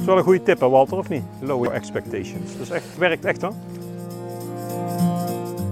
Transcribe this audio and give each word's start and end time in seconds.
is 0.00 0.06
wel 0.06 0.18
een 0.18 0.24
goede 0.24 0.42
tip, 0.42 0.60
hè, 0.60 0.68
Walter, 0.68 0.98
of 0.98 1.08
niet? 1.08 1.22
Lower 1.40 1.70
expectations. 1.70 2.52
Dat 2.52 2.60
is 2.60 2.70
echt, 2.70 2.98
werkt 2.98 3.24
echt, 3.24 3.42
hoor. 3.42 3.54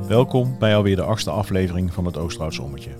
Welkom 0.08 0.56
bij 0.58 0.76
alweer 0.76 0.96
de 0.96 1.02
achtste 1.02 1.30
aflevering 1.30 1.92
van 1.92 2.04
het 2.04 2.16
Oosterhoutse 2.16 2.62
Ommetje. 2.62 2.90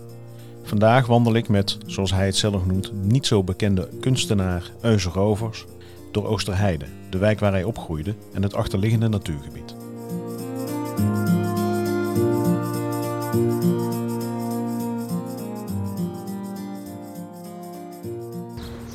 Vandaag 0.62 1.06
wandel 1.06 1.35
ik 1.35 1.49
met, 1.49 1.79
zoals 1.87 2.12
hij 2.12 2.27
het 2.27 2.37
zelf 2.37 2.67
noemt, 2.67 2.93
niet 2.93 3.27
zo 3.27 3.45
bekende 3.45 3.88
kunstenaar 4.01 4.71
Euze 4.80 5.09
Rovers 5.09 5.67
door 6.12 6.27
Oosterheide, 6.27 6.85
de 7.11 7.19
wijk 7.19 7.41
waar 7.41 7.53
hij 7.53 7.65
opgroeide 7.65 8.15
en 8.33 8.43
het 8.43 8.55
achterliggende 8.55 9.09
natuurgebied. 9.09 9.75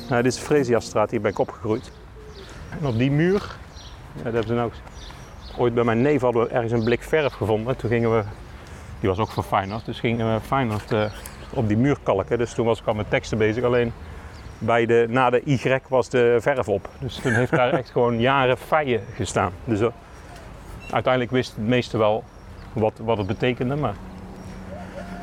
Nou, 0.08 0.22
dit 0.22 0.32
is 0.32 0.38
Fresiastraat, 0.38 1.10
hier 1.10 1.20
ben 1.20 1.30
ik 1.30 1.38
opgegroeid. 1.38 1.90
En 2.80 2.86
op 2.86 2.98
die 2.98 3.10
muur, 3.10 3.56
ja, 4.16 4.22
dat 4.22 4.32
hebben 4.32 4.46
ze 4.46 4.54
nou 4.54 4.70
ooit 5.58 5.74
bij 5.74 5.84
mijn 5.84 6.02
neef 6.02 6.20
hadden 6.20 6.42
we 6.42 6.48
ergens 6.48 6.72
een 6.72 6.84
blik 6.84 7.02
verf 7.02 7.32
gevonden. 7.32 7.76
Toen 7.76 7.90
gingen 7.90 8.16
we, 8.16 8.22
die 9.00 9.08
was 9.08 9.18
ook 9.18 9.30
van 9.30 9.44
Feyenoord, 9.44 9.84
dus 9.84 10.00
gingen 10.00 10.34
we 10.34 10.40
Feyenoord 10.40 10.92
eh, 10.92 11.04
op 11.50 11.68
die 11.68 11.76
muur 11.76 11.96
kalken. 12.02 12.38
Dus 12.38 12.54
toen 12.54 12.66
was 12.66 12.80
ik 12.80 12.86
al 12.86 12.94
met 12.94 13.10
teksten 13.10 13.38
bezig, 13.38 13.64
alleen 13.64 13.92
bij 14.58 14.86
de, 14.86 15.06
na 15.08 15.30
de 15.30 15.42
Y 15.44 15.78
was 15.88 16.08
de 16.08 16.36
verf 16.40 16.68
op. 16.68 16.88
Dus 16.98 17.14
toen 17.14 17.32
heeft 17.32 17.50
daar 17.50 17.72
echt 17.80 17.90
gewoon 17.90 18.20
jaren 18.20 18.58
feien 18.58 19.00
gestaan. 19.14 19.52
Dus 19.64 19.80
eh, 19.80 19.88
uiteindelijk 20.90 21.32
wist 21.32 21.56
het 21.56 21.66
meeste 21.66 21.98
wel 21.98 22.24
wat, 22.72 22.92
wat 23.02 23.18
het 23.18 23.26
betekende, 23.26 23.76
maar... 23.76 23.94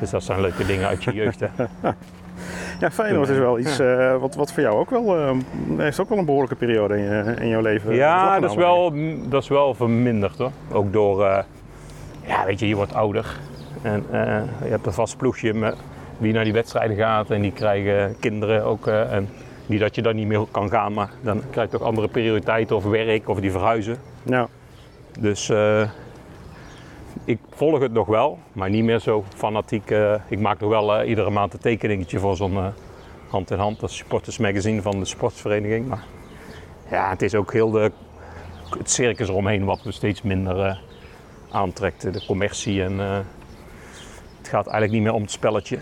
Dus 0.00 0.10
dat 0.10 0.24
zijn 0.24 0.40
leuke 0.40 0.66
dingen 0.66 0.88
uit 0.88 1.04
je 1.04 1.12
jeugd, 1.12 1.40
hè. 1.40 1.48
Ja, 2.80 2.90
Feyenoord 2.90 3.28
is 3.28 3.38
wel 3.38 3.58
iets 3.58 3.78
eh, 3.78 4.16
wat, 4.16 4.34
wat 4.34 4.52
voor 4.52 4.62
jou 4.62 4.76
ook 4.76 4.90
wel, 4.90 5.16
eh, 5.16 5.30
heeft 5.76 6.00
ook 6.00 6.08
wel 6.08 6.18
een 6.18 6.24
behoorlijke 6.24 6.56
periode 6.56 6.96
in, 6.96 7.02
je, 7.02 7.34
in 7.40 7.48
jouw 7.48 7.60
leven. 7.60 7.94
Ja, 7.94 8.40
dat 8.40 8.50
is, 8.50 8.56
wel, 8.56 8.92
dat 9.28 9.42
is 9.42 9.48
wel 9.48 9.74
verminderd 9.74 10.38
hoor. 10.38 10.50
Ook 10.72 10.92
door, 10.92 11.24
eh, 11.24 11.42
ja 12.26 12.44
weet 12.44 12.58
je, 12.58 12.68
je 12.68 12.76
wordt 12.76 12.94
ouder. 12.94 13.36
En 13.82 14.04
je 14.64 14.70
hebt 14.70 14.86
een 14.86 14.92
vast 14.92 15.16
ploegje 15.16 15.54
met 15.54 15.76
wie 16.18 16.32
naar 16.32 16.44
die 16.44 16.52
wedstrijden 16.52 16.96
gaat. 16.96 17.30
En 17.30 17.40
die 17.40 17.52
krijgen 17.52 18.16
kinderen 18.20 18.64
ook. 18.64 18.86
en 18.86 19.28
niet 19.66 19.80
dat 19.80 19.94
je 19.94 20.02
dan 20.02 20.14
niet 20.14 20.26
meer 20.26 20.46
kan 20.50 20.68
gaan, 20.68 20.92
maar 20.92 21.10
dan 21.20 21.42
krijg 21.50 21.70
je 21.70 21.76
toch 21.76 21.86
andere 21.86 22.08
prioriteiten 22.08 22.76
of 22.76 22.84
werk 22.84 23.28
of 23.28 23.40
die 23.40 23.50
verhuizen. 23.50 23.96
Ja. 24.22 24.48
Dus 25.18 25.52
ik 27.24 27.38
volg 27.50 27.80
het 27.80 27.92
nog 27.92 28.06
wel, 28.06 28.38
maar 28.52 28.70
niet 28.70 28.84
meer 28.84 28.98
zo 28.98 29.24
fanatiek. 29.34 29.90
eh. 29.90 30.14
ik 30.28 30.38
maak 30.40 30.60
nog 30.60 30.70
wel 30.70 30.94
eh, 30.94 31.08
iedere 31.08 31.30
maand 31.30 31.52
een 31.52 31.58
tekeningetje 31.58 32.18
voor 32.18 32.36
zo'n 32.36 32.56
eh, 32.56 32.66
hand 33.28 33.50
in 33.50 33.58
hand, 33.58 33.80
dat 33.80 33.90
supportersmagazine 33.90 34.82
van 34.82 34.98
de 34.98 35.04
sportvereniging. 35.04 35.88
Maar 35.88 36.04
ja, 36.90 37.10
het 37.10 37.22
is 37.22 37.34
ook 37.34 37.52
heel 37.52 37.70
de, 37.70 37.92
het 38.78 38.90
circus 38.90 39.28
eromheen 39.28 39.64
wat 39.64 39.82
we 39.82 39.92
steeds 39.92 40.22
minder 40.22 40.80
aantrekt. 41.50 42.12
De 42.12 42.24
commercie 42.26 42.82
en 42.82 42.98
het 42.98 44.48
gaat 44.48 44.66
eigenlijk 44.66 44.92
niet 44.92 45.02
meer 45.02 45.12
om 45.12 45.22
het 45.22 45.30
spelletje. 45.30 45.78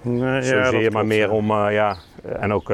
Nee, 0.00 0.20
ja, 0.32 0.42
Zozeer 0.42 0.82
dat 0.82 0.92
maar 0.92 1.06
meer 1.06 1.28
ja. 1.28 1.34
om, 1.34 1.52
ja, 1.52 1.96
en 2.22 2.52
ook... 2.52 2.72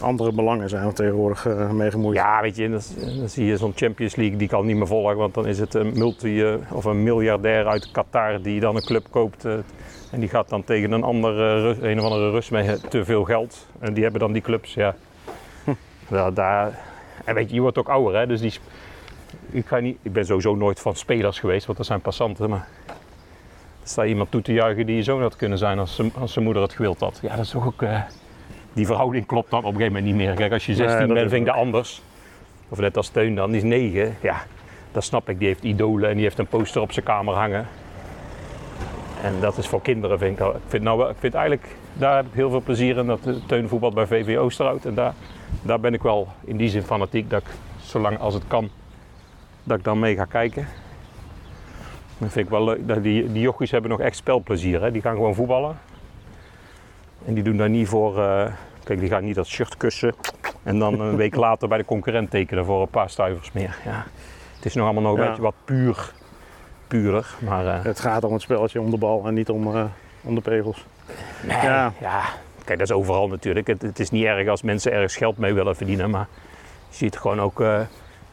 Andere 0.00 0.32
belangen 0.32 0.68
zijn 0.68 0.86
er 0.86 0.94
tegenwoordig 0.94 1.46
eh, 1.46 1.70
mee 1.70 1.90
gemoeid. 1.90 2.16
Ja, 2.16 2.40
weet 2.42 2.56
je, 2.56 2.70
dan, 2.70 2.80
dan 3.18 3.28
zie 3.28 3.46
je 3.46 3.56
zo'n 3.56 3.72
Champions 3.74 4.16
League, 4.16 4.36
die 4.36 4.48
kan 4.48 4.66
niet 4.66 4.76
meer 4.76 4.86
volgen, 4.86 5.16
want 5.16 5.34
dan 5.34 5.46
is 5.46 5.58
het 5.58 5.74
een 5.74 5.92
multi 5.98 6.42
eh, 6.42 6.54
of 6.70 6.84
een 6.84 7.02
miljardair 7.02 7.66
uit 7.66 7.90
Qatar 7.90 8.42
die 8.42 8.60
dan 8.60 8.76
een 8.76 8.84
club 8.84 9.06
koopt. 9.10 9.44
eh, 9.44 9.52
en 10.10 10.20
die 10.20 10.28
gaat 10.28 10.48
dan 10.48 10.64
tegen 10.64 10.92
een 10.92 11.02
andere, 11.02 11.76
een 11.80 11.98
of 11.98 12.04
andere 12.04 12.30
Rus 12.30 12.48
met 12.48 12.90
te 12.90 13.04
veel 13.04 13.24
geld. 13.24 13.66
En 13.78 13.94
die 13.94 14.02
hebben 14.02 14.20
dan 14.20 14.32
die 14.32 14.42
clubs, 14.42 14.74
ja. 14.74 14.94
ja 16.10 16.30
daar, 16.30 16.78
en 17.24 17.34
weet 17.34 17.48
je, 17.48 17.54
je 17.54 17.60
wordt 17.60 17.78
ook 17.78 17.88
ouder, 17.88 18.20
hè, 18.20 18.26
dus 18.26 18.40
die, 18.40 18.52
ik, 19.50 19.66
ga 19.66 19.78
niet, 19.78 19.98
ik 20.02 20.12
ben 20.12 20.26
sowieso 20.26 20.54
nooit 20.54 20.80
van 20.80 20.96
spelers 20.96 21.38
geweest, 21.38 21.66
want 21.66 21.78
dat 21.78 21.86
zijn 21.86 22.00
passanten. 22.00 22.50
Maar 22.50 22.68
er 23.82 23.88
staat 23.88 24.06
iemand 24.06 24.30
toe 24.30 24.42
te 24.42 24.52
juichen 24.52 24.86
die 24.86 24.96
je 24.96 25.02
zoon 25.02 25.20
had 25.22 25.36
kunnen 25.36 25.58
zijn 25.58 25.78
als 25.78 25.94
zijn, 25.94 26.12
als 26.18 26.32
zijn 26.32 26.44
moeder 26.44 26.62
het 26.62 26.72
gewild 26.72 27.00
had. 27.00 27.18
Ja, 27.22 27.36
dat 27.36 27.44
is 27.44 27.50
toch 27.50 27.66
ook... 27.66 27.82
die 28.76 28.86
verhouding 28.86 29.26
klopt 29.26 29.50
dan 29.50 29.58
op 29.58 29.64
een 29.64 29.70
gegeven 29.76 29.92
moment 29.92 30.16
niet 30.16 30.26
meer. 30.26 30.34
Kijk, 30.34 30.52
als 30.52 30.66
je 30.66 30.74
16 30.74 30.98
dat 30.98 31.16
bent, 31.16 31.30
vind 31.30 31.46
ik 31.46 31.52
dat 31.52 31.56
anders. 31.56 32.02
Of 32.68 32.78
net 32.78 32.96
als 32.96 33.08
Teun 33.08 33.34
dan, 33.34 33.48
die 33.50 33.56
is 33.56 33.62
9. 33.62 34.16
Ja, 34.20 34.42
dat 34.92 35.04
snap 35.04 35.28
ik. 35.28 35.38
Die 35.38 35.46
heeft 35.48 35.62
idolen 35.62 36.08
en 36.08 36.14
die 36.14 36.24
heeft 36.24 36.38
een 36.38 36.46
poster 36.46 36.80
op 36.80 36.92
zijn 36.92 37.04
kamer 37.04 37.34
hangen. 37.34 37.66
En 39.22 39.34
dat 39.40 39.58
is 39.58 39.68
voor 39.68 39.82
kinderen, 39.82 40.18
vind 40.18 40.40
ik. 40.40 40.46
Ik 40.46 40.54
vind, 40.66 40.82
nou, 40.82 41.10
ik 41.10 41.16
vind 41.18 41.34
eigenlijk, 41.34 41.66
daar 41.92 42.16
heb 42.16 42.26
ik 42.26 42.32
heel 42.32 42.50
veel 42.50 42.60
plezier 42.60 42.96
in. 42.96 43.06
Dat 43.06 43.28
Teun 43.46 43.68
voetbalt 43.68 43.94
bij 43.94 44.06
VV 44.06 44.36
Oosterhout. 44.38 44.84
En 44.84 44.94
daar, 44.94 45.14
daar 45.62 45.80
ben 45.80 45.94
ik 45.94 46.02
wel 46.02 46.28
in 46.44 46.56
die 46.56 46.68
zin 46.68 46.82
fanatiek. 46.82 47.30
Dat 47.30 47.42
ik, 47.42 47.48
zolang 47.82 48.18
als 48.18 48.34
het 48.34 48.44
kan, 48.46 48.70
dat 49.62 49.78
ik 49.78 49.84
dan 49.84 49.98
mee 49.98 50.14
ga 50.14 50.24
kijken. 50.24 50.68
Dat 52.18 52.32
vind 52.32 52.44
ik 52.44 52.50
wel 52.50 52.64
leuk. 52.64 53.02
Die, 53.02 53.32
die 53.32 53.42
jochies 53.42 53.70
hebben 53.70 53.90
nog 53.90 54.00
echt 54.00 54.16
spelplezier. 54.16 54.82
Hè? 54.82 54.90
Die 54.90 55.02
gaan 55.02 55.14
gewoon 55.14 55.34
voetballen. 55.34 55.78
En 57.26 57.34
die 57.34 57.42
doen 57.42 57.56
daar 57.56 57.70
niet 57.70 57.88
voor... 57.88 58.18
eh, 58.22 58.52
kijk, 58.86 58.98
die 59.00 59.08
gaan 59.08 59.24
niet 59.24 59.34
dat 59.34 59.46
shirt 59.46 59.76
kussen. 59.76 60.14
En 60.62 60.78
dan 60.78 61.00
een 61.00 61.16
week 61.16 61.34
later 61.34 61.68
bij 61.68 61.78
de 61.78 61.84
concurrent 61.84 62.30
tekenen 62.30 62.64
voor 62.64 62.80
een 62.82 62.88
paar 62.88 63.10
stuivers 63.10 63.52
meer. 63.52 63.76
Ja. 63.84 64.04
Het 64.56 64.64
is 64.64 64.74
nog 64.74 64.84
allemaal 64.84 65.02
nog 65.02 65.14
een 65.16 65.22
Ja. 65.22 65.26
beetje 65.28 65.42
wat 65.42 65.54
puur. 65.64 66.12
Purer. 66.88 67.26
Maar 67.38 67.66
eh, 67.66 67.84
Het 67.84 68.00
gaat 68.00 68.24
om 68.24 68.32
het 68.32 68.42
spelletje, 68.42 68.80
om 68.80 68.90
de 68.90 68.96
bal 68.98 69.26
en 69.26 69.34
niet 69.34 69.48
om, 69.48 69.74
eh, 69.76 69.84
om 70.22 70.34
de 70.34 70.40
pegels. 70.40 70.84
nee, 71.42 71.56
Ja. 71.62 71.92
ja. 72.00 72.22
Kijk, 72.64 72.78
dat 72.78 72.88
is 72.88 72.94
overal 72.94 73.28
natuurlijk. 73.28 73.66
Het, 73.66 73.82
het 73.82 73.98
is 73.98 74.10
niet 74.10 74.24
erg 74.24 74.48
als 74.48 74.62
mensen 74.62 74.92
ergens 74.92 75.16
geld 75.16 75.36
mee 75.38 75.54
willen 75.54 75.76
verdienen. 75.76 76.10
Maar 76.10 76.26
je 76.88 76.96
ziet 76.96 77.18
gewoon 77.18 77.40
ook... 77.40 77.60
eh, 77.60 77.80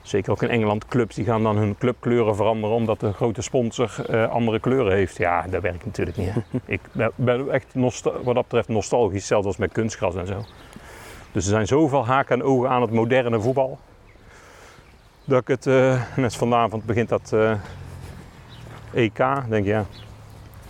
Zeker 0.03 0.31
ook 0.31 0.43
in 0.43 0.49
Engeland, 0.49 0.85
clubs 0.85 1.15
die 1.15 1.25
gaan 1.25 1.43
dan 1.43 1.57
hun 1.57 1.77
clubkleuren 1.77 2.35
veranderen 2.35 2.75
omdat 2.75 3.01
een 3.01 3.13
grote 3.13 3.41
sponsor 3.41 4.05
eh, 4.09 4.29
andere 4.29 4.59
kleuren 4.59 4.93
heeft. 4.93 5.17
Ja, 5.17 5.45
dat 5.49 5.61
werkt 5.61 5.85
natuurlijk 5.85 6.17
niet. 6.17 6.29
hè. 6.29 6.39
Ik 6.65 6.81
ben, 7.15 7.49
echt 7.49 7.73
wat 8.03 8.35
dat 8.35 8.43
betreft 8.43 8.67
nostalgisch, 8.67 9.27
zelfs 9.27 9.45
als 9.45 9.57
met 9.57 9.71
kunstgras 9.71 10.15
en 10.15 10.27
zo. 10.27 10.43
Dus 11.31 11.45
er 11.45 11.51
zijn 11.51 11.67
zoveel 11.67 12.05
haken 12.05 12.35
en 12.35 12.43
ogen 12.43 12.69
aan 12.69 12.81
het 12.81 12.91
moderne 12.91 13.41
voetbal. 13.41 13.79
Dat 15.25 15.41
ik 15.41 15.47
het, 15.47 15.67
eh, 15.67 16.01
net 16.15 16.35
vanavond 16.35 16.85
begint 16.85 17.09
dat 17.09 17.33
eh, 17.33 17.53
EK, 18.93 19.23
denk 19.49 19.65
ja, 19.65 19.85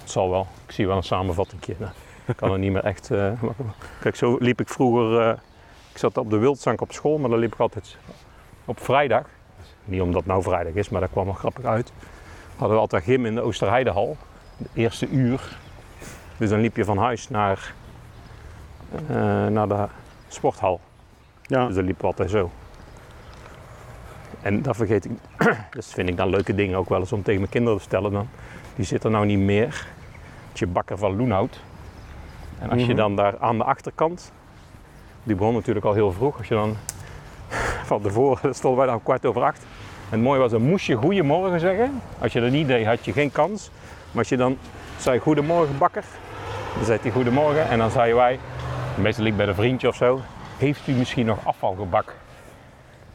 het 0.02 0.12
zal 0.12 0.30
wel. 0.30 0.48
Ik 0.66 0.72
zie 0.72 0.88
wel 0.88 0.98
een 0.98 1.04
samenvatting. 1.04 1.62
Nou, 1.78 1.92
ik 2.26 2.36
kan 2.36 2.52
er 2.52 2.60
niet 2.60 2.72
meer 2.72 2.84
echt. 2.84 3.08
kijk, 4.02 4.16
zo 4.16 4.36
liep 4.40 4.60
ik 4.62 4.70
vroeger. 4.70 5.32
ik 5.92 5.98
zat 5.98 6.18
op 6.18 6.30
de 6.30 6.38
wildzank 6.38 6.82
op 6.82 6.92
school, 6.92 7.18
maar 7.18 7.30
dan 7.30 7.40
liep 7.40 7.54
ik 7.54 7.60
altijd 7.60 7.98
op 8.66 8.80
vrijdag. 8.80 9.26
Niet 9.86 10.02
omdat 10.02 10.16
het 10.20 10.26
nou 10.26 10.44
vrijdag 10.44 10.74
is, 10.74 10.90
maar 10.90 11.02
dat 11.02 11.10
kwam 11.10 11.26
wel 11.26 11.34
grappig 11.34 11.64
uit. 11.66 11.92
Hadden 12.56 12.76
we 12.76 12.82
altijd 12.82 13.04
gym 13.04 13.26
in 13.26 13.36
de 13.36 13.42
Oosterheidehal. 13.42 14.18
De 14.58 14.70
eerste 14.74 15.08
uur. 15.10 15.58
Dus 16.38 16.50
dan 16.50 16.60
liep 16.60 16.76
je 16.76 16.86
van 16.86 16.98
huis 16.98 17.30
naar, 17.30 17.74
eh, 19.08 19.48
naar 19.48 19.68
de 19.68 19.86
sporthal. 20.28 20.80
Ja, 21.42 21.66
Dus 21.66 21.76
dat 21.76 21.84
liep 21.84 22.04
altijd 22.04 22.30
zo. 22.30 22.52
En 24.42 24.62
dat 24.62 24.76
vergeet 24.76 25.06
ik. 25.06 25.12
Dat 25.72 25.86
vind 25.86 26.10
ik 26.10 26.18
dan 26.18 26.30
leuke 26.30 26.56
dingen 26.56 26.78
ook 26.78 26.90
wel 26.90 27.00
eens 27.00 27.12
om 27.12 27.24
tegen 27.24 27.40
mijn 27.40 27.52
kinderen 27.52 27.78
te 27.78 27.84
vertellen. 27.84 28.12
Dan. 28.12 28.28
Die 28.76 28.86
zitten 28.86 29.12
nou 29.12 29.26
niet 29.26 29.40
meer. 29.40 29.88
Je 30.54 30.68
bakker 30.68 30.98
van 30.98 31.16
Loenhout. 31.16 31.60
En 32.60 32.70
als 32.70 32.80
je 32.82 32.88
Mhm. 32.88 32.96
dan 32.96 33.16
daar 33.16 33.40
aan 33.40 33.58
de 33.58 33.64
achterkant. 33.64 34.32
Die 35.24 35.36
begon 35.36 35.54
natuurlijk 35.54 35.86
al 35.86 35.94
heel 35.94 36.12
vroeg. 36.12 36.38
Als 36.38 36.48
je 36.48 36.54
dan 36.54 36.76
van 38.00 38.02
tevoren 38.12 38.56
stonden 38.56 38.80
wij 38.80 38.88
dan 38.88 38.96
om 38.96 39.04
kwart 39.04 39.26
over 39.26 39.44
acht. 39.44 39.62
En 40.10 40.20
het 40.20 40.22
mooie 40.22 40.40
was, 40.40 40.52
dan 40.52 40.62
moest 40.62 40.86
je 40.86 40.96
goedemorgen 40.96 41.60
zeggen. 41.60 42.02
Als 42.20 42.34
je 42.34 42.42
dat 42.42 42.52
niet 42.52 42.68
deed, 42.68 42.86
had 42.86 43.06
je 43.06 43.12
geen 43.12 43.32
kans. 43.32 43.70
Maar 44.12 44.20
als 44.20 44.30
je 44.30 44.38
dan 44.38 44.58
zei 44.98 45.20
goedemorgen 45.20 45.78
bakker. 45.78 46.04
Dan 46.76 46.86
zei 46.86 47.00
hij 47.02 47.12
goedemorgen. 47.12 47.70
En 47.70 47.78
dan 47.78 47.92
zeiden 47.92 48.16
wij, 48.16 48.40
meestal 48.96 49.24
liep 49.24 49.38
bij 49.38 49.48
een 49.48 49.56
vriendje 49.56 49.88
of 49.88 49.96
zo. 49.96 50.20
Heeft 50.58 50.88
u 50.88 50.92
misschien 50.92 51.26
nog 51.26 51.38
afvalgebak? 51.46 52.16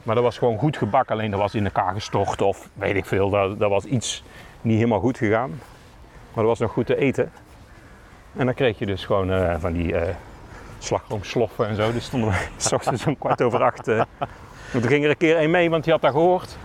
Maar 0.03 0.15
dat 0.15 0.25
was 0.25 0.39
gewoon 0.39 0.59
goed 0.59 0.77
gebak, 0.77 1.11
alleen 1.11 1.31
dat 1.31 1.41
was 1.41 1.55
in 1.55 1.65
elkaar 1.65 1.93
gestort 1.95 2.43
of 2.43 2.69
weet 2.75 2.97
ik 2.97 3.07
veel. 3.07 3.31
Dat, 3.31 3.59
dat 3.59 3.71
was 3.71 3.85
iets 3.85 4.25
niet 4.61 4.77
helemaal 4.77 5.01
goed 5.01 5.19
gegaan. 5.19 5.51
Maar 6.35 6.45
dat 6.45 6.45
was 6.45 6.59
nog 6.59 6.73
goed 6.73 6.87
te 6.87 6.97
eten. 6.97 7.33
En 8.37 8.45
dan 8.47 8.55
kreeg 8.55 8.79
je 8.79 8.87
dus 8.87 9.05
gewoon 9.05 9.33
eh, 9.33 9.55
van 9.59 9.73
die 9.73 9.97
eh 9.97 10.15
slagroomsloffen 10.79 11.69
en 11.69 11.77
zo. 11.77 11.93
Dus 11.93 12.05
stonden 12.05 12.31
we 12.31 12.37
s 12.57 12.73
ochtends 12.73 13.07
om 13.07 13.19
kwart 13.19 13.43
over 13.43 13.63
acht. 13.63 13.89
eh. 13.89 14.03
En 14.73 14.83
ging 14.83 15.05
er 15.05 15.11
een 15.11 15.17
keer 15.17 15.43
een 15.43 15.51
mee, 15.51 15.71
want 15.71 15.85
die 15.85 15.93
had 15.93 16.03
dat 16.03 16.11
gehoord. 16.11 16.57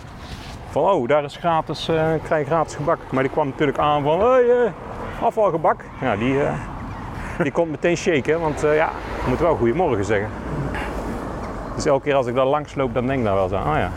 Van 0.69 0.83
oh, 0.83 1.07
daar 1.07 1.23
is 1.23 1.35
gratis, 1.35 1.87
eh 1.87 2.11
krijg 2.23 2.47
gratis 2.47 2.75
gebak. 2.75 2.99
Maar 3.11 3.23
die 3.23 3.31
kwam 3.31 3.47
natuurlijk 3.47 3.77
aan 3.77 4.03
van 4.03 4.19
hey, 4.19 4.49
eh, 4.49 4.71
afvalgebak. 5.21 5.83
Ja, 6.01 6.15
die, 6.15 6.43
eh, 6.43 6.53
die 7.43 7.51
kon 7.51 7.69
meteen 7.69 7.97
shaken, 7.97 8.39
want 8.39 8.61
ja, 8.61 8.89
moet 9.27 9.39
wel 9.39 9.55
goedemorgen 9.55 10.05
zeggen. 10.05 10.29
Dus 11.75 11.85
elke 11.85 12.03
keer 12.03 12.15
als 12.15 12.27
ik 12.27 12.35
daar 12.35 12.45
langs 12.45 12.75
loop, 12.75 12.93
dan 12.93 13.07
denk 13.07 13.19
ik 13.19 13.25
daar 13.25 13.35
wel 13.35 13.47
zo, 13.47 13.55
ah 13.55 13.77
ja. 13.77 13.91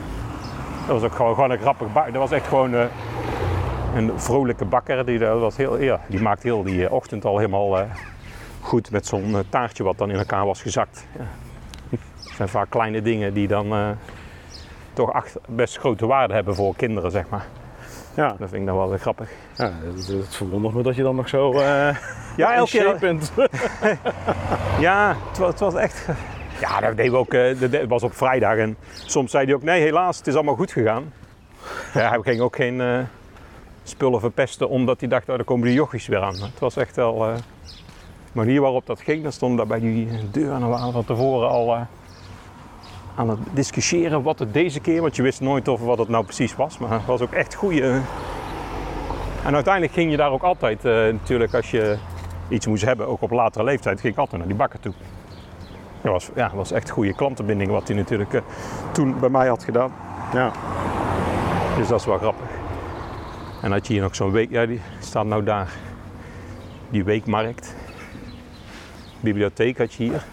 Dat 0.87 1.01
was 1.01 1.03
ook 1.03 1.17
gewoon, 1.17 1.35
gewoon 1.35 1.51
een 1.51 1.59
grappig 1.59 1.93
bak. 1.93 2.07
Dat 2.07 2.15
was 2.15 2.31
echt 2.31 2.47
gewoon 2.47 2.73
een 3.95 4.13
vrolijke 4.17 4.65
bakker. 4.65 5.07
Die, 5.07 5.19
dat 5.19 5.41
was 5.41 5.57
heel, 5.57 5.79
ja, 5.79 6.01
die 6.07 6.21
maakt 6.21 6.43
heel 6.43 6.63
die 6.63 6.91
ochtend 6.91 7.25
al 7.25 7.39
helemaal 7.39 7.87
goed 8.61 8.91
met 8.91 9.07
zo'n 9.07 9.37
taartje 9.49 9.85
wat 9.85 9.99
dan 9.99 10.11
in 10.11 10.19
elkaar 10.19 10.47
was 10.47 10.63
gezakt. 10.63 11.07
Het 12.39 12.49
zijn 12.49 12.49
vaak 12.49 12.71
kleine 12.71 13.03
dingen 13.03 13.35
die 13.35 13.49
dan 13.49 13.73
eh, 13.73 13.89
toch 14.93 15.13
acht- 15.13 15.39
best 15.49 15.79
grote 15.79 16.07
waarde 16.07 16.35
hebben 16.35 16.55
voor 16.55 16.77
kinderen, 16.77 17.11
zeg 17.11 17.25
maar. 17.29 17.47
Ja, 18.15 18.27
Dat 18.29 18.49
vind 18.49 18.53
ik 18.61 18.67
dan 18.67 18.77
wel 18.77 18.89
weer 18.89 18.99
grappig. 18.99 19.31
ja 19.57 19.73
het, 19.95 20.07
het 20.07 20.37
verwondert 20.37 20.75
me 20.75 20.83
dat 20.83 20.97
je 20.97 21.03
dan 21.03 21.17
nog 21.17 21.29
zo 21.29 21.53
eh 21.53 21.97
Ja, 22.37 22.55
elke 22.55 22.71
keer. 22.71 22.97
bent. 23.01 23.33
Ja, 24.81 25.17
het 25.29 25.39
was, 25.39 25.49
het 25.51 25.61
was 25.61 25.75
echt. 25.75 26.07
Ja, 26.61 26.81
dat 26.81 26.97
deden 26.97 27.13
we 27.13 27.19
ook. 27.19 27.61
dat 27.71 27.85
was 27.89 28.03
op 28.03 28.15
vrijdag. 28.15 28.57
En 28.57 28.77
soms 29.05 29.31
zei 29.31 29.45
hij 29.45 29.55
ook: 29.55 29.63
nee, 29.63 29.81
helaas, 29.83 30.19
het 30.19 30.27
is 30.27 30.35
allemaal 30.35 30.55
goed 30.55 30.73
gegaan. 30.73 31.13
Ja, 31.95 32.09
hij 32.09 32.19
ging 32.23 32.41
ook 32.41 32.57
geen 32.57 33.07
spullen 33.83 34.21
verpesten 34.21 34.69
omdat 34.69 35.01
hij 35.01 35.09
dacht: 35.09 35.29
oh, 35.29 35.37
daar 35.37 35.45
komen 35.45 35.67
die 35.67 35.75
jochies 35.77 36.07
weer 36.07 36.21
aan. 36.23 36.35
Het 36.35 36.59
was 36.59 36.77
echt 36.77 36.97
wel. 36.97 37.19
de 37.19 37.35
manier 38.33 38.61
waarop 38.61 38.87
dat 38.87 39.01
ging, 39.01 39.23
dan 39.23 39.33
stonden 39.33 39.57
daar 39.57 39.67
bij 39.79 39.81
die 39.81 40.09
deur 40.31 40.53
en 40.53 40.61
we 40.61 40.67
waren 40.67 40.93
van 40.93 41.05
tevoren 41.05 41.49
al 41.49 41.77
aan 43.17 43.29
het 43.29 43.39
discussiëren 43.53 44.23
wat 44.23 44.39
het 44.39 44.53
deze 44.53 44.81
keer, 44.81 45.01
want 45.01 45.17
je 45.17 45.23
wist 45.23 45.41
nooit 45.41 45.69
of 45.69 45.81
wat 45.81 45.99
het 45.99 46.09
nou 46.09 46.25
precies 46.25 46.57
was, 46.57 46.79
maar 46.79 46.91
het 46.91 47.05
was 47.07 47.21
ook 47.21 47.33
echt 47.33 47.55
goede. 47.55 48.01
En 49.45 49.55
uiteindelijk 49.55 49.93
ging 49.93 50.11
je 50.11 50.17
daar 50.17 50.31
ook 50.31 50.43
altijd, 50.43 50.85
eh, 50.85 50.93
natuurlijk, 50.93 51.55
als 51.55 51.71
je 51.71 51.97
iets 52.49 52.67
moest 52.67 52.85
hebben, 52.85 53.09
ook 53.09 53.23
op 53.23 53.31
latere 53.31 53.65
leeftijd, 53.65 54.01
ging 54.01 54.13
ik 54.13 54.19
altijd 54.19 54.39
naar 54.39 54.49
die 54.49 54.57
bakker 54.57 54.81
toe. 54.81 54.93
Dat 56.01 56.13
was, 56.13 56.31
ja, 56.35 56.51
was 56.55 56.73
echt 56.73 56.91
goede 56.91 57.15
klantenbinding 57.15 57.71
wat 57.71 57.89
hij 57.89 57.97
natuurlijk 57.97 58.35
eh, 58.35 58.41
toen 58.93 59.19
bij 59.21 59.29
mij 59.29 59.49
had 59.49 59.65
gedaan. 59.65 59.93
Ja, 60.33 60.53
Dus 61.77 61.89
dat 61.89 62.01
is 62.01 62.07
wel 62.07 62.19
grappig. 62.19 62.47
En 63.63 63.73
had 63.73 63.87
je 63.87 63.93
hier 63.93 64.03
nog 64.03 64.15
zo'n 64.15 64.31
week, 64.31 64.51
ja, 64.51 64.67
die 64.67 64.81
staat 65.01 65.27
nou 65.27 65.45
daar. 65.45 65.73
Die 66.91 67.05
weekmarkt. 67.05 67.75
Bibliotheek 69.21 69.79
had 69.79 69.95
je 69.95 70.03
hier. 70.03 70.25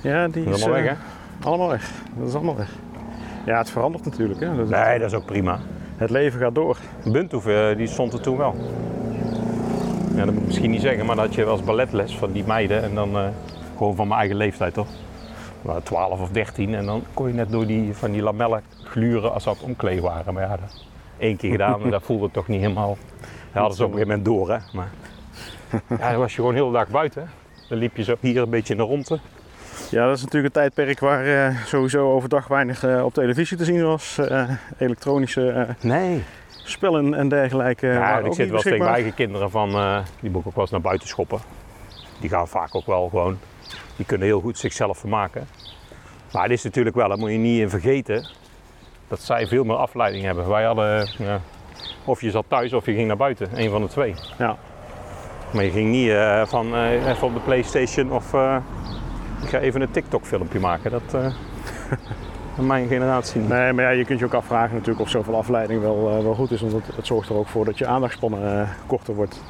ja 0.00 0.28
die 0.28 0.44
is 0.44 0.62
allemaal 0.62 0.82
weg, 0.82 0.90
eh, 0.90 0.96
hè? 0.96 1.13
Allemaal 1.42 1.68
weg. 1.68 1.90
Dat 2.18 2.28
is 2.28 2.34
allemaal 2.34 2.56
weg. 2.56 2.70
Ja, 3.46 3.58
het 3.58 3.70
verandert 3.70 4.04
natuurlijk. 4.04 4.40
Hè. 4.40 4.56
Dat- 4.56 4.68
Nee, 4.68 4.98
dat 4.98 5.08
is 5.10 5.16
ook 5.16 5.24
prima. 5.24 5.58
Het 5.96 6.10
leven 6.10 6.40
gaat 6.40 6.54
door. 6.54 6.76
Bunthoef, 7.04 7.46
eh, 7.46 7.76
die 7.76 7.86
stond 7.86 8.12
er 8.12 8.20
toen 8.20 8.36
wel. 8.36 8.54
Ja, 10.14 10.24
dat 10.24 10.32
moet 10.34 10.40
ik 10.42 10.46
misschien 10.46 10.70
niet 10.70 10.80
zeggen, 10.80 11.06
maar 11.06 11.16
dat 11.16 11.34
je 11.34 11.50
eens 11.50 11.64
balletles 11.64 12.16
van 12.18 12.32
die 12.32 12.44
meiden. 12.46 12.82
En 12.82 12.94
dan 12.94 13.16
eh, 13.16 13.26
gewoon 13.76 13.94
van 13.94 14.06
mijn 14.08 14.18
eigen 14.20 14.36
leeftijd, 14.36 14.74
toch? 14.74 14.86
Nou, 15.62 15.80
12 15.82 16.20
of 16.20 16.30
13. 16.30 16.74
En 16.74 16.86
dan 16.86 17.02
kon 17.14 17.28
je 17.28 17.34
net 17.34 17.50
door 17.50 17.66
die, 17.66 17.94
van 17.94 18.10
die 18.12 18.22
lamellen 18.22 18.62
gluren 18.84 19.32
als 19.32 19.44
het 19.44 19.60
omkleden 19.62 20.02
waren. 20.02 20.34
Maar 20.34 20.42
ja, 20.42 20.48
dat 20.56 20.84
één 21.18 21.36
keer 21.36 21.50
gedaan, 21.50 21.80
maar 21.80 21.90
dat 21.90 22.02
voelde 22.10 22.30
toch 22.30 22.48
niet 22.48 22.60
helemaal... 22.60 22.96
Dat 23.52 23.62
hadden 23.62 23.76
ze 23.76 23.84
op 23.84 23.92
een 23.92 23.98
gegeven 23.98 24.18
moment 24.18 24.38
door, 24.38 24.50
hè. 24.50 24.58
Maar 24.72 24.90
ja, 26.00 26.10
dan 26.10 26.18
was 26.20 26.30
je 26.30 26.36
gewoon 26.40 26.54
heel 26.54 26.66
de 26.66 26.72
dag 26.72 26.88
buiten. 26.88 27.30
Dan 27.68 27.78
liep 27.78 27.96
je 27.96 28.02
zo 28.04 28.14
hier 28.20 28.42
een 28.42 28.50
beetje 28.50 28.72
in 28.74 28.78
de 28.80 28.86
ronde. 28.86 29.18
Ja, 29.90 30.06
dat 30.06 30.16
is 30.16 30.22
natuurlijk 30.22 30.54
een 30.54 30.60
tijdperk 30.60 31.00
waar 31.00 31.26
eh, 31.26 31.56
sowieso 31.64 32.12
overdag 32.12 32.46
weinig 32.46 32.84
eh, 32.84 33.04
op 33.04 33.14
televisie 33.14 33.56
te 33.56 33.64
zien 33.64 33.84
was. 33.84 34.18
Eh, 34.18 34.50
elektronische 34.78 35.66
Nee. 35.80 36.22
spellen 36.48 37.14
en 37.14 37.28
dergelijke. 37.28 37.86
Ja, 37.86 38.18
ik 38.18 38.32
zit 38.32 38.50
wel 38.50 38.60
tegen 38.60 38.78
mijn 38.78 38.90
eigen 38.90 39.14
kinderen 39.14 39.50
van, 39.50 39.68
die 40.20 40.30
moet 40.30 40.40
ik 40.40 40.46
ook 40.46 40.54
wel 40.54 40.62
eens 40.62 40.70
naar 40.70 40.80
buiten 40.80 41.08
schoppen. 41.08 41.38
Die 42.20 42.30
gaan 42.30 42.48
vaak 42.48 42.74
ook 42.74 42.86
wel 42.86 43.08
gewoon, 43.08 43.38
die 43.96 44.06
kunnen 44.06 44.26
heel 44.26 44.40
goed 44.40 44.58
zichzelf 44.58 44.98
vermaken. 44.98 45.46
Maar 46.32 46.42
het 46.42 46.52
is 46.52 46.62
natuurlijk 46.62 46.96
wel, 46.96 47.08
daar 47.08 47.18
moet 47.18 47.30
je 47.30 47.36
niet 47.36 47.60
in 47.60 47.70
vergeten, 47.70 48.26
dat 49.08 49.20
zij 49.20 49.46
veel 49.46 49.64
meer 49.64 49.76
afleiding 49.76 50.24
hebben. 50.24 50.48
Wij 50.48 50.64
hadden, 50.64 51.08
ja, 51.18 51.40
of 52.04 52.20
je 52.20 52.30
zat 52.30 52.44
thuis 52.48 52.72
of 52.72 52.86
je 52.86 52.94
ging 52.94 53.06
naar 53.06 53.16
buiten, 53.16 53.48
een 53.54 53.70
van 53.70 53.82
de 53.82 53.88
twee. 53.88 54.14
Ja. 54.38 54.56
Maar 55.52 55.64
je 55.64 55.70
ging 55.70 55.90
niet 55.90 56.12
van 56.48 56.74
even 56.76 57.26
op 57.26 57.34
de 57.34 57.40
Playstation 57.40 58.12
of 58.12 58.34
ga 59.54 59.60
even 59.60 59.80
een 59.80 59.90
TikTok 59.90 60.24
filmpje 60.24 60.60
maken. 60.60 60.90
Dat, 60.90 61.14
eh 61.14 61.34
mijn 62.66 62.88
generatie 62.88 63.40
niet. 63.40 63.48
Nee, 63.48 63.72
maar 63.72 63.84
ja, 63.84 63.90
je 63.90 64.04
kunt 64.04 64.18
je 64.18 64.24
ook 64.24 64.34
afvragen 64.34 64.74
natuurlijk 64.74 65.00
of 65.00 65.10
zoveel 65.10 65.36
afleiding 65.36 65.80
wel, 65.80 66.10
eh, 66.10 66.22
wel 66.22 66.34
goed 66.34 66.50
is. 66.50 66.60
Want 66.60 66.72
het, 66.72 66.96
het 66.96 67.06
zorgt 67.06 67.28
er 67.28 67.34
ook 67.34 67.46
voor 67.46 67.64
dat 67.64 67.78
je 67.78 67.86
aandachtspannen 67.86 68.60
eh, 68.60 68.68
korter 68.86 69.14
wordt. 69.14 69.42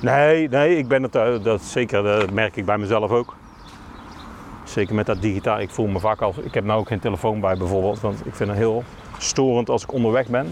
Nee, 0.00 0.48
nee, 0.48 0.76
ik 0.76 0.88
ben 0.88 1.02
het, 1.02 1.12
dat 1.44 1.62
zeker, 1.62 2.02
dat 2.02 2.30
merk 2.30 2.56
ik 2.56 2.64
bij 2.64 2.78
mezelf 2.78 3.10
ook. 3.10 3.36
Zeker 4.64 4.94
met 4.94 5.06
dat 5.06 5.22
digitaal. 5.22 5.60
Ik 5.60 5.70
voel 5.70 5.86
me 5.86 5.98
vaak 5.98 6.20
als, 6.20 6.36
ik 6.36 6.54
heb 6.54 6.64
nou 6.64 6.80
ook 6.80 6.88
geen 6.88 6.98
telefoon 6.98 7.40
bij 7.40 7.56
bijvoorbeeld, 7.56 8.00
want 8.00 8.26
ik 8.26 8.34
vind 8.34 8.48
het 8.48 8.58
heel 8.58 8.84
storend 9.18 9.68
als 9.68 9.82
ik 9.82 9.92
onderweg 9.92 10.26
ben. 10.26 10.46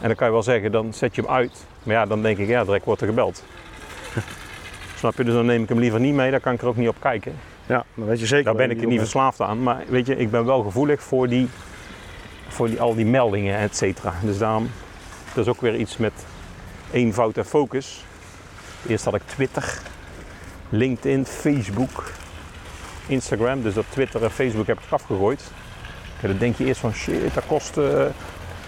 En 0.00 0.06
dan 0.06 0.14
kan 0.14 0.26
je 0.26 0.32
wel 0.32 0.42
zeggen, 0.42 0.72
dan 0.72 0.92
zet 0.92 1.14
je 1.14 1.22
hem 1.22 1.30
uit. 1.30 1.66
Maar 1.82 1.94
ja, 1.94 2.06
dan 2.06 2.22
denk 2.22 2.38
ik, 2.38 2.48
ja, 2.48 2.64
direct 2.64 2.84
wordt 2.84 3.00
er 3.00 3.06
gebeld. 3.06 3.44
Snap 4.98 5.16
je? 5.16 5.24
Dus 5.24 5.34
dan 5.34 5.46
neem 5.46 5.62
ik 5.62 5.68
hem 5.68 5.78
liever 5.78 6.00
niet 6.00 6.14
mee, 6.14 6.30
dan 6.30 6.40
kan 6.40 6.52
ik 6.52 6.60
er 6.60 6.68
ook 6.68 6.76
niet 6.76 6.88
op 6.88 7.00
kijken. 7.00 7.32
Ja, 7.68 7.84
dan 7.94 8.06
weet 8.06 8.20
je 8.20 8.26
zeker. 8.26 8.44
Daar 8.44 8.54
ben 8.54 8.70
ik 8.70 8.80
er 8.80 8.86
niet 8.86 8.98
verslaafd 8.98 9.40
aan. 9.40 9.62
Maar 9.62 9.82
weet 9.88 10.06
je, 10.06 10.16
ik 10.16 10.30
ben 10.30 10.44
wel 10.44 10.62
gevoelig 10.62 11.02
voor, 11.02 11.28
die, 11.28 11.48
voor 12.48 12.66
die, 12.66 12.80
al 12.80 12.94
die 12.94 13.06
meldingen, 13.06 13.58
et 13.58 13.76
cetera. 13.76 14.14
Dus 14.22 14.38
daarom, 14.38 14.70
dat 15.34 15.46
is 15.46 15.52
ook 15.52 15.60
weer 15.60 15.76
iets 15.76 15.96
met 15.96 16.12
eenvoud 16.90 17.36
en 17.36 17.44
focus. 17.44 18.04
Eerst 18.86 19.04
had 19.04 19.14
ik 19.14 19.22
Twitter, 19.24 19.78
LinkedIn, 20.68 21.26
Facebook, 21.26 22.12
Instagram. 23.06 23.62
Dus 23.62 23.74
dat 23.74 23.84
Twitter 23.88 24.22
en 24.22 24.30
Facebook 24.30 24.66
heb 24.66 24.78
ik 24.78 24.92
afgegooid. 24.92 25.42
Dan 26.20 26.38
denk 26.38 26.56
je 26.56 26.64
eerst 26.64 26.80
van 26.80 26.92
shit, 26.92 27.34
dat 27.34 27.46
kost, 27.46 27.76
eh, 27.76 28.04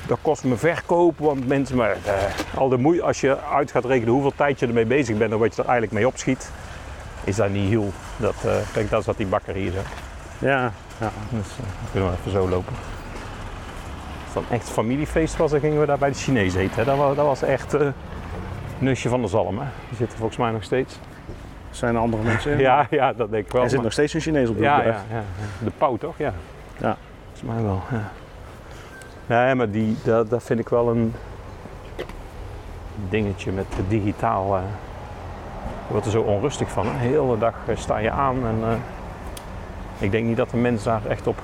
dat 0.07 0.19
kost 0.23 0.45
me 0.45 0.57
verkoop. 0.57 1.19
Want 1.19 1.47
mensen, 1.47 1.77
maar 1.77 1.97
eh, 2.05 2.15
al 2.55 2.69
de 2.69 2.77
moeite, 2.77 3.03
als 3.03 3.21
je 3.21 3.41
uit 3.41 3.71
gaat 3.71 3.85
rekenen 3.85 4.13
hoeveel 4.13 4.33
tijd 4.37 4.59
je 4.59 4.67
ermee 4.67 4.87
bezig 4.87 5.17
bent 5.17 5.33
en 5.33 5.39
wat 5.39 5.55
je 5.55 5.63
er 5.63 5.69
eigenlijk 5.69 5.99
mee 5.99 6.07
opschiet, 6.07 6.51
is 7.25 7.37
dat 7.37 7.51
niet 7.51 7.69
heel. 7.69 7.93
Dat, 8.21 8.35
eh, 8.45 8.53
kijk, 8.73 8.91
daar 8.91 9.03
zat 9.03 9.17
die 9.17 9.27
bakker 9.27 9.55
hier. 9.55 9.73
Zo. 9.73 9.79
Ja, 10.39 10.73
ja. 11.01 11.11
Dus 11.31 11.47
dan 11.57 11.67
kunnen 11.93 12.11
we 12.11 12.17
even 12.19 12.31
zo 12.31 12.49
lopen. 12.49 12.73
Als 14.25 14.35
het 14.35 14.49
dan 14.49 14.59
echt 14.59 14.71
familiefeest 14.71 15.37
was, 15.37 15.51
dan 15.51 15.61
gingen 15.61 15.81
we 15.81 15.87
daar 15.87 15.99
bij 15.99 16.09
de 16.11 16.15
Chinees 16.17 16.55
eten. 16.55 16.77
hè. 16.77 16.85
Dat 16.85 16.97
was, 16.97 17.17
dat 17.17 17.25
was 17.27 17.43
echt 17.43 17.75
eh 17.75 17.87
Nusje 18.79 19.09
van 19.09 19.21
der 19.21 19.31
Zalm. 19.31 19.59
Hè. 19.59 19.65
Die 19.89 19.97
zitten 19.97 20.19
volgens 20.19 20.39
mij 20.39 20.51
nog 20.51 20.63
steeds. 20.63 20.99
Zijn 21.71 21.95
er 21.95 22.01
andere 22.01 22.23
mensen 22.23 22.53
in? 22.53 22.59
Ja, 22.59 22.87
ja, 22.91 23.13
dat 23.13 23.31
denk 23.31 23.47
ik 23.47 23.53
wel. 23.53 23.63
Er 23.63 23.67
zit 23.69 23.77
maar- 23.77 23.85
nog 23.85 23.93
steeds 23.93 24.15
een 24.15 24.21
Chinees 24.21 24.49
op 24.49 24.57
de 24.57 24.63
ja, 24.63 24.77
ja, 24.77 24.83
hè? 25.09 25.17
ja, 25.17 25.23
de 25.65 25.71
pauw 25.79 25.97
toch? 25.97 26.15
Ja. 26.19 26.33
Ja. 26.77 26.97
Volgens 27.33 27.55
mij 27.55 27.63
wel, 27.63 27.83
ja. 27.91 28.11
Nee, 29.27 29.55
maar 29.55 29.71
die, 29.71 29.97
dat, 30.05 30.31
dat 30.31 30.43
vind 30.43 30.61
ik 30.61 30.69
wel 30.69 30.89
een 30.91 31.15
dingetje 33.09 33.53
met 33.53 33.67
digitaal. 33.89 34.61
Wordt 35.91 36.07
er 36.07 36.13
zo 36.13 36.21
onrustig 36.21 36.71
van. 36.71 36.87
Hè. 36.87 36.93
De 36.93 36.99
hele 36.99 37.39
dag 37.39 37.55
eh, 37.67 37.77
sta 37.77 37.99
je 37.99 38.11
aan 38.11 38.37
en 38.47 38.59
eh, 38.63 38.77
ik 39.99 40.11
denk 40.11 40.27
niet 40.27 40.37
dat 40.37 40.51
de 40.51 40.57
mens 40.57 40.83
daar 40.83 41.01
echt 41.09 41.27
op 41.27 41.39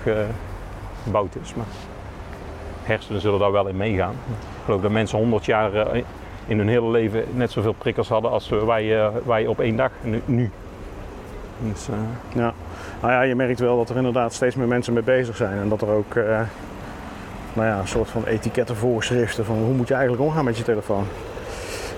gebouwd 1.02 1.36
is. 1.42 1.54
Maar 1.54 1.66
hersenen 2.82 3.20
zullen 3.20 3.38
daar 3.38 3.52
wel 3.52 3.66
in 3.66 3.76
meegaan. 3.76 4.14
Ik 4.30 4.64
geloof 4.64 4.80
dat 4.80 4.90
mensen 4.90 5.18
100 5.18 5.44
jaar 5.44 5.74
eh, 5.74 6.02
in 6.46 6.58
hun 6.58 6.68
hele 6.68 6.90
leven 6.90 7.24
net 7.34 7.50
zoveel 7.50 7.72
prikkels 7.72 8.08
hadden 8.08 8.30
als 8.30 8.48
wij, 8.48 9.10
wij 9.24 9.46
op 9.46 9.60
één 9.60 9.76
dag 9.76 9.90
nu. 10.24 10.50
Dus, 11.58 11.88
Ja. 12.34 12.52
Nou 13.00 13.12
ja, 13.12 13.22
je 13.22 13.34
merkt 13.34 13.60
wel 13.60 13.76
dat 13.76 13.90
er 13.90 13.96
inderdaad 13.96 14.32
steeds 14.32 14.54
meer 14.54 14.68
mensen 14.68 14.92
mee 14.92 15.02
bezig 15.02 15.36
zijn. 15.36 15.58
En 15.58 15.68
dat 15.68 15.82
er 15.82 15.88
ook 15.88 16.14
nou 17.52 17.68
ja, 17.68 17.78
een 17.78 17.88
soort 17.88 18.10
van 18.10 18.24
etiketten, 18.24 18.76
voorschriften 18.76 19.44
van 19.44 19.56
hoe 19.56 19.74
moet 19.74 19.88
je 19.88 19.94
eigenlijk 19.94 20.22
omgaan 20.22 20.44
met 20.44 20.56
je 20.56 20.64
telefoon. 20.64 21.06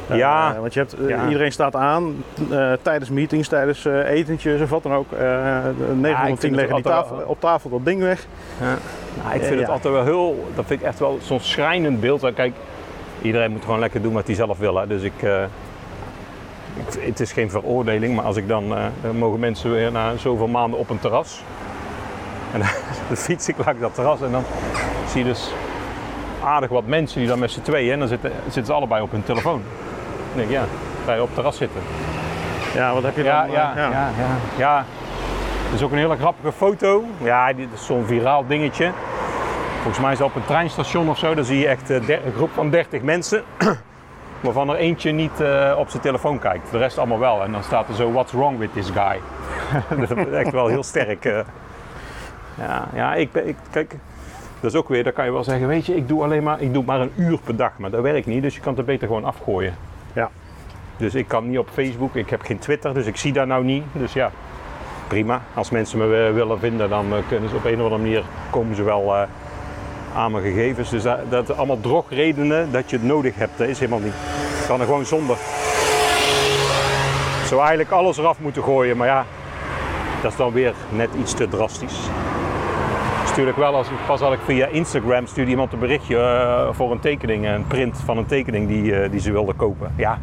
Eh, 0.08 0.16
Ja. 0.16 0.54
want 0.60 0.74
je 0.74 0.80
hebt, 0.80 0.94
eh, 0.94 1.08
Ja. 1.08 1.24
iedereen 1.26 1.52
staat 1.52 1.74
aan 1.76 2.24
eh, 2.50 2.72
tijdens 2.82 3.10
meetings, 3.10 3.48
tijdens 3.48 3.84
eh, 3.84 4.10
etentjes 4.10 4.60
of 4.60 4.70
wat 4.70 4.82
dan 4.82 4.92
ook. 4.94 5.12
Eh 5.12 5.18
9 5.94 6.16
van 6.18 6.26
vind 6.26 6.40
10 6.40 6.50
het 6.50 6.58
leggen 6.58 6.74
die 6.74 6.84
tafel, 6.84 7.16
wel- 7.16 7.26
op 7.26 7.40
tafel 7.40 7.70
dat 7.70 7.84
ding 7.84 8.00
weg. 8.00 8.26
Ja. 8.60 8.64
Nou, 9.22 9.34
ik 9.34 9.40
Eh, 9.40 9.46
vind 9.48 9.60
het 9.60 9.68
altijd 9.68 9.94
wel 9.94 10.04
heel, 10.04 10.48
dat 10.54 10.64
vind 10.66 10.80
ik 10.80 10.86
echt 10.86 10.98
wel 10.98 11.18
zo'n 11.22 11.40
schrijnend 11.40 12.00
beeld. 12.00 12.32
Kijk, 12.34 12.54
iedereen 13.22 13.50
moet 13.50 13.64
gewoon 13.64 13.78
lekker 13.80 14.02
doen 14.02 14.12
wat 14.12 14.26
hij 14.26 14.34
zelf 14.34 14.58
wil. 14.58 14.76
Hè. 14.76 14.86
Dus 14.86 15.02
ik, 15.02 15.22
eh, 15.22 15.42
ik, 16.74 17.00
het 17.00 17.20
is 17.20 17.32
geen 17.32 17.50
veroordeling, 17.50 18.14
maar 18.16 18.24
als 18.24 18.36
ik 18.36 18.48
dan, 18.48 18.76
eh, 18.76 18.84
dan 19.02 19.16
mogen 19.16 19.40
mensen 19.40 19.70
weer 19.72 19.92
na 19.92 20.16
zoveel 20.16 20.48
maanden 20.48 20.78
op 20.78 20.90
een 20.90 20.98
terras. 20.98 21.42
En 22.52 22.60
dan 23.08 23.16
fiets 23.16 23.48
ik 23.48 23.54
langs 23.64 23.80
dat 23.80 23.94
terras 23.94 24.20
en 24.22 24.30
dan 24.30 24.42
zie 25.08 25.18
je 25.22 25.28
dus 25.28 25.52
aardig 26.44 26.70
wat 26.70 26.86
mensen 26.86 27.18
die 27.18 27.28
dan 27.28 27.38
met 27.38 27.50
z'n 27.50 27.60
tweeën, 27.60 27.92
en 27.92 27.98
dan 27.98 28.08
zitten, 28.08 28.32
zitten 28.44 28.64
ze 28.66 28.72
allebei 28.72 29.02
op 29.02 29.10
hun 29.10 29.22
telefoon. 29.22 29.62
Ik, 30.38 30.50
ja, 30.50 30.64
ga 31.04 31.12
je 31.14 31.20
op 31.20 31.26
het 31.26 31.34
terras 31.34 31.56
zitten. 31.56 31.80
Ja, 32.74 32.94
wat 32.94 33.02
heb 33.02 33.16
je 33.16 33.22
Ja, 33.22 33.42
dan? 33.42 33.50
ja, 33.50 33.72
ja, 33.76 33.90
ja, 33.90 34.08
ja. 34.56 34.78
Er 35.68 35.74
is 35.74 35.82
ook 35.82 35.92
een 35.92 35.98
hele 35.98 36.16
grappige 36.16 36.52
foto. 36.52 37.04
Ja, 37.22 37.52
dit 37.52 37.68
is 37.74 37.86
zo'n 37.86 38.04
viraal 38.06 38.46
dingetje. 38.46 38.90
Volgens 39.74 39.98
mij 40.00 40.12
is 40.12 40.18
dat 40.18 40.26
op 40.28 40.34
een 40.34 40.44
treinstation 40.44 41.08
of 41.08 41.18
zo. 41.18 41.34
Dan 41.34 41.44
zie 41.44 41.58
je 41.58 41.68
echt 41.68 41.90
eh, 41.90 42.08
een 42.08 42.32
groep 42.36 42.50
van 42.54 42.70
30 42.70 43.02
mensen. 43.02 43.42
Waarvan 44.40 44.68
er 44.68 44.76
eentje 44.76 45.10
niet 45.12 45.40
eh, 45.40 45.74
op 45.78 45.88
zijn 45.90 46.02
telefoon 46.02 46.38
kijkt. 46.38 46.70
De 46.70 46.78
rest 46.78 46.98
allemaal 46.98 47.18
wel. 47.18 47.42
En 47.42 47.52
dan 47.52 47.62
staat 47.62 47.88
er 47.88 47.94
zo, 47.94 48.12
what's 48.12 48.32
wrong 48.32 48.58
with 48.58 48.72
this 48.72 48.90
guy? 48.90 49.20
dat 50.06 50.16
is 50.18 50.32
echt 50.32 50.50
wel 50.52 50.66
heel 50.66 50.82
sterk. 50.82 51.24
eh. 51.24 51.38
Ja, 52.54 52.88
ja 52.94 53.14
ik, 53.14 53.34
ik, 53.34 53.56
kijk, 53.70 53.94
dat 54.60 54.70
is 54.72 54.76
ook 54.78 54.88
weer, 54.88 55.04
dan 55.04 55.12
kan 55.12 55.24
je 55.24 55.32
wel 55.32 55.44
zeggen, 55.44 55.66
weet 55.68 55.86
je, 55.86 55.96
ik 55.96 56.08
doe 56.08 56.22
alleen 56.22 56.42
maar, 56.42 56.60
ik 56.60 56.72
doe 56.72 56.84
maar 56.84 57.00
een 57.00 57.12
uur 57.16 57.38
per 57.44 57.56
dag. 57.56 57.72
Maar 57.78 57.90
dat 57.90 58.02
werkt 58.02 58.26
niet, 58.26 58.42
dus 58.42 58.54
je 58.54 58.60
kan 58.60 58.70
het 58.70 58.78
er 58.80 58.84
beter 58.86 59.06
gewoon 59.06 59.24
afgooien. 59.24 59.74
Ja. 60.12 60.30
Dus 60.96 61.14
ik 61.14 61.28
kan 61.28 61.48
niet 61.48 61.58
op 61.58 61.68
Facebook, 61.72 62.14
ik 62.14 62.30
heb 62.30 62.42
geen 62.42 62.58
Twitter, 62.58 62.94
dus 62.94 63.06
ik 63.06 63.16
zie 63.16 63.32
daar 63.32 63.46
nou 63.46 63.64
niet. 63.64 63.84
Dus 63.92 64.12
ja, 64.12 64.30
prima. 65.08 65.42
Als 65.54 65.70
mensen 65.70 65.98
me 65.98 66.06
wi- 66.06 66.32
willen 66.32 66.58
vinden, 66.58 66.88
dan 66.88 67.12
eh, 67.12 67.18
kunnen 67.28 67.48
ze 67.50 67.56
op 67.56 67.64
een 67.64 67.74
of 67.76 67.82
andere 67.82 68.00
manier 68.02 68.22
komen 68.50 68.76
ze 68.76 68.82
wel 68.82 69.14
eh, 69.16 69.22
aan 70.14 70.30
mijn 70.32 70.44
gegevens. 70.44 70.90
Dus 70.90 71.02
dat, 71.02 71.18
dat 71.28 71.56
allemaal 71.56 71.80
drogredenen 71.80 72.72
dat 72.72 72.90
je 72.90 72.96
het 72.96 73.04
nodig 73.04 73.34
hebt, 73.34 73.58
dat 73.58 73.68
is 73.68 73.78
helemaal 73.78 74.00
niet. 74.00 74.14
Ik 74.60 74.66
kan 74.66 74.80
er 74.80 74.86
gewoon 74.86 75.06
zonder. 75.06 75.36
Zou 77.46 77.60
eigenlijk 77.60 77.90
alles 77.90 78.16
eraf 78.18 78.38
moeten 78.40 78.62
gooien, 78.62 78.96
maar 78.96 79.06
ja, 79.06 79.24
dat 80.22 80.30
is 80.30 80.36
dan 80.36 80.52
weer 80.52 80.72
net 80.90 81.08
iets 81.20 81.34
te 81.34 81.48
drastisch. 81.48 81.98
Stuur 83.38 83.50
ik 83.50 83.56
wel 83.56 83.74
als 83.74 83.88
pas 84.06 84.20
had 84.20 84.32
ik 84.32 84.38
via 84.44 84.66
Instagram 84.66 85.26
stuurde 85.26 85.50
iemand 85.50 85.72
een 85.72 85.78
berichtje 85.78 86.16
eh, 86.16 86.74
voor 86.74 86.92
een 86.92 86.98
tekening, 86.98 87.46
een 87.46 87.66
print 87.66 88.00
van 88.04 88.18
een 88.18 88.26
tekening 88.26 88.68
die, 88.68 88.94
eh, 88.94 89.10
die 89.10 89.20
ze 89.20 89.32
wilde 89.32 89.52
kopen. 89.52 89.92
Ja, 89.96 90.18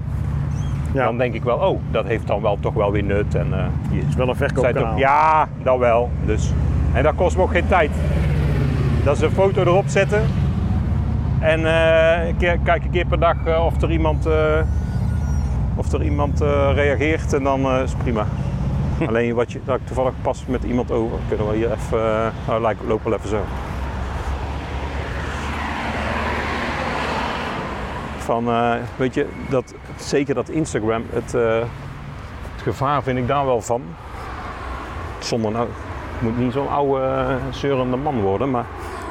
Ja, 0.94 1.04
dan 1.04 1.18
denk 1.18 1.34
ik 1.34 1.44
wel, 1.44 1.58
oh, 1.58 1.80
dat 1.92 2.06
heeft 2.06 2.28
dan 2.28 2.42
wel 2.42 2.58
toch 2.60 2.74
wel 2.74 2.92
weer 2.92 3.04
nut. 3.04 3.36
En, 3.36 3.72
je, 3.92 4.02
is 4.08 4.16
wel 4.16 4.30
een 4.30 4.36
verkoopkanaal. 4.36 4.98
ja, 4.98 5.48
dat 5.64 5.78
wel. 5.78 6.10
Dus. 6.26 6.54
En 6.94 7.04
dat 7.04 7.16
kost 7.16 7.38
me 7.38 7.44
ook 7.44 7.52
geen 7.52 7.68
tijd. 7.68 7.92
Dat 9.04 9.16
is 9.16 9.22
een 9.22 9.32
foto 9.32 9.62
erop 9.62 9.88
zetten. 9.88 10.22
En 11.40 11.62
kijk 12.38 12.84
een 12.84 12.92
keer 12.92 13.06
per 13.06 13.20
dag 13.20 13.36
of 13.66 13.82
er 13.82 13.92
iemand, 13.92 14.28
of 15.76 15.92
er 15.92 16.04
iemand 16.04 16.40
reageert 16.74 17.34
en 17.34 17.44
dan 17.44 17.72
is 17.72 17.94
prima. 17.94 18.26
Alleen 19.08 19.36
wat 19.36 19.52
je, 19.52 19.60
ik 19.66 19.86
toevallig 19.86 20.14
pas 20.22 20.46
met 20.48 20.64
iemand 20.64 20.92
over, 20.92 21.18
kunnen 21.28 21.50
we 21.50 21.56
hier 21.56 21.72
even, 21.72 22.00
eh 22.48 22.60
nou, 22.60 22.76
loop 22.88 23.04
wel 23.04 23.14
even 23.14 23.30
zo. 23.30 23.40
Van, 28.18 28.48
eh, 28.48 28.74
weet 28.96 29.14
je, 29.14 29.28
dat, 29.50 29.74
zeker 29.96 30.36
dat 30.36 30.50
Instagram, 30.50 31.04
het, 31.10 31.34
eh, 31.34 31.60
het 32.54 32.62
gevaar 32.62 33.04
vind 33.04 33.18
ik 33.18 33.28
daar 33.28 33.46
wel 33.46 33.62
van. 33.62 33.82
Zonder 35.20 35.52
nou, 35.52 35.68
ik 36.16 36.22
moet 36.22 36.38
niet 36.38 36.54
zo'n 36.54 36.70
oude 36.70 37.38
zeurende 37.50 37.98
man 37.98 38.22
worden, 38.22 38.52
maar 38.52 38.66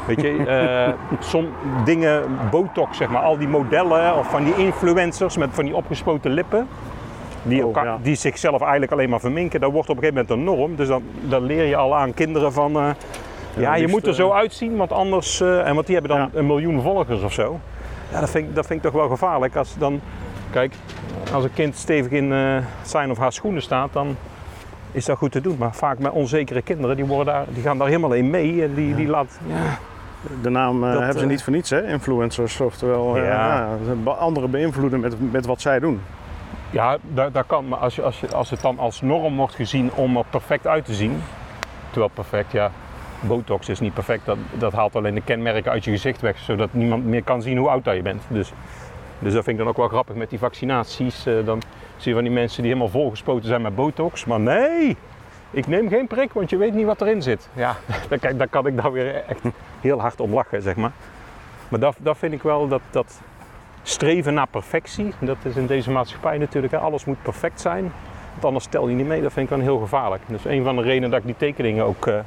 weet 0.07 0.21
je, 0.21 0.95
som 1.33 1.47
dingen, 1.85 2.23
botox 2.51 2.97
zeg 2.97 3.09
maar, 3.09 3.23
al 3.23 3.39
die 3.39 3.49
modellen 3.49 4.17
of 4.17 4.31
van 4.31 4.45
die 4.45 4.57
influencers 4.57 5.37
met 5.37 5.51
van 5.53 5.65
die 5.65 5.77
opgespoten 5.77 6.31
lippen. 6.31 6.69
Die, 7.47 7.59
Oh, 7.61 7.65
elkaar, 7.67 7.85
ja. 7.85 7.99
die 8.03 8.15
zichzelf 8.15 8.61
eigenlijk 8.61 8.93
alleen 8.93 9.11
maar 9.11 9.21
verminken, 9.21 9.61
dat 9.61 9.73
wordt 9.73 9.89
op 9.89 9.97
een 9.97 10.03
gegeven 10.03 10.27
moment 10.29 10.49
een 10.49 10.55
norm. 10.57 10.77
Dus 10.77 10.89
dan, 10.89 11.03
dan 11.21 11.43
leer 11.43 11.65
je 11.65 11.77
al 11.77 11.97
aan 11.97 12.15
kinderen 12.15 12.53
van, 12.53 12.77
eh, 12.77 12.89
ja, 13.57 13.75
je 13.75 13.81
liefst, 13.81 13.95
moet 13.95 14.07
er 14.07 14.15
zo 14.15 14.29
eh, 14.31 14.37
uitzien, 14.37 14.77
want 14.77 14.93
anders, 14.93 15.41
eh, 15.41 15.67
en 15.69 15.75
want 15.75 15.87
die 15.87 15.97
hebben 15.97 16.17
dan 16.17 16.29
Ja. 16.33 16.39
een 16.39 16.47
miljoen 16.47 16.83
volgers 16.83 17.23
of 17.23 17.33
zo. 17.33 17.61
Ja, 18.13 18.21
dat 18.21 18.31
vind, 18.31 18.49
ik, 18.49 18.55
dat 18.55 18.67
vind 18.67 18.85
ik 18.85 18.91
toch 18.91 19.01
wel 19.01 19.09
gevaarlijk. 19.11 19.57
Als 19.57 19.75
dan, 19.79 20.01
kijk, 20.51 20.75
als 21.33 21.45
een 21.45 21.53
kind 21.55 21.77
stevig 21.77 22.11
in 22.13 22.33
zijn 22.83 23.11
of 23.11 23.19
haar 23.19 23.33
schoenen 23.33 23.63
staat, 23.63 23.93
dan 23.93 24.17
is 24.93 25.05
dat 25.05 25.17
goed 25.19 25.33
te 25.33 25.41
doen. 25.41 25.57
Maar 25.59 25.75
vaak 25.75 25.99
met 25.99 26.13
onzekere 26.13 26.63
kinderen, 26.63 26.97
die, 26.97 27.05
worden 27.05 27.35
daar, 27.35 27.45
die 27.49 27.63
gaan 27.63 27.79
daar 27.79 27.87
helemaal 27.87 28.13
in 28.13 28.31
mee 28.31 28.63
en 28.63 28.75
die, 28.75 28.95
die 28.95 29.07
laat, 29.09 29.39
ja, 29.47 29.79
De 30.43 30.49
naam 30.51 30.81
Dat, 30.81 30.99
hebben 31.01 31.19
ze 31.19 31.27
niet 31.27 31.43
voor 31.43 31.53
niets, 31.53 31.71
hè? 31.71 31.87
Influencers, 31.87 32.61
oftewel 32.61 33.17
Ja. 33.17 33.69
anderen 34.05 34.51
beïnvloeden 34.51 35.01
met, 35.01 35.33
met 35.33 35.47
wat 35.47 35.61
zij 35.61 35.79
doen. 35.79 36.01
Ja, 36.75 36.99
dat, 37.03 37.35
dat 37.35 37.47
kan. 37.47 37.69
Maar 37.69 37.79
als, 37.79 37.95
je, 37.95 38.03
als, 38.03 38.21
je, 38.21 38.35
als 38.35 38.51
het 38.51 38.61
dan 38.61 38.79
als 38.79 39.01
norm 39.01 39.37
wordt 39.37 39.55
gezien 39.55 39.93
om 39.95 40.17
er 40.17 40.25
perfect 40.31 40.67
uit 40.67 40.85
te 40.85 40.95
zien. 40.95 41.23
Terwijl 41.91 42.11
perfect, 42.15 42.53
ja, 42.53 42.71
botox 43.21 43.69
is 43.69 43.81
niet 43.81 43.95
perfect. 43.95 44.25
Dat, 44.25 44.39
dat 44.59 44.73
haalt 44.73 44.97
alleen 44.97 45.15
de 45.15 45.21
kenmerken 45.21 45.71
uit 45.71 45.85
je 45.85 45.91
gezicht 45.91 46.21
weg. 46.21 46.39
Zodat 46.39 46.73
niemand 46.73 47.05
meer 47.05 47.23
kan 47.23 47.43
zien 47.43 47.57
hoe 47.57 47.69
oud 47.69 47.85
dat 47.85 47.95
je 47.95 48.03
bent. 48.03 48.23
Dus, 48.29 48.53
dus 49.19 49.33
dat 49.33 49.45
vind 49.45 49.59
ik 49.59 49.59
dan 49.59 49.67
ook 49.67 49.77
wel 49.77 49.89
grappig 49.89 50.15
met 50.15 50.31
die 50.31 50.39
vaccinaties. 50.39 51.27
Eh, 51.27 51.35
dan 51.45 51.63
zie 51.97 52.09
je 52.09 52.15
van 52.15 52.25
die 52.25 52.33
mensen 52.33 52.63
die 52.63 52.73
helemaal 52.73 52.93
volgespoten 52.93 53.49
zijn 53.49 53.63
met 53.63 53.75
botox. 53.75 54.25
Maar 54.25 54.41
nee, 54.41 54.97
ik 55.51 55.67
neem 55.67 55.89
geen 55.89 56.07
prik, 56.07 56.33
want 56.33 56.51
je 56.51 56.57
weet 56.57 56.75
niet 56.75 56.87
wat 56.87 57.01
erin 57.01 57.23
zit. 57.23 57.49
Ja, 57.53 57.77
daar, 58.09 58.19
kijk, 58.19 58.39
daar 58.39 58.49
kan 58.49 58.67
ik 58.67 58.83
dan 58.83 58.93
weer 58.93 59.15
echt 59.15 59.41
heel 59.81 60.01
hard 60.01 60.21
om 60.21 60.35
lachen, 60.35 60.63
zeg 60.63 60.77
maar. 60.77 60.93
Maar 61.69 61.81
dat, 61.81 61.97
dat 61.99 62.19
vind 62.19 62.33
ik 62.33 62.43
wel 62.43 62.69
dat... 62.69 62.81
dat 62.91 63.21
streven 63.85 64.35
naar 64.35 64.47
perfectie. 64.47 65.13
Dat 65.19 65.37
is 65.43 65.57
in 65.57 65.67
deze 65.67 65.91
maatschappij 65.91 66.39
natuurlijk. 66.39 66.73
Hè. 66.73 66.79
Alles 66.79 67.05
moet 67.05 67.23
perfect 67.23 67.61
zijn. 67.61 67.93
Want 68.33 68.45
anders 68.45 68.67
tel 68.67 68.89
je 68.89 68.95
niet 68.95 69.07
mee. 69.07 69.23
Dat 69.23 69.33
vind 69.33 69.51
ik 69.51 69.57
dan 69.57 69.65
heel 69.65 69.79
gevaarlijk. 69.79 70.23
Dus 70.27 70.45
een 70.45 70.65
van 70.65 70.77
de 70.77 70.83
redenen 70.83 71.11
dat 71.11 71.19
ik 71.19 71.27
die 71.27 71.37
tekeningen 71.37 71.85
ook 71.85 72.07
eh, 72.07 72.19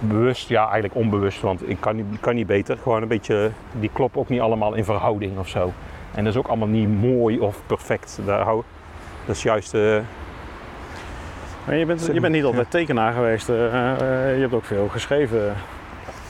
bewust, 0.00 0.48
ja 0.48 0.62
eigenlijk 0.62 0.94
onbewust, 0.94 1.40
want 1.40 1.68
ik 1.68 1.76
kan 1.80 1.96
niet, 1.96 2.06
kan 2.20 2.34
niet 2.34 2.46
beter. 2.46 2.78
Gewoon 2.82 3.02
een 3.02 3.08
beetje, 3.08 3.50
die 3.72 3.90
kloppen 3.92 4.20
ook 4.20 4.28
niet 4.28 4.40
allemaal 4.40 4.74
in 4.74 4.84
verhouding 4.84 5.38
of 5.38 5.48
zo. 5.48 5.72
En 6.14 6.24
dat 6.24 6.32
is 6.32 6.38
ook 6.38 6.46
allemaal 6.46 6.68
niet 6.68 7.00
mooi 7.00 7.38
of 7.38 7.60
perfect. 7.66 8.18
Daar 8.24 8.40
hou, 8.40 8.62
dat 9.26 9.36
is 9.36 9.42
juist, 9.42 9.74
eh, 9.74 9.98
Maar 11.64 11.76
je, 11.76 11.86
bent, 11.86 12.10
je 12.12 12.20
bent 12.20 12.34
niet 12.34 12.44
altijd 12.44 12.70
tekenaar 12.70 13.12
geweest. 13.12 13.48
eh, 13.48 13.56
je 14.34 14.40
hebt 14.40 14.54
ook 14.54 14.64
veel 14.64 14.88
geschreven. 14.88 15.54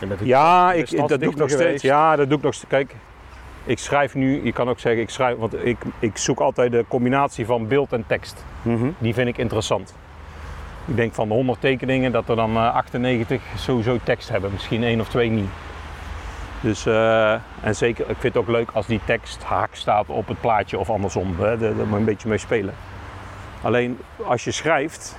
Je 0.01 0.07
bent 0.07 0.21
ja, 0.25 0.73
ik, 0.73 1.09
dat 1.09 1.21
doe 1.21 1.31
ik 1.31 1.37
nog 1.37 1.51
steeds. 1.51 1.83
Ja, 1.83 2.17
dat 2.17 2.29
doe 2.29 2.39
ik 2.39 2.45
nog 2.45 2.55
steeds. 2.55 2.71
Kijk, 2.71 2.95
ik 3.67 3.79
schrijf 3.79 4.15
nu, 4.15 4.45
je 4.45 4.53
kan 4.53 4.69
ook 4.69 4.79
zeggen, 4.79 5.03
ik 5.03 5.11
schrijf, 5.11 5.37
want 5.37 5.65
ik, 5.65 5.79
ik 5.99 6.17
zoek 6.17 6.41
altijd 6.41 6.73
de 6.73 6.85
combinatie 6.89 7.47
van 7.47 7.69
beeld 7.69 7.93
en 7.93 8.05
tekst. 8.07 8.45
Mhm. 8.63 8.91
Die 8.99 9.15
vind 9.15 9.29
ik 9.29 9.39
interessant. 9.39 9.95
Ik 10.85 10.97
denk 10.97 11.15
van 11.15 11.29
de 11.29 11.35
100 11.35 11.61
tekeningen 11.61 12.13
dat 12.13 12.29
er 12.29 12.37
dan 12.37 12.57
eh, 12.57 12.75
98 12.75 13.43
sowieso 13.57 13.99
tekst 14.03 14.29
hebben, 14.29 14.53
misschien 14.53 14.83
één 14.83 15.01
of 15.01 15.09
twee 15.09 15.31
niet. 15.31 15.49
Dus, 16.61 16.87
eh, 16.87 17.33
en 17.61 17.77
zeker, 17.77 18.11
ik 18.11 18.17
vind 18.19 18.35
het 18.35 18.43
ook 18.43 18.49
leuk 18.49 18.71
als 18.73 18.87
die 18.87 19.01
tekst 19.05 19.43
haak 19.43 19.75
staat 19.75 20.09
op 20.09 20.29
het 20.29 20.41
plaatje 20.41 20.79
of 20.79 20.91
andersom. 20.91 21.35
Hè, 21.39 21.59
daar 21.59 21.75
moet 21.75 21.89
je 21.89 21.97
een 21.97 22.05
beetje 22.05 22.29
mee 22.29 22.39
spelen. 22.39 22.75
Alleen 23.63 23.99
als 24.27 24.45
je 24.45 24.51
schrijft, 24.51 25.19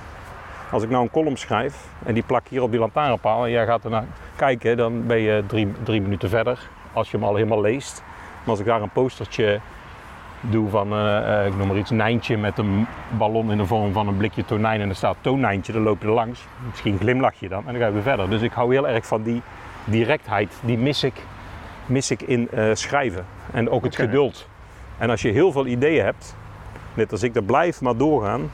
als 0.70 0.82
ik 0.82 0.88
nou 0.88 1.02
een 1.02 1.10
column 1.10 1.36
schrijf 1.36 1.86
en 2.04 2.14
die 2.14 2.22
plak 2.22 2.48
hier 2.48 2.62
op 2.62 2.70
die 2.70 2.80
lantaarnpaal 2.80 3.44
en 3.44 3.50
jij 3.50 3.66
gaat 3.66 3.84
er 3.84 3.90
naar 3.90 4.06
kijken, 4.36 4.76
dan 4.76 5.06
ben 5.06 5.18
je 5.18 5.44
drie, 5.46 5.72
drie 5.82 6.00
minuten 6.00 6.28
verder 6.28 6.58
als 6.92 7.10
je 7.10 7.16
hem 7.16 7.26
al 7.26 7.34
helemaal 7.34 7.60
leest. 7.60 8.02
Maar 8.48 8.56
als 8.56 8.66
ik 8.66 8.72
daar 8.72 8.82
een 8.82 8.90
postertje 8.90 9.60
doe 10.40 10.68
van, 10.68 10.92
eh, 10.92 11.46
ik 11.46 11.56
noem 11.56 11.66
maar 11.66 11.76
iets, 11.76 11.90
Nijntje 11.90 12.36
met 12.36 12.58
een 12.58 12.86
ballon 13.18 13.50
in 13.50 13.56
de 13.58 13.66
vorm 13.66 13.92
van 13.92 14.08
een 14.08 14.16
blikje 14.16 14.44
tonijn 14.44 14.80
en 14.80 14.88
er 14.88 14.94
staat 14.96 15.16
toonnijntje, 15.20 15.72
dan 15.72 15.82
loop 15.82 16.00
je 16.02 16.06
er 16.08 16.14
langs. 16.14 16.40
Misschien 16.68 16.98
glimlach 16.98 17.34
je 17.34 17.48
dan 17.48 17.62
en 17.66 17.72
dan 17.72 17.80
ga 17.80 17.86
je 17.86 17.92
weer 17.92 18.02
verder. 18.02 18.30
Dus 18.30 18.42
ik 18.42 18.52
hou 18.52 18.72
heel 18.74 18.88
erg 18.88 19.06
van 19.06 19.22
die 19.22 19.42
directheid, 19.84 20.52
die 20.64 20.78
mis 20.78 21.02
ik, 21.04 21.22
mis 21.86 22.10
ik 22.10 22.22
in 22.22 22.50
eh, 22.50 22.70
schrijven. 22.74 23.26
En 23.52 23.70
ook 23.70 23.84
het 23.84 23.96
geduld. 23.96 24.48
En 24.98 25.10
als 25.10 25.22
je 25.22 25.30
heel 25.30 25.52
veel 25.52 25.66
ideeën 25.66 26.04
hebt, 26.04 26.36
net 26.94 27.12
als 27.12 27.22
ik, 27.22 27.34
dat 27.34 27.46
blijft 27.46 27.80
maar 27.80 27.96
doorgaan, 27.96 28.50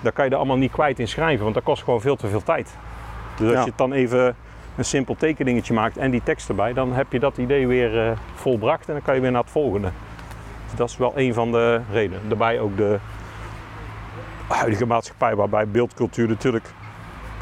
dan 0.00 0.12
kan 0.12 0.24
je 0.24 0.30
er 0.30 0.36
allemaal 0.36 0.56
niet 0.56 0.72
kwijt 0.72 0.98
in 0.98 1.08
schrijven, 1.08 1.42
want 1.42 1.54
dat 1.54 1.64
kost 1.64 1.82
gewoon 1.82 2.00
veel 2.00 2.16
te 2.16 2.28
veel 2.28 2.42
tijd. 2.42 2.76
Dus 3.36 3.46
als 3.46 3.56
Ja. 3.56 3.60
je 3.62 3.68
het 3.68 3.78
dan 3.78 3.92
even 3.92 4.36
een 4.80 4.86
simpel 4.86 5.16
tekeningetje 5.16 5.74
maakt 5.74 5.96
en 5.96 6.10
die 6.10 6.22
tekst 6.22 6.48
erbij, 6.48 6.72
dan 6.72 6.92
heb 6.92 7.12
je 7.12 7.18
dat 7.18 7.36
idee 7.36 7.66
weer 7.66 8.08
eh, 8.08 8.16
volbracht 8.34 8.86
en 8.86 8.92
dan 8.92 9.02
kan 9.02 9.14
je 9.14 9.20
weer 9.20 9.30
naar 9.30 9.42
het 9.42 9.50
volgende. 9.50 9.90
Dus 10.68 10.78
dat 10.78 10.88
is 10.88 10.96
wel 10.96 11.12
een 11.16 11.34
van 11.34 11.52
de 11.52 11.80
redenen. 11.92 12.28
Daarbij 12.28 12.60
ook 12.60 12.76
de 12.76 12.98
huidige 14.48 14.86
maatschappij 14.86 15.36
waarbij 15.36 15.68
beeldcultuur 15.68 16.28
natuurlijk 16.28 16.64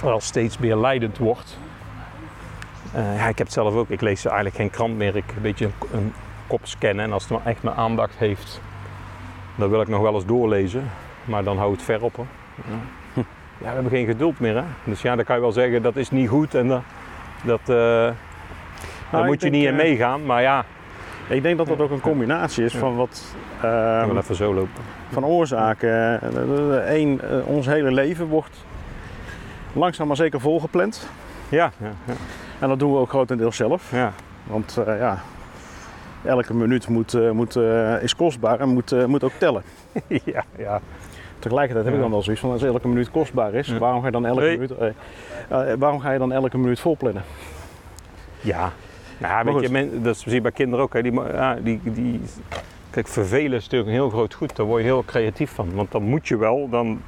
wel 0.03 0.21
steeds 0.21 0.59
meer 0.59 0.77
leidend 0.77 1.19
wordt. 1.19 1.59
Eh, 2.93 3.17
ja, 3.17 3.29
ik 3.29 3.39
heb 3.39 3.47
het 3.47 3.53
zelf 3.53 3.75
ook, 3.75 3.89
ik 3.89 4.01
lees 4.01 4.25
eigenlijk 4.25 4.57
geen 4.57 4.71
krant 4.71 4.97
meer. 4.97 5.17
Ik 5.17 5.33
een 5.37 5.43
beetje 5.43 5.65
een, 5.65 5.73
een 5.93 6.13
kop 6.47 6.61
scannen 6.63 7.05
en 7.05 7.13
als 7.13 7.23
het 7.23 7.33
maar 7.33 7.47
echt 7.47 7.63
mijn 7.63 7.77
aandacht 7.77 8.17
heeft, 8.17 8.61
dan 9.55 9.71
wil 9.71 9.81
ik 9.81 9.89
nog 9.89 10.03
wel 10.03 10.15
eens 10.15 10.27
doorlezen. 10.27 10.91
Maar 11.25 11.45
dan 11.45 11.59
hou 11.59 11.73
het 11.73 11.83
ver 11.83 12.03
op. 12.03 12.17
Hè. 12.17 12.23
Ja. 12.23 12.79
ja, 13.15 13.25
we 13.59 13.67
hebben 13.67 13.91
geen 13.91 14.07
geduld 14.07 14.41
meer. 14.41 14.57
Hè? 14.57 14.65
Dus 14.85 15.03
ja, 15.03 15.17
dan 15.17 15.25
kan 15.25 15.35
je 15.35 15.43
wel 15.43 15.53
zeggen 15.53 15.83
dat 15.83 15.97
is 15.97 16.11
niet 16.11 16.29
goed 16.29 16.55
en 16.55 16.69
dat, 16.69 16.83
dat, 17.45 17.61
eh, 17.61 17.67
daar 17.67 18.15
Nou, 19.13 19.23
ik 19.23 19.31
moet 19.31 19.43
je 19.43 19.51
niet 19.51 19.65
in 19.65 19.71
eh, 19.71 19.77
meegaan. 19.77 20.27
Maar 20.27 20.43
ja, 20.43 20.65
Ik 21.29 21.43
denk 21.43 21.59
dat 21.59 21.67
dat 21.67 21.81
ook 21.81 21.91
een 21.91 22.01
combinatie 22.01 22.65
is 22.65 22.77
van 22.77 22.97
wat 22.97 23.35
ik 23.57 23.61
wil 23.61 23.71
ehm, 23.71 24.17
even 24.17 24.35
zo 24.35 24.55
lopen. 24.55 24.83
van 25.11 25.25
oorzaken. 25.25 26.21
Eén, 26.95 27.21
eh, 27.21 27.47
ons 27.47 27.67
hele 27.67 27.93
leven 27.93 28.27
wordt 28.27 28.65
langzaam 29.73 30.07
maar 30.07 30.17
zeker 30.17 30.41
volgepland. 30.41 31.09
Ja, 31.49 31.73
ja, 31.79 31.91
ja. 32.05 32.15
En 32.59 32.69
dat 32.69 32.79
doen 32.79 32.93
we 32.93 32.99
ook 32.99 33.09
grotendeels 33.09 33.57
zelf. 33.57 33.91
ja. 33.93 34.13
Want 34.45 34.79
ja, 34.87 35.19
elke 36.25 36.55
minuut 36.55 36.89
moet, 36.89 37.33
moet, 37.33 37.57
is 38.01 38.17
kostbaar 38.17 38.61
en 38.61 38.69
moet, 38.69 39.07
moet 39.07 39.25
ook 39.25 39.33
tellen. 39.39 39.63
ja, 40.35 40.45
ja. 40.59 40.81
Tegelijkertijd 41.39 41.85
heb 41.87 41.95
ik 41.95 42.01
dan 42.01 42.11
wel 42.11 42.23
zoiets 42.23 42.43
van 42.43 42.51
als 42.53 42.63
elke 42.63 42.89
minuut 42.89 43.11
kostbaar 43.11 43.55
is, 43.55 43.69
waarom, 43.79 44.01
ga 44.01 44.07
je 44.07 44.13
dan 44.13 44.27
elke 44.27 44.41
Nee. 44.41 44.51
minuut, 44.59 44.71
eh, 44.71 44.89
eh, 45.49 45.79
waarom 45.79 46.01
ga 46.01 46.11
je 46.13 46.19
dan 46.19 46.33
elke 46.33 46.59
minuut 46.59 46.81
volplannen? 46.81 47.23
Ja, 48.41 48.73
ja 49.19 49.45
weet 49.45 49.61
je, 49.61 49.69
men, 49.71 50.03
dat 50.03 50.17
zie 50.17 50.33
je 50.33 50.41
bij 50.41 50.53
kinderen 50.53 50.85
ook. 50.85 50.93
Hè. 50.93 51.03
Die, 51.03 51.13
ja, 51.13 51.55
die, 51.55 51.81
die, 51.85 52.21
kijk, 52.91 53.09
vervelen 53.09 53.53
is 53.59 53.63
natuurlijk 53.63 53.91
een 53.91 53.97
heel 53.97 54.11
groot 54.11 54.35
goed. 54.35 54.57
Daar 54.57 54.67
word 54.67 54.81
je 54.81 54.87
heel 54.89 55.05
creatief 55.05 55.51
van. 55.55 55.75
Want 55.75 55.91
dan 55.93 56.03
moet 56.03 56.29
je 56.29 56.37
wel, 56.37 56.69
dan, 56.71 57.01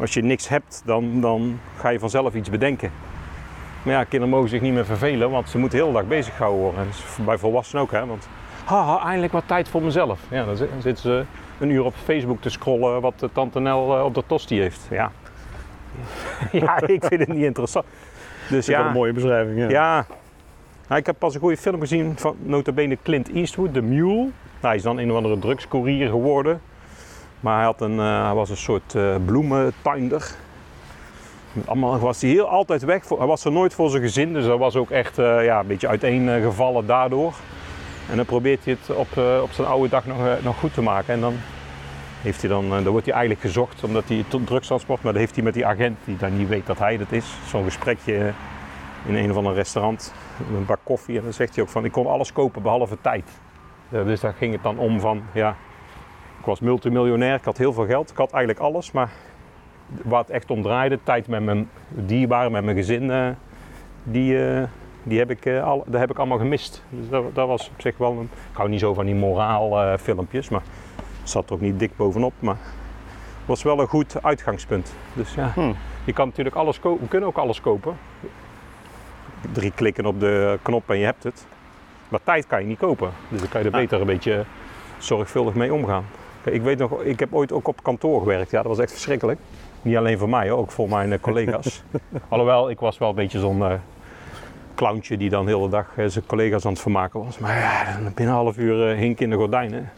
als 0.00 0.14
je 0.14 0.22
niks 0.22 0.48
hebt, 0.48 0.82
dan, 0.84 1.20
dan 1.20 1.58
ga 1.76 1.88
je 1.88 1.98
vanzelf 1.98 2.34
iets 2.34 2.50
bedenken. 2.50 2.90
Maar 3.82 3.94
ja, 3.94 4.04
kinderen 4.04 4.34
mogen 4.34 4.48
zich 4.48 4.60
niet 4.60 4.72
meer 4.72 4.84
vervelen, 4.84 5.30
want 5.30 5.48
ze 5.48 5.58
moeten 5.58 5.78
de 5.78 5.84
hele 5.84 5.96
dag 5.98 6.06
bezig 6.08 6.36
gehouden 6.36 6.62
worden. 6.62 6.80
En 6.82 6.88
is 6.88 7.04
bij 7.24 7.38
volwassenen 7.38 7.82
ook, 7.82 7.90
hè. 7.90 8.06
Want, 8.06 8.28
haha, 8.64 9.04
eindelijk 9.04 9.32
wat 9.32 9.42
tijd 9.46 9.68
voor 9.68 9.82
mezelf. 9.82 10.20
Ja, 10.30 10.44
dan 10.44 10.56
zi- 10.56 10.66
zitten 10.78 11.02
ze 11.02 11.24
een 11.62 11.70
uur 11.70 11.84
op 11.84 11.94
Facebook 12.04 12.40
te 12.40 12.50
scrollen 12.50 13.00
wat 13.00 13.14
de 13.16 13.32
tante 13.32 13.60
Nel 13.60 13.96
eh, 13.98 14.04
op 14.04 14.14
de 14.14 14.22
tosti 14.26 14.60
heeft. 14.60 14.80
Ja, 14.90 15.12
ja, 16.52 16.80
ik 16.86 17.04
vind 17.04 17.20
het 17.20 17.28
niet 17.28 17.44
interessant. 17.44 17.84
Dus 18.48 18.66
ja, 18.66 18.86
een 18.86 18.92
mooie 18.92 19.12
beschrijving. 19.12 19.58
Ja. 19.58 19.68
ja. 19.68 20.06
Nou, 20.88 21.00
ik 21.00 21.06
heb 21.06 21.18
pas 21.18 21.34
een 21.34 21.40
goede 21.40 21.56
film 21.56 21.80
gezien 21.80 22.12
van 22.16 22.36
notabene 22.42 22.98
Clint 23.02 23.32
Eastwood, 23.32 23.74
The 23.74 23.80
Mule. 23.82 24.14
Nou, 24.16 24.30
hij 24.60 24.76
is 24.76 24.82
dan 24.82 24.98
een 24.98 25.10
of 25.10 25.16
andere 25.16 25.38
drugscourier 25.38 26.08
geworden. 26.08 26.60
Maar 27.40 27.56
hij, 27.56 27.64
had 27.64 27.80
een, 27.80 27.98
eh, 27.98 28.24
hij 28.24 28.34
was 28.34 28.50
een 28.50 28.56
soort 28.56 28.94
eh 28.94 29.14
bloementuinder. 29.24 30.34
Allemaal 31.64 31.98
was 31.98 32.20
hij 32.20 32.30
heel 32.30 32.48
altijd 32.48 32.82
weg. 32.82 33.04
Voor- 33.06 33.18
Hij 33.18 33.26
was 33.26 33.44
er 33.44 33.52
nooit 33.52 33.74
voor 33.74 33.90
zijn 33.90 34.02
gezin, 34.02 34.32
dus 34.32 34.44
hij 34.44 34.56
was 34.56 34.76
ook 34.76 34.90
echt 34.90 35.16
ja, 35.16 35.60
een 35.60 35.66
beetje 35.66 35.88
uiteengevallen 35.88 36.86
daardoor. 36.86 37.34
En 38.10 38.16
dan 38.16 38.24
probeert 38.24 38.64
hij 38.64 38.76
het 38.80 38.96
op, 38.96 39.16
eh, 39.16 39.42
op 39.42 39.52
zijn 39.52 39.68
oude 39.68 39.88
dag 39.88 40.06
nog, 40.06 40.26
eh, 40.26 40.32
nog 40.42 40.58
goed 40.58 40.74
te 40.74 40.82
maken. 40.82 41.14
En 41.14 41.20
dan, 41.20 41.34
heeft 42.22 42.40
hij 42.40 42.50
dan, 42.50 42.64
eh, 42.64 42.70
dan 42.70 42.86
wordt 42.86 43.06
hij 43.06 43.14
eigenlijk 43.14 43.44
gezocht 43.44 43.84
omdat 43.84 44.08
hij 44.08 44.24
drugstransport, 44.44 45.02
maar 45.02 45.12
dan 45.12 45.20
heeft 45.20 45.34
hij 45.34 45.44
met 45.44 45.54
die 45.54 45.66
agent 45.66 45.98
die 46.04 46.16
dan 46.16 46.36
niet 46.36 46.48
weet 46.48 46.66
dat 46.66 46.78
hij 46.78 46.96
dat 46.96 47.12
is. 47.12 47.34
Zo'n 47.46 47.64
gesprekje 47.64 48.32
in 49.06 49.14
een 49.14 49.30
of 49.30 49.36
ander 49.36 49.54
restaurant, 49.54 50.14
een 50.54 50.66
bak 50.66 50.80
koffie. 50.82 51.16
En 51.16 51.22
dan 51.22 51.32
zegt 51.32 51.54
hij 51.54 51.64
ook 51.64 51.70
van, 51.70 51.84
ik 51.84 51.92
kon 51.92 52.06
alles 52.06 52.32
kopen 52.32 52.62
behalve 52.62 52.96
tijd. 53.00 53.24
Dus 53.88 54.20
daar 54.20 54.34
ging 54.34 54.52
het 54.52 54.62
dan 54.62 54.78
om 54.78 55.00
van, 55.00 55.22
ja, 55.32 55.56
ik 56.38 56.44
was 56.44 56.60
multimiljonair, 56.60 57.34
ik 57.34 57.44
had 57.44 57.58
heel 57.58 57.72
veel 57.72 57.86
geld, 57.86 58.10
ik 58.10 58.16
had 58.16 58.32
eigenlijk 58.32 58.64
alles, 58.64 58.92
maar 58.92 59.10
waar 59.86 60.20
het 60.20 60.30
echt 60.30 60.50
om 60.50 60.62
draaide, 60.62 60.98
tijd 61.02 61.26
met 61.26 61.42
mijn 61.42 61.70
dierbaren, 61.88 62.52
met 62.52 62.64
mijn 62.64 62.76
gezin, 62.76 63.36
die, 64.02 64.38
die 65.02 65.18
heb 65.18 65.30
ik, 65.30 65.44
eh, 65.46 65.64
al, 65.64 65.84
dat 65.86 66.00
heb 66.00 66.10
ik 66.10 66.18
allemaal 66.18 66.38
gemist. 66.38 66.82
Dus 66.88 67.08
dat, 67.08 67.34
dat 67.34 67.46
was 67.48 67.68
op 67.74 67.80
zich 67.80 67.96
wel 67.98 68.10
een, 68.12 68.28
ik 68.50 68.56
hou 68.56 68.68
niet 68.68 68.80
zo 68.80 68.94
van 68.94 69.04
die 69.06 69.14
moraalfilmpjes, 69.14 70.48
maar 70.48 70.62
het 71.20 71.30
zat 71.30 71.48
er 71.48 71.54
ook 71.54 71.60
niet 71.60 71.78
dik 71.78 71.96
bovenop, 71.96 72.32
maar 72.38 72.56
het 73.38 73.46
was 73.46 73.62
wel 73.62 73.80
een 73.80 73.86
goed 73.88 74.22
uitgangspunt. 74.22 74.94
Dus 75.12 75.34
ja, 75.34 75.50
Hm. 75.54 75.72
je 76.04 76.12
kan 76.12 76.26
natuurlijk 76.28 76.56
alles 76.56 76.80
kopen, 76.80 77.02
we 77.02 77.08
kunnen 77.08 77.28
ook 77.28 77.38
alles 77.38 77.60
kopen. 77.60 77.96
Drie 79.52 79.72
klikken 79.74 80.06
op 80.06 80.20
de 80.20 80.58
knop 80.62 80.90
en 80.90 80.98
je 80.98 81.04
hebt 81.04 81.22
het. 81.22 81.46
Maar 82.08 82.20
tijd 82.24 82.46
kan 82.46 82.60
je 82.60 82.66
niet 82.66 82.78
kopen. 82.78 83.10
Dus 83.28 83.40
dan 83.40 83.48
kan 83.48 83.60
je 83.60 83.66
er 83.66 83.72
beter 83.80 84.00
een 84.00 84.06
beetje 84.06 84.44
zorgvuldig 84.98 85.54
mee 85.54 85.72
omgaan. 85.74 86.04
Ik 86.44 86.62
weet 86.62 86.78
nog, 86.78 87.02
ik 87.02 87.20
heb 87.20 87.34
ooit 87.34 87.52
ook 87.52 87.68
op 87.68 87.82
kantoor 87.82 88.20
gewerkt. 88.20 88.50
Ja, 88.50 88.58
dat 88.58 88.66
was 88.66 88.78
echt 88.78 88.92
verschrikkelijk. 88.92 89.40
Niet 89.82 89.96
alleen 89.96 90.18
voor 90.18 90.28
mij, 90.28 90.50
ook 90.52 90.70
voor 90.70 90.88
mijn 90.88 91.12
eh, 91.12 91.20
collega's. 91.20 91.82
Alhoewel, 92.28 92.70
ik 92.70 92.80
was 92.80 92.98
wel 92.98 93.08
een 93.08 93.14
beetje 93.14 93.38
zo'n 93.38 93.62
eh 93.64 93.72
clowntje 94.74 95.16
die 95.16 95.30
dan 95.30 95.46
de 95.46 95.54
hele 95.54 95.68
dag 95.68 95.86
eh, 95.96 96.06
zijn 96.06 96.26
collega's 96.26 96.64
aan 96.64 96.72
het 96.72 96.80
vermaken 96.80 97.24
was. 97.24 97.38
Maar 97.38 97.58
ja, 97.58 97.98
binnen 98.14 98.34
een 98.34 98.40
half 98.40 98.58
uur 98.58 98.90
eh, 98.90 98.98
hink 98.98 99.20
in 99.20 99.30
de 99.30 99.36
gordijnen. 99.36 99.90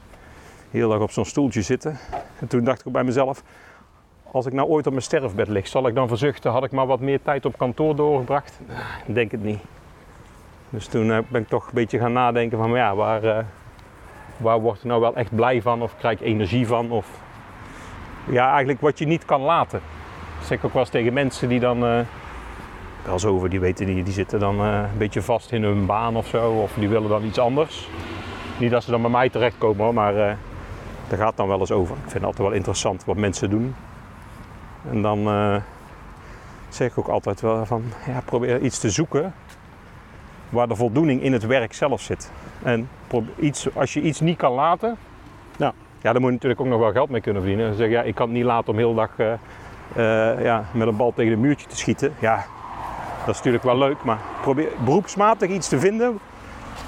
De 0.71 0.78
hele 0.78 0.88
dag 0.88 1.00
op 1.00 1.11
zo'n 1.11 1.25
stoeltje 1.25 1.62
zitten. 1.62 1.99
En 2.38 2.47
toen 2.47 2.64
dacht 2.64 2.87
ik 2.87 2.93
bij 2.93 3.04
mezelf, 3.04 3.43
als 4.31 4.47
ik 4.47 4.52
nou 4.52 4.69
ooit 4.69 4.87
op 4.87 4.93
mijn 4.93 5.04
sterfbed 5.04 5.49
lig, 5.49 5.66
zal 5.66 5.87
ik 5.87 5.95
dan 5.95 6.09
verzuchten, 6.09 6.50
had 6.50 6.64
ik 6.64 6.71
maar 6.71 6.87
wat 6.87 7.00
meer 7.00 7.23
tijd 7.23 7.45
op 7.45 7.59
kantoor 7.59 7.97
doorgebracht? 7.97 8.61
Denk 9.07 9.31
het 9.31 9.43
niet. 9.43 9.61
Dus 10.71 10.87
toen 10.87 11.12
eh, 11.12 11.19
ben 11.28 11.43
ik 11.43 11.49
toch 11.49 11.66
een 11.66 11.75
beetje 11.75 11.99
gaan 11.99 12.12
nadenken 12.12 12.59
van, 12.59 12.71
maar 12.71 12.78
ja, 12.78 12.95
waar, 12.95 13.47
waar 14.37 14.61
word 14.61 14.76
ik 14.76 14.85
nou 14.85 15.00
wel 15.00 15.16
echt 15.16 15.35
blij 15.35 15.62
van 15.62 15.83
of 15.83 15.97
krijg 15.97 16.21
ik 16.21 16.26
energie 16.26 16.66
van? 16.66 16.90
Of 16.90 17.07
ja, 18.31 18.49
eigenlijk 18.50 18.81
wat 18.81 18.99
je 18.99 19.07
niet 19.07 19.25
kan 19.25 19.40
laten. 19.40 19.81
Dat 20.38 20.47
zeg 20.47 20.59
ik 20.59 20.64
ook 20.64 20.73
wel 20.73 20.83
eens 20.83 20.90
tegen 20.90 21.12
mensen 21.12 21.49
die 21.49 21.61
dan, 21.61 22.07
wel 23.06 23.32
over, 23.32 23.50
die 23.50 23.61
weten 23.61 23.87
die, 23.87 24.02
die 24.04 24.12
zitten 24.12 24.40
dan 24.40 24.61
eh, 24.61 24.76
een 24.92 24.99
beetje 24.99 25.23
vast 25.23 25.52
in 25.52 25.62
hun 25.62 25.87
baan 25.87 26.16
of 26.16 26.26
zo, 26.26 26.50
of 26.50 26.73
die 26.78 26.88
willen 26.88 27.08
dan 27.08 27.25
iets 27.25 27.38
anders. 27.38 27.88
Niet 28.58 28.70
dat 28.70 28.84
ze 28.84 28.90
dan 28.90 29.02
bij 29.02 29.11
mij 29.11 29.28
terechtkomen 29.28 29.94
maar 29.94 30.16
eh 30.16 30.37
daar 31.08 31.18
gaat 31.18 31.28
het 31.28 31.37
dan 31.37 31.49
wel 31.49 31.61
eens 31.61 31.73
over. 31.73 31.94
Ik 31.94 32.02
vind 32.02 32.14
het 32.14 32.25
altijd 32.25 32.49
wel 32.49 32.56
interessant 32.56 33.04
wat 33.04 33.16
mensen 33.16 33.50
doen. 33.50 33.75
En 34.90 35.02
dan 35.02 35.26
eh, 35.26 35.56
zeg 36.68 36.90
ik 36.90 36.99
ook 36.99 37.08
altijd 37.08 37.40
wel 37.40 37.66
van, 37.66 37.82
ja, 38.06 38.20
probeer 38.25 38.61
iets 38.61 38.78
te 38.78 38.90
zoeken 38.90 39.34
waar 40.49 40.68
de 40.68 40.76
voldoening 40.76 41.23
in 41.23 41.32
het 41.32 41.46
werk 41.46 41.73
zelf 41.73 42.00
zit. 42.00 42.30
En 42.62 42.88
iets, 43.38 43.75
als 43.75 43.93
je 43.93 44.00
iets 44.00 44.21
niet 44.21 44.36
kan 44.36 44.52
laten, 44.52 44.97
Ja. 45.56 45.73
ja, 46.00 46.12
dan 46.12 46.21
moet 46.21 46.30
je 46.30 46.34
natuurlijk 46.36 46.60
ook 46.60 46.67
nog 46.67 46.78
wel 46.78 46.93
geld 46.93 47.10
mee 47.10 47.21
kunnen 47.21 47.43
verdienen. 47.43 47.69
Dan 47.69 47.76
zeg 47.76 47.88
ja, 47.90 48.02
ik 48.02 48.14
kan 48.14 48.26
het 48.26 48.36
niet 48.36 48.45
laten 48.45 48.73
om 48.73 48.78
heel 48.78 48.95
dag 48.95 49.10
eh, 49.17 49.32
eh, 49.95 50.43
ja, 50.43 50.64
met 50.73 50.88
een 50.88 50.97
bal 50.97 51.12
tegen 51.14 51.32
een 51.32 51.40
muurtje 51.40 51.67
te 51.67 51.76
schieten. 51.76 52.14
Ja, 52.19 52.45
dat 53.26 53.28
is 53.28 53.37
natuurlijk 53.37 53.65
wel 53.65 53.78
leuk, 53.78 54.04
maar 54.04 54.19
probeer 54.43 54.69
beroepsmatig 54.84 55.50
iets 55.50 55.69
te 55.69 55.78
vinden 55.78 56.19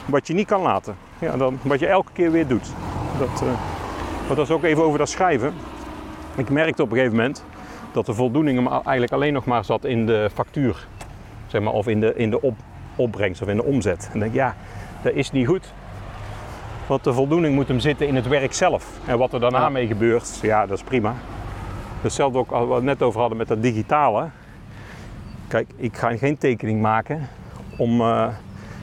wat 0.05 0.27
je 0.27 0.35
niet 0.35 0.46
kan 0.46 0.62
laten. 0.62 0.96
Ja, 1.18 1.37
dan, 1.37 1.59
wat 1.62 1.79
je 1.79 1.87
elke 1.87 2.12
keer 2.12 2.31
weer 2.31 2.46
doet. 2.46 2.68
Dat, 3.18 3.42
dat 4.29 4.38
is 4.38 4.51
ook 4.51 4.62
even 4.64 4.83
over 4.85 4.99
dat 4.99 5.09
schrijven. 5.09 5.55
Ik 6.35 6.51
merkte 6.51 6.83
op 6.83 6.90
een 6.90 6.96
gegeven 6.96 7.16
moment 7.16 7.44
dat 7.92 8.07
de 8.07 8.14
voldoening 8.14 8.59
hem 8.59 8.72
eigenlijk 8.72 9.12
alleen 9.12 9.33
nog 9.33 9.44
maar 9.44 9.64
zat 9.64 9.85
in 9.85 10.07
de 10.07 10.31
factuur. 10.35 10.87
Zeg 11.46 11.61
maar, 11.62 11.72
of 11.72 11.87
in 11.87 12.01
de, 12.01 12.14
in 12.14 12.31
de 12.31 12.42
op, 12.42 12.55
opbrengst 12.96 13.42
of 13.42 13.49
in 13.49 13.57
de 13.57 13.64
omzet. 13.64 14.05
En 14.05 14.11
dan 14.11 14.20
denk 14.20 14.33
ik, 14.33 14.38
ja, 14.38 14.55
dat 15.03 15.12
is 15.12 15.31
niet 15.31 15.46
goed. 15.46 15.72
Want 16.87 17.05
de 17.05 17.12
voldoening 17.12 17.55
moet 17.55 17.68
hem 17.68 17.81
zitten 17.81 18.07
in 18.07 18.14
het 18.14 18.29
werk 18.29 18.53
zelf. 18.55 18.87
En 19.05 19.18
wat 19.18 19.33
er 19.33 19.40
daarna 19.40 19.61
Ja. 19.61 19.68
mee 19.68 19.87
gebeurt, 19.87 20.38
ja, 20.42 20.66
dat 20.66 20.77
is 20.79 20.85
prima. 20.85 21.14
Hetzelfde 22.01 22.38
ook 22.38 22.51
wat 22.51 22.68
we 22.68 22.75
het 22.75 22.83
net 22.83 23.03
over 23.03 23.20
hadden 23.20 23.38
met 23.38 23.49
dat 23.49 23.62
digitale. 23.62 24.29
Kijk, 25.48 25.68
ik 25.76 25.96
ga 25.96 26.16
geen 26.16 26.38
tekening 26.38 26.80
maken 26.80 27.28
om 27.78 28.00
eh, 28.00 28.28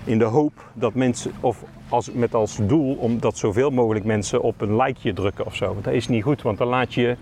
in 0.04 0.19
de 0.19 0.26
hoop 0.26 0.54
dat 0.73 0.93
mensen, 0.93 1.32
of 1.39 1.63
als, 1.89 2.12
met 2.12 2.34
als 2.34 2.58
doel 2.62 2.95
om 2.95 3.19
dat 3.19 3.38
zoveel 3.38 3.69
mogelijk 3.69 4.06
mensen 4.06 4.41
op 4.41 4.62
een 4.62 4.76
likeje 4.76 5.13
drukken 5.13 5.45
of 5.45 5.56
zo. 5.56 5.78
Dat 5.82 5.93
is 5.93 6.08
niet 6.08 6.23
goed, 6.23 6.41
want 6.41 6.58
dan 6.58 6.67
laat 6.67 6.93
je, 6.93 7.15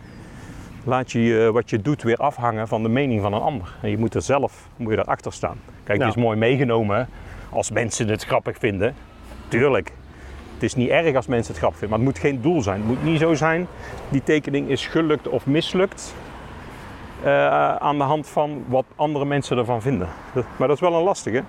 laat 0.83 1.11
je 1.11 1.45
eh, 1.45 1.49
wat 1.49 1.69
je 1.69 1.81
doet 1.81 2.03
weer 2.03 2.17
afhangen 2.17 2.67
van 2.67 2.83
de 2.83 2.89
mening 2.89 3.21
van 3.21 3.33
een 3.33 3.41
ander. 3.41 3.75
En 3.81 3.89
je 3.89 3.97
moet 3.97 4.15
er 4.15 4.21
zelf 4.21 4.67
moet 4.77 4.91
je 4.91 4.99
erachter 4.99 5.33
staan. 5.33 5.57
Kijk, 5.83 5.99
het 5.99 6.15
is 6.15 6.23
mooi 6.23 6.37
meegenomen 6.37 7.07
als 7.49 7.71
mensen 7.71 8.07
het 8.07 8.23
grappig 8.23 8.57
vinden. 8.57 8.95
Tuurlijk. 9.47 9.91
Het 10.53 10.63
is 10.63 10.75
niet 10.75 10.89
erg 10.89 11.15
als 11.15 11.27
mensen 11.27 11.51
het 11.51 11.57
grappig 11.57 11.79
vinden, 11.79 11.99
maar 11.99 12.07
het 12.07 12.15
moet 12.15 12.31
geen 12.31 12.41
doel 12.41 12.61
zijn. 12.61 12.77
Het 12.77 12.87
moet 12.87 13.03
niet 13.03 13.19
zo 13.19 13.33
zijn, 13.33 13.67
die 14.09 14.23
tekening 14.23 14.69
is 14.69 14.87
gelukt 14.87 15.27
of 15.27 15.45
mislukt. 15.45 16.13
Eh, 17.23 17.75
aan 17.75 17.97
de 17.97 18.03
hand 18.03 18.27
van 18.27 18.63
wat 18.67 18.85
andere 18.95 19.25
mensen 19.25 19.57
ervan 19.57 19.81
vinden. 19.81 20.07
Dat- 20.33 20.43
Maar 20.57 20.67
dat 20.67 20.75
is 20.77 20.81
wel 20.89 20.93
een 20.97 21.03
lastige. 21.03 21.43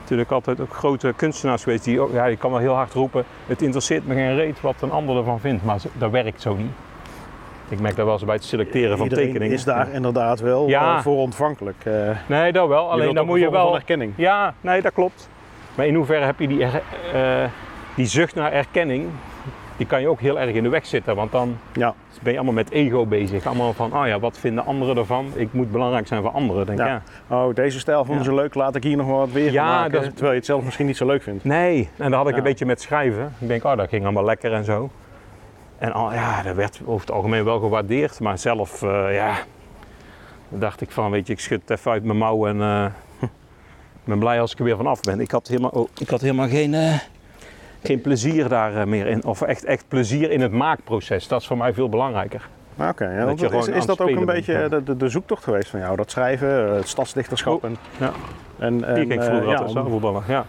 Natuurlijk 0.00 0.30
altijd 0.30 0.60
ook 0.60 0.74
grote 0.74 1.12
kunstenaars 1.16 1.62
geweest 1.62 1.84
die 1.84 2.00
ook, 2.00 2.12
ja, 2.12 2.26
die 2.26 2.36
kan 2.36 2.50
wel 2.50 2.60
heel 2.60 2.74
hard 2.74 2.92
roepen. 2.92 3.24
Het 3.46 3.62
interesseert 3.62 4.06
me 4.06 4.14
geen 4.14 4.34
reet 4.34 4.60
wat 4.60 4.74
een 4.80 4.90
ander 4.90 5.16
ervan 5.16 5.40
vindt, 5.40 5.64
maar 5.64 5.78
dat 5.92 6.10
werkt 6.10 6.40
zo 6.40 6.54
niet. 6.54 6.70
Ik 7.68 7.80
merk 7.80 7.96
dat 7.96 8.04
wel 8.04 8.14
eens 8.14 8.24
bij 8.24 8.34
het 8.34 8.44
selecteren 8.44 8.96
van 8.96 9.06
Iedereen 9.06 9.26
tekeningen. 9.26 9.54
is 9.54 9.64
daar 9.64 9.92
inderdaad 9.92 10.40
wel 10.40 10.68
Ja. 10.68 10.96
eh, 10.96 11.02
voor 11.02 11.16
ontvankelijk. 11.16 11.76
Eh, 11.84 11.92
je 11.92 12.14
Nee, 12.26 12.52
dat 12.52 12.68
wel. 12.68 12.90
Alleen 12.90 13.14
dan 13.14 13.26
moet 13.26 13.40
je 13.40 13.50
wel. 13.50 13.74
erkenning. 13.74 14.12
Ja, 14.16 14.54
nee, 14.60 14.82
dat 14.82 14.92
klopt. 14.92 15.28
Maar 15.74 15.86
in 15.86 15.94
hoeverre 15.94 16.24
heb 16.24 16.38
je 16.40 16.48
die, 16.48 16.66
die 17.96 18.06
zucht 18.06 18.34
naar 18.34 18.52
erkenning? 18.52 19.08
Die 19.76 19.86
kan 19.86 20.00
je 20.00 20.08
ook 20.08 20.20
heel 20.20 20.40
erg 20.40 20.54
in 20.54 20.62
de 20.62 20.68
weg 20.68 20.86
zitten, 20.86 21.16
want 21.16 21.32
dan 21.32 21.56
Ja. 21.72 21.94
ben 22.22 22.32
je 22.32 22.38
allemaal 22.38 22.54
met 22.54 22.70
ego 22.70 23.06
bezig. 23.06 23.46
Allemaal 23.46 23.72
van, 23.72 23.96
oh 23.96 24.06
ja, 24.06 24.18
wat 24.20 24.38
vinden 24.38 24.64
anderen 24.64 24.96
ervan? 24.96 25.26
Ik 25.34 25.52
moet 25.52 25.70
belangrijk 25.72 26.06
zijn 26.06 26.22
voor 26.22 26.30
anderen. 26.30 26.66
Denk, 26.66 26.78
ik, 26.78 26.86
Ja. 26.86 27.02
ja. 27.28 27.36
Oh, 27.46 27.54
deze 27.54 27.78
stijl 27.78 28.04
vonden 28.04 28.24
Ja. 28.24 28.30
ze 28.30 28.34
leuk, 28.34 28.54
laat 28.54 28.74
ik 28.74 28.82
hier 28.82 28.96
nog 28.96 29.06
wat 29.06 29.30
weer 29.32 29.52
Ja, 29.52 29.64
maken. 29.64 29.92
dat 29.92 30.02
Terwijl 30.10 30.30
je 30.30 30.36
het 30.36 30.46
zelf 30.46 30.64
misschien 30.64 30.86
niet 30.86 30.96
zo 30.96 31.06
leuk 31.06 31.22
vindt. 31.22 31.44
Nee, 31.44 31.88
en 31.96 32.10
dat 32.10 32.20
had 32.20 32.28
ik 32.28 32.36
een 32.36 32.42
beetje 32.42 32.66
met 32.66 32.80
schrijven. 32.80 33.32
Ik 33.38 33.48
denk, 33.48 33.64
oh, 33.64 33.76
dat 33.76 33.88
ging 33.88 34.04
allemaal 34.04 34.24
lekker 34.24 34.52
en 34.52 34.64
zo. 34.64 34.90
En 35.78 35.92
al, 35.92 36.12
ja, 36.12 36.42
dat 36.42 36.54
werd 36.54 36.80
over 36.84 37.06
het 37.06 37.14
algemeen 37.16 37.44
wel 37.44 37.58
gewaardeerd. 37.60 38.20
Maar 38.20 38.38
zelf, 38.38 38.82
eh, 38.82 39.14
ja, 39.14 39.34
dacht 40.48 40.80
ik 40.80 40.90
van, 40.90 41.10
weet 41.10 41.26
je, 41.26 41.32
ik 41.32 41.40
schud 41.40 41.60
het 41.60 41.78
even 41.78 41.90
uit 41.90 42.04
mijn 42.04 42.18
mouw 42.18 42.46
en 42.46 42.60
eh, 42.60 42.84
ik 43.92 44.04
ben 44.04 44.18
blij 44.18 44.40
als 44.40 44.52
ik 44.52 44.58
er 44.58 44.64
weer 44.64 44.76
van 44.76 44.86
af 44.86 45.00
ben. 45.00 45.20
Ik 45.20 45.30
had 45.30 45.48
helemaal, 45.48 45.70
oh, 45.70 45.88
ik 46.00 46.08
had 46.08 46.20
helemaal 46.20 46.48
geen, 46.48 46.74
eh, 46.74 46.94
geen 47.86 48.00
plezier 48.00 48.48
daar 48.48 48.76
eh, 48.76 48.86
meer 48.86 49.06
in. 49.06 49.24
Of 49.24 49.42
echt, 49.42 49.64
echt 49.64 49.84
plezier 49.88 50.30
in 50.30 50.40
het 50.40 50.52
maakproces. 50.52 51.28
Dat 51.28 51.40
is 51.40 51.46
voor 51.46 51.56
mij 51.56 51.72
veel 51.72 51.88
belangrijker. 51.88 52.48
Maar 52.74 52.90
Oké, 52.90 53.04
ja, 53.04 53.24
Dat 53.24 53.68
is, 53.68 53.86
dat 53.86 54.00
ook 54.00 54.08
een 54.08 54.24
beetje 54.24 54.52
ja. 54.52 54.68
de, 54.68 54.82
de, 54.82 54.96
de 54.96 55.08
zoektocht 55.08 55.44
geweest 55.44 55.68
van 55.68 55.80
jou? 55.80 55.96
Dat 55.96 56.10
schrijven, 56.10 56.68
eh, 56.68 56.74
het 56.74 56.88
stadsdichterschap 56.88 57.64
en... 57.64 57.76
ja. 57.96 58.12
en, 58.58 58.84
en 58.84 58.94
Die 58.94 59.06
ging 59.06 59.12
ik 59.12 59.22
vroeger 59.22 59.42
eh, 59.42 59.50
ja, 59.50 59.52
altijd 59.52 59.70
zelf 59.70 59.88
voetballen. 59.88 60.22
Ja. 60.28 60.44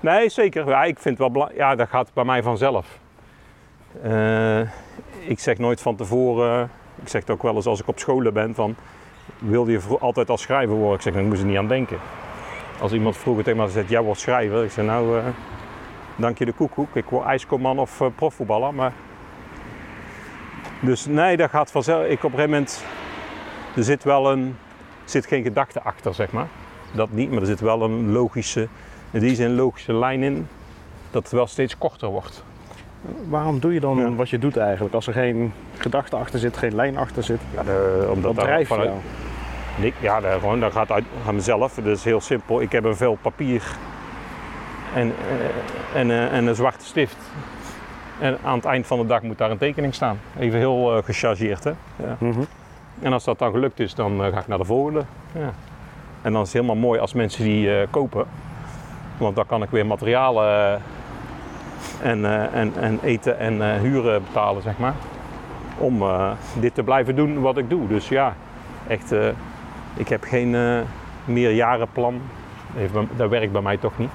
Nee, 0.00 0.28
zeker. 0.28 0.68
Ja, 0.68 0.84
ik 0.84 0.98
vind 0.98 1.18
wel 1.18 1.30
belangrijk. 1.30 1.60
Ja, 1.60 1.74
dat 1.74 1.88
gaat 1.88 2.10
bij 2.14 2.24
mij 2.24 2.42
vanzelf. 2.42 2.98
Eh, 4.02 4.60
ik 5.26 5.38
zeg 5.38 5.58
nooit 5.58 5.80
van 5.80 5.96
tevoren. 5.96 6.70
Ik 7.02 7.08
zeg 7.08 7.20
het 7.20 7.30
ook 7.30 7.42
wel 7.42 7.54
eens 7.54 7.66
als 7.66 7.80
ik 7.80 7.88
op 7.88 7.98
scholen 7.98 8.32
ben 8.32 8.54
van. 8.54 8.74
Wilde 9.38 9.72
je 9.72 9.80
altijd 10.00 10.30
als 10.30 10.42
schrijver 10.42 10.74
worden? 10.74 10.94
Ik 10.94 11.02
zeg, 11.02 11.12
daar 11.12 11.22
moest 11.22 11.40
je 11.40 11.46
niet 11.46 11.58
aan 11.58 11.68
denken. 11.68 11.98
Als 12.80 12.92
iemand 12.92 13.16
vroeger 13.16 13.44
tegen 13.44 13.58
mij 13.58 13.68
zegt, 13.68 13.88
jij 13.88 14.02
wordt 14.02 14.20
schrijver. 14.20 14.64
Ik 14.64 14.70
zeg, 14.70 14.84
nou, 14.84 15.18
eh, 15.18 15.24
dank 16.18 16.38
je 16.38 16.44
de 16.44 16.52
koekoek. 16.52 16.96
Ik 16.96 17.04
word 17.04 17.26
ijskoman 17.26 17.78
of 17.78 18.00
eh, 18.00 18.06
profvoetballer. 18.14 18.74
Maar... 18.74 18.92
Dus 20.80 21.06
nee, 21.06 21.36
dat 21.36 21.50
gaat 21.50 21.70
vanzelf. 21.70 22.04
Ik 22.06 22.10
op 22.24 22.32
een 22.32 22.38
gegeven 22.38 22.50
moment, 22.50 22.84
er 23.76 23.84
zit 23.84 24.04
wel 24.04 24.32
een, 24.32 24.56
er 25.04 25.10
zit 25.10 25.26
geen 25.26 25.42
gedachte 25.42 25.82
achter, 25.82 26.14
zeg 26.14 26.32
maar. 26.32 26.46
Dat 26.92 27.10
niet, 27.10 27.30
maar 27.30 27.40
er 27.40 27.46
zit 27.46 27.60
wel 27.60 27.82
een 27.82 28.12
logische, 28.12 28.68
in 29.10 29.20
die 29.20 29.34
zin 29.34 29.54
logische 29.54 29.92
lijn 29.92 30.22
in. 30.22 30.46
Dat 31.10 31.22
het 31.22 31.32
wel 31.32 31.46
steeds 31.46 31.78
korter 31.78 32.08
wordt. 32.08 32.44
Waarom 33.28 33.58
doe 33.60 33.72
je 33.74 33.80
dan 33.80 33.96
Ja. 33.96 34.14
wat 34.14 34.30
je 34.30 34.38
doet 34.38 34.56
eigenlijk? 34.56 34.94
Als 34.94 35.06
er 35.06 35.12
geen 35.12 35.52
gedachte 35.76 36.16
achter 36.16 36.38
zit, 36.38 36.56
geen 36.56 36.74
lijn 36.74 36.96
achter 36.96 37.22
zit. 37.22 37.40
Ja, 37.54 37.62
de, 37.62 38.08
omdat 38.12 38.34
daar 38.34 38.44
drijft 38.44 38.68
vanuit- 38.68 38.90
ja, 40.00 40.20
dat, 40.20 40.32
gewoon, 40.40 40.60
dat 40.60 40.72
gaat 40.72 40.90
uit 40.90 41.04
aan 41.26 41.34
mezelf. 41.34 41.74
Dat 41.74 41.86
is 41.96 42.04
heel 42.04 42.20
simpel. 42.20 42.60
Ik 42.60 42.72
heb 42.72 42.84
een 42.84 42.96
vel 42.96 43.18
papier 43.22 43.62
en, 44.94 45.12
eh, 45.28 46.00
en, 46.00 46.10
eh, 46.10 46.32
en 46.32 46.46
een 46.46 46.54
zwarte 46.54 46.84
stift. 46.84 47.16
En 48.20 48.38
aan 48.44 48.56
het 48.56 48.64
eind 48.64 48.86
van 48.86 48.98
de 48.98 49.06
dag 49.06 49.22
moet 49.22 49.38
daar 49.38 49.50
een 49.50 49.58
tekening 49.58 49.94
staan. 49.94 50.18
Even 50.38 50.58
heel 50.58 50.96
eh, 50.96 51.04
gechargeerd, 51.04 51.64
hè. 51.64 51.72
Ja. 51.96 52.16
Mhm. 52.18 52.40
En 53.02 53.12
als 53.12 53.24
dat 53.24 53.38
dan 53.38 53.52
gelukt 53.52 53.80
is, 53.80 53.94
dan 53.94 54.20
ga 54.20 54.38
ik 54.40 54.46
naar 54.46 54.58
de 54.58 54.64
volgende. 54.64 55.02
Ja. 55.32 55.52
En 56.22 56.32
dan 56.32 56.42
is 56.42 56.52
het 56.52 56.52
helemaal 56.52 56.82
mooi 56.82 57.00
als 57.00 57.12
mensen 57.12 57.44
die 57.44 57.86
kopen. 57.90 58.26
Want 59.16 59.36
dan 59.36 59.46
kan 59.46 59.62
ik 59.62 59.70
weer 59.70 59.86
materialen 59.86 60.80
en, 62.02 62.24
en, 62.52 62.72
en 62.80 62.98
eten 63.02 63.38
en 63.38 63.80
huren 63.80 64.22
betalen, 64.22 64.62
zeg 64.62 64.78
maar. 64.78 64.94
Om 65.78 66.04
dit 66.60 66.74
te 66.74 66.82
blijven 66.82 67.16
doen 67.16 67.40
wat 67.40 67.56
ik 67.56 67.70
doe. 67.70 67.88
Dus 67.88 68.08
ja, 68.08 68.34
echt, 68.86 69.14
ik 69.94 70.08
heb 70.08 70.22
geen 70.22 70.56
meerjarenplan. 71.24 72.20
Dat 73.16 73.30
werkt 73.30 73.52
bij 73.52 73.62
mij 73.62 73.76
toch 73.76 73.98
niet. 73.98 74.10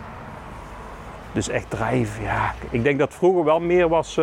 Dus 1.33 1.49
echt 1.49 1.69
drijven, 1.69 2.23
ja. 2.23 2.53
Ik 2.69 2.83
denk 2.83 2.99
dat 2.99 3.13
vroeger 3.13 3.43
wel 3.43 3.59
meer 3.59 3.89
was... 3.89 4.13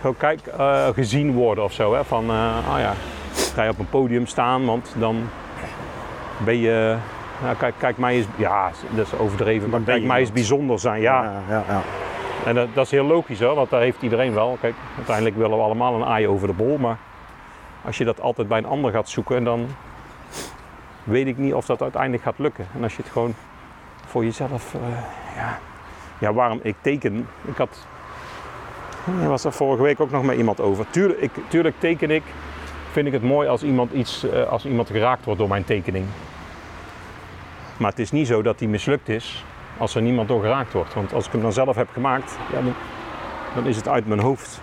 gewoon 0.00 0.16
kijk, 0.16 0.46
eh, 0.46 0.86
gezien 0.88 1.32
worden 1.32 1.64
of 1.64 1.72
zo. 1.72 1.94
Hè? 1.94 2.04
Van, 2.04 2.30
ah 2.30 2.78
ja, 2.78 2.92
ga 3.54 3.62
je 3.62 3.70
op 3.70 3.78
een 3.78 3.88
podium 3.88 4.26
staan, 4.26 4.64
want 4.64 4.94
dan 4.98 5.28
ben 6.44 6.56
je... 6.56 6.96
Nou, 7.42 7.56
kijk, 7.56 7.74
kijk 7.78 7.98
mij 7.98 8.18
is... 8.18 8.24
Ja, 8.36 8.70
dat 8.90 9.06
is 9.06 9.18
overdreven, 9.18 9.70
maar 9.70 9.80
kijk 9.80 10.04
mij 10.04 10.20
is 10.20 10.28
iemand. 10.28 10.32
bijzonder 10.32 10.78
zijn. 10.78 11.00
Ja, 11.00 11.22
ja, 11.22 11.42
ja, 11.48 11.64
ja. 11.68 11.82
en 12.44 12.54
dat, 12.54 12.68
dat 12.74 12.84
is 12.84 12.90
heel 12.90 13.04
logisch 13.04 13.40
hoor, 13.40 13.54
want 13.54 13.70
dat 13.70 13.80
heeft 13.80 14.02
iedereen 14.02 14.34
wel. 14.34 14.56
Kijk, 14.60 14.74
uiteindelijk 14.96 15.36
willen 15.36 15.56
we 15.56 15.62
allemaal 15.62 15.94
een 15.94 16.04
aai 16.04 16.28
over 16.28 16.46
de 16.46 16.52
bol, 16.52 16.76
maar 16.78 16.96
als 17.84 17.98
je 17.98 18.04
dat 18.04 18.20
altijd 18.20 18.48
bij 18.48 18.58
een 18.58 18.66
ander 18.66 18.92
gaat 18.92 19.08
zoeken, 19.08 19.44
dan 19.44 19.66
weet 21.04 21.26
ik 21.26 21.38
niet 21.38 21.54
of 21.54 21.66
dat 21.66 21.82
uiteindelijk 21.82 22.22
gaat 22.22 22.38
lukken. 22.38 22.66
En 22.76 22.82
als 22.82 22.96
je 22.96 23.02
het 23.02 23.12
gewoon 23.12 23.34
voor 24.08 24.24
jezelf, 24.24 24.74
eh, 24.74 24.80
ja. 25.36 25.58
ja, 26.18 26.32
waarom 26.32 26.60
ik 26.62 26.74
teken, 26.80 27.28
ik 27.44 27.56
had, 27.56 27.86
ik 29.22 29.28
was 29.28 29.44
er 29.44 29.52
vorige 29.52 29.82
week 29.82 30.00
ook 30.00 30.10
nog 30.10 30.22
met 30.22 30.36
iemand 30.36 30.60
over. 30.60 30.86
Tuurlijk, 30.90 31.20
ik, 31.20 31.30
tuurlijk 31.48 31.74
teken 31.78 32.10
ik, 32.10 32.22
vind 32.90 33.06
ik 33.06 33.12
het 33.12 33.22
mooi 33.22 33.48
als 33.48 33.62
iemand, 33.62 33.92
iets, 33.92 34.28
eh, 34.30 34.42
als 34.48 34.66
iemand 34.66 34.88
geraakt 34.90 35.24
wordt 35.24 35.40
door 35.40 35.48
mijn 35.48 35.64
tekening. 35.64 36.06
Maar 37.76 37.90
het 37.90 37.98
is 37.98 38.10
niet 38.10 38.26
zo 38.26 38.42
dat 38.42 38.58
die 38.58 38.68
mislukt 38.68 39.08
is 39.08 39.44
als 39.78 39.94
er 39.94 40.02
niemand 40.02 40.28
door 40.28 40.40
geraakt 40.40 40.72
wordt. 40.72 40.94
Want 40.94 41.12
als 41.12 41.26
ik 41.26 41.32
hem 41.32 41.42
dan 41.42 41.52
zelf 41.52 41.76
heb 41.76 41.88
gemaakt, 41.92 42.38
ja, 42.52 42.60
dan, 42.62 42.74
dan 43.54 43.66
is 43.66 43.76
het 43.76 43.88
uit 43.88 44.06
mijn 44.06 44.20
hoofd. 44.20 44.60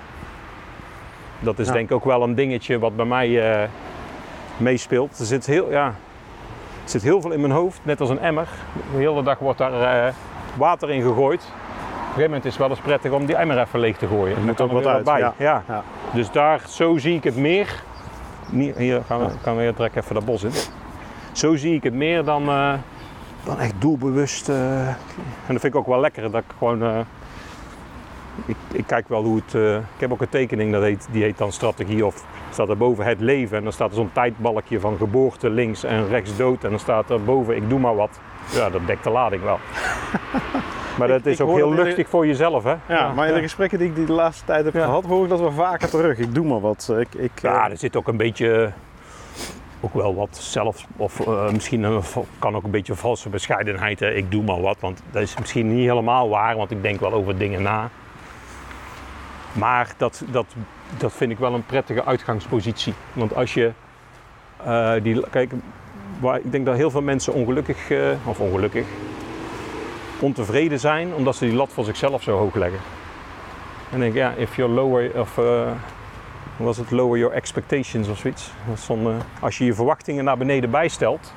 Dat 1.39 1.59
is 1.59 1.67
Ja. 1.67 1.73
denk 1.73 1.89
ik 1.89 1.95
ook 1.95 2.05
wel 2.05 2.23
een 2.23 2.35
dingetje 2.35 2.79
wat 2.79 2.95
bij 2.95 3.05
mij 3.05 3.61
eh, 3.61 3.69
meespeelt. 4.57 5.19
Er 5.19 5.25
zit, 5.25 5.45
heel, 5.45 5.71
ja, 5.71 5.85
er 5.85 5.93
zit 6.91 7.01
heel 7.03 7.21
veel 7.21 7.31
in 7.31 7.39
mijn 7.41 7.53
hoofd, 7.53 7.79
net 7.83 8.01
als 8.01 8.09
een 8.09 8.19
emmer. 8.19 8.47
De 8.91 8.97
hele 8.97 9.23
dag 9.23 9.39
wordt 9.39 9.57
daar 9.57 10.05
eh, 10.07 10.13
water 10.57 10.91
in 10.91 11.01
gegooid. 11.01 11.41
Op 11.41 11.51
een 11.51 12.23
gegeven 12.23 12.23
moment 12.23 12.45
is 12.45 12.51
het 12.51 12.59
wel 12.61 12.69
eens 12.69 12.79
prettig 12.79 13.11
om 13.11 13.25
die 13.25 13.35
emmer 13.35 13.59
even 13.59 13.79
leeg 13.79 13.97
te 13.97 14.07
gooien. 14.07 14.37
moet 14.37 14.45
Dan 14.45 14.55
kan 14.55 14.65
ook 14.65 14.83
er 14.83 14.83
wat 14.83 14.93
uit, 14.93 15.03
bij. 15.03 15.19
Ja. 15.19 15.63
Ja. 15.67 15.83
Dus 16.13 16.31
daar, 16.31 16.61
zo 16.67 16.97
zie 16.97 17.15
ik 17.15 17.23
het 17.23 17.35
meer. 17.35 17.83
Hier 18.51 19.01
gaan 19.07 19.19
we, 19.19 19.29
gaan 19.43 19.55
we 19.55 19.61
weer 19.61 19.75
direct 19.75 19.95
even 19.95 20.15
dat 20.15 20.25
bos 20.25 20.43
in. 20.43 20.51
Zo 21.31 21.55
zie 21.55 21.75
ik 21.75 21.83
het 21.83 21.93
meer 21.93 22.23
dan, 22.23 22.49
eh, 22.49 22.73
dan 23.43 23.59
echt 23.59 23.73
doelbewust. 23.79 24.49
eh, 24.49 24.87
en 24.87 24.95
dat 25.47 25.59
vind 25.61 25.63
ik 25.63 25.75
ook 25.75 25.87
wel 25.87 25.99
lekker. 25.99 26.31
Dat 26.31 26.41
ik 26.41 26.51
gewoon. 26.57 27.05
Eh, 28.43 28.49
ik, 28.49 28.55
ik 28.71 28.87
kijk 28.87 29.07
wel 29.09 29.23
hoe 29.23 29.35
het. 29.45 29.55
eh, 29.55 29.75
ik 29.75 29.81
heb 29.97 30.11
ook 30.11 30.21
een 30.21 30.29
tekening 30.29 30.71
dat 30.71 30.81
heet, 30.83 31.07
die 31.11 31.23
heet 31.23 31.37
dan 31.37 31.51
strategie 31.51 32.05
of 32.05 32.25
staat 32.51 32.69
er 32.69 32.77
boven 32.77 33.05
het 33.05 33.19
leven. 33.19 33.57
En 33.57 33.63
dan 33.63 33.71
staat 33.73 33.89
er 33.89 33.95
zo'n 33.95 34.11
tijdbalkje 34.13 34.79
van 34.79 34.97
geboorte 34.97 35.49
links 35.49 35.83
en 35.83 36.07
rechts 36.07 36.37
dood. 36.37 36.63
En 36.63 36.69
dan 36.69 36.79
staat 36.79 37.09
er 37.09 37.23
boven 37.23 37.55
ik 37.55 37.69
doe 37.69 37.79
maar 37.79 37.95
wat. 37.95 38.19
Ja, 38.51 38.69
dat 38.69 38.81
dekt 38.87 39.03
de 39.03 39.09
lading 39.09 39.43
wel. 39.43 39.59
maar 40.97 41.07
dat 41.07 41.19
Ik- 41.19 41.25
is 41.25 41.39
ik 41.39 41.45
ook 41.47 41.55
heel 41.55 41.69
de- 41.69 41.75
luchtig 41.83 42.09
voor 42.09 42.27
jezelf, 42.27 42.63
hè? 42.63 42.75
Ja, 42.87 43.13
maar 43.13 43.27
in 43.27 43.33
de 43.33 43.41
gesprekken 43.41 43.79
die 43.79 43.87
ik 43.87 43.95
die 43.95 44.05
de 44.05 44.13
laatste 44.13 44.45
tijd 44.45 44.65
heb 44.65 44.73
Ja. 44.73 44.83
gehad, 44.85 45.05
hoor 45.05 45.23
ik 45.23 45.29
dat 45.29 45.39
wel 45.39 45.51
vaker 45.51 45.89
terug. 45.89 46.17
Ik 46.17 46.33
doe 46.33 46.45
maar 46.45 46.59
wat. 46.61 46.93
Ik, 46.99 47.15
ik, 47.15 47.31
Ja, 47.41 47.65
eh, 47.65 47.71
er 47.71 47.77
zit 47.77 47.95
ook 47.95 48.07
een 48.07 48.17
beetje, 48.17 48.71
ook 49.81 49.93
wel 49.93 50.15
wat 50.15 50.37
zelf, 50.37 50.85
of 50.97 51.19
eh, 51.27 51.49
misschien 51.51 51.83
een, 51.83 52.01
kan 52.39 52.55
ook 52.55 52.63
een 52.63 52.71
beetje 52.71 52.95
valse 52.95 53.29
bescheidenheid. 53.29 53.99
Hè. 53.99 54.11
Ik 54.11 54.31
doe 54.31 54.43
maar 54.43 54.61
wat, 54.61 54.77
want 54.79 55.01
dat 55.11 55.21
is 55.21 55.35
misschien 55.39 55.75
niet 55.75 55.87
helemaal 55.89 56.29
waar, 56.29 56.55
want 56.55 56.71
ik 56.71 56.81
denk 56.81 56.99
wel 56.99 57.13
over 57.13 57.37
dingen 57.37 57.61
na. 57.61 57.89
Maar 59.55 59.93
dat, 59.97 60.23
dat, 60.31 60.45
dat 60.97 61.13
vind 61.13 61.31
ik 61.31 61.37
wel 61.37 61.53
een 61.53 61.65
prettige 61.65 62.05
uitgangspositie. 62.05 62.93
Want 63.13 63.35
als 63.35 63.53
je, 63.53 63.71
eh, 64.63 64.93
die, 65.01 65.29
kijk, 65.29 65.51
waar, 66.19 66.37
ik 66.37 66.51
denk 66.51 66.65
dat 66.65 66.75
heel 66.75 66.91
veel 66.91 67.01
mensen 67.01 67.33
ongelukkig, 67.33 67.89
eh, 67.89 68.09
of 68.23 68.39
ongelukkig, 68.39 68.85
ontevreden 70.19 70.79
zijn 70.79 71.13
omdat 71.13 71.35
ze 71.35 71.45
die 71.45 71.55
lat 71.55 71.69
voor 71.71 71.83
zichzelf 71.83 72.23
zo 72.23 72.37
hoog 72.37 72.55
leggen. 72.55 72.79
En 73.91 73.99
denk, 73.99 74.13
ja, 74.13 74.33
if 74.33 74.55
you're 74.55 74.73
lower, 74.73 75.19
of 75.19 75.37
eh, 75.37 75.71
was 76.57 76.77
het 76.77 76.91
lower 76.91 77.17
your 77.17 77.33
expectations 77.33 78.07
of 78.07 78.17
zoiets. 78.17 78.51
Als 79.39 79.57
je 79.57 79.65
je 79.65 79.73
verwachtingen 79.73 80.23
naar 80.23 80.37
beneden 80.37 80.69
bijstelt, 80.69 81.33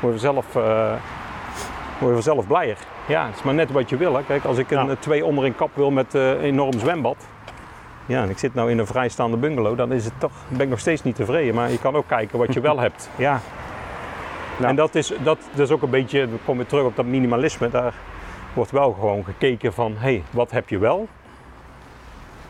word 0.00 0.14
je 0.14 0.20
zelf, 0.20 0.56
eh 0.56 0.92
word 1.98 2.16
je 2.16 2.22
zelf 2.22 2.46
blijer. 2.46 2.78
Ja, 3.06 3.26
het 3.26 3.34
is 3.36 3.42
maar 3.42 3.54
net 3.54 3.70
wat 3.70 3.88
je 3.90 3.96
wil. 3.96 4.14
Hè. 4.16 4.22
Kijk, 4.22 4.44
als 4.44 4.58
ik 4.58 4.70
een 4.70 4.84
Ja. 4.86 4.90
eh, 4.90 4.96
twee 4.98 5.24
onder 5.24 5.44
een 5.44 5.54
kap 5.56 5.70
wil 5.74 5.90
met 5.90 6.14
eh, 6.14 6.28
een 6.30 6.40
enorm 6.40 6.78
zwembad. 6.78 7.16
Ja, 8.06 8.22
en 8.22 8.30
ik 8.30 8.38
zit 8.38 8.54
nou 8.54 8.70
in 8.70 8.78
een 8.78 8.86
vrijstaande 8.86 9.36
bungalow, 9.36 9.76
dan 9.76 9.92
is 9.92 10.04
het 10.04 10.14
toch, 10.18 10.32
ben 10.48 10.60
ik 10.60 10.68
nog 10.68 10.78
steeds 10.78 11.02
niet 11.02 11.16
tevreden. 11.16 11.54
Maar 11.54 11.70
je 11.70 11.78
kan 11.78 11.94
ook 11.94 12.06
kijken 12.08 12.38
wat 12.38 12.54
je 12.54 12.60
wel 12.60 12.78
hebt. 12.86 13.10
Ja. 13.16 13.40
En 14.60 14.76
dat 14.76 14.94
is, 14.94 15.12
dat, 15.22 15.38
dat 15.54 15.66
is 15.66 15.70
ook 15.70 15.82
een 15.82 15.90
beetje, 15.90 16.26
we 16.28 16.36
komen 16.44 16.66
terug 16.66 16.84
op 16.84 16.96
dat 16.96 17.04
minimalisme. 17.06 17.70
Daar 17.70 17.94
wordt 18.52 18.70
wel 18.70 18.92
gewoon 18.92 19.24
gekeken 19.24 19.72
van, 19.72 19.92
hé, 19.92 19.98
hey, 19.98 20.22
wat 20.30 20.50
heb 20.50 20.68
je 20.68 20.78
wel? 20.78 21.08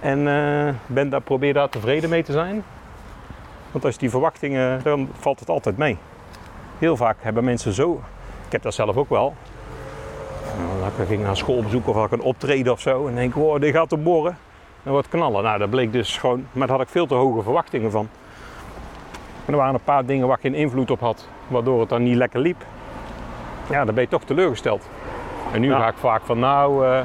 En 0.01 0.29
eh, 0.29 0.75
ben 0.87 1.09
daar, 1.09 1.21
probeer 1.21 1.53
daar 1.55 1.69
tevreden 1.69 2.11
mee 2.11 2.23
te 2.23 2.33
zijn. 2.33 2.65
Want 3.71 3.85
als 3.85 3.95
je 3.95 4.01
die 4.01 4.11
verwachtingen, 4.11 4.81
dan 4.83 5.09
valt 5.19 5.41
het 5.41 5.49
altijd 5.49 5.77
mee. 5.77 5.99
Heel 6.79 6.97
vaak 6.97 7.17
hebben 7.21 7.45
mensen 7.45 7.73
zo, 7.73 8.03
ik 8.47 8.53
heb 8.53 8.63
dat 8.63 8.75
zelf 8.75 8.97
ook 8.97 9.09
wel. 9.09 9.35
Nou, 10.59 10.91
dan 10.97 11.07
ging 11.07 11.21
ik 11.21 11.27
naar 11.27 11.37
schoolbezoek 11.37 11.89
of 11.89 11.95
had 11.95 12.05
ik 12.05 12.13
een 12.13 12.21
optreden 12.23 12.73
of 12.73 12.81
zo. 12.81 13.07
En 13.07 13.15
denk 13.15 13.29
ik, 13.29 13.35
wow, 13.35 13.61
dit 13.61 13.75
gaat 13.75 13.89
te 13.89 13.97
borren. 13.97 14.37
Dan 14.83 14.93
wordt 14.93 15.09
knallen. 15.09 15.43
Nou, 15.43 15.59
dat 15.59 15.71
bleek 15.71 15.93
dus 15.93 16.19
gewoon, 16.19 16.47
maar 16.53 16.67
daar 16.67 16.77
had 16.77 16.87
ik 16.87 16.93
veel 16.93 17.07
te 17.07 17.15
hoge 17.15 17.43
verwachtingen 17.43 17.91
van. 17.91 18.09
En 19.45 19.53
er 19.53 19.59
waren 19.59 19.75
een 19.75 19.81
paar 19.85 20.05
dingen 20.07 20.27
waar 20.27 20.37
ik 20.37 20.43
geen 20.43 20.55
invloed 20.55 20.91
op 20.91 21.01
had, 21.01 21.29
waardoor 21.49 21.81
het 21.81 21.89
dan 21.89 22.03
niet 22.03 22.17
lekker 22.17 22.41
liep. 22.41 22.65
Ja, 23.71 23.85
dan 23.85 23.95
ben 23.95 24.05
je 24.05 24.11
toch 24.11 24.25
teleurgesteld. 24.25 24.89
En 25.53 25.61
nu 25.61 25.69
Ja. 25.69 25.79
ga 25.79 25.89
ik 25.89 25.97
vaak 25.99 26.23
van, 26.25 26.39
nou, 26.39 26.87
eh 26.87 27.01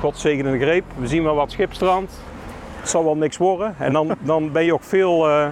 God 0.00 0.18
zegene 0.18 0.50
de 0.52 0.58
greep, 0.58 0.84
we 0.96 1.06
zien 1.06 1.22
wel 1.22 1.34
wat 1.34 1.50
schipstrand. 1.50 2.20
Het 2.80 2.88
zal 2.88 3.04
wel 3.04 3.16
niks 3.16 3.36
worden. 3.36 3.74
En 3.78 3.92
dan, 3.92 4.10
dan 4.20 4.52
ben 4.52 4.64
je 4.64 4.72
ook 4.74 4.82
veel. 4.82 5.28
eh, 5.28 5.46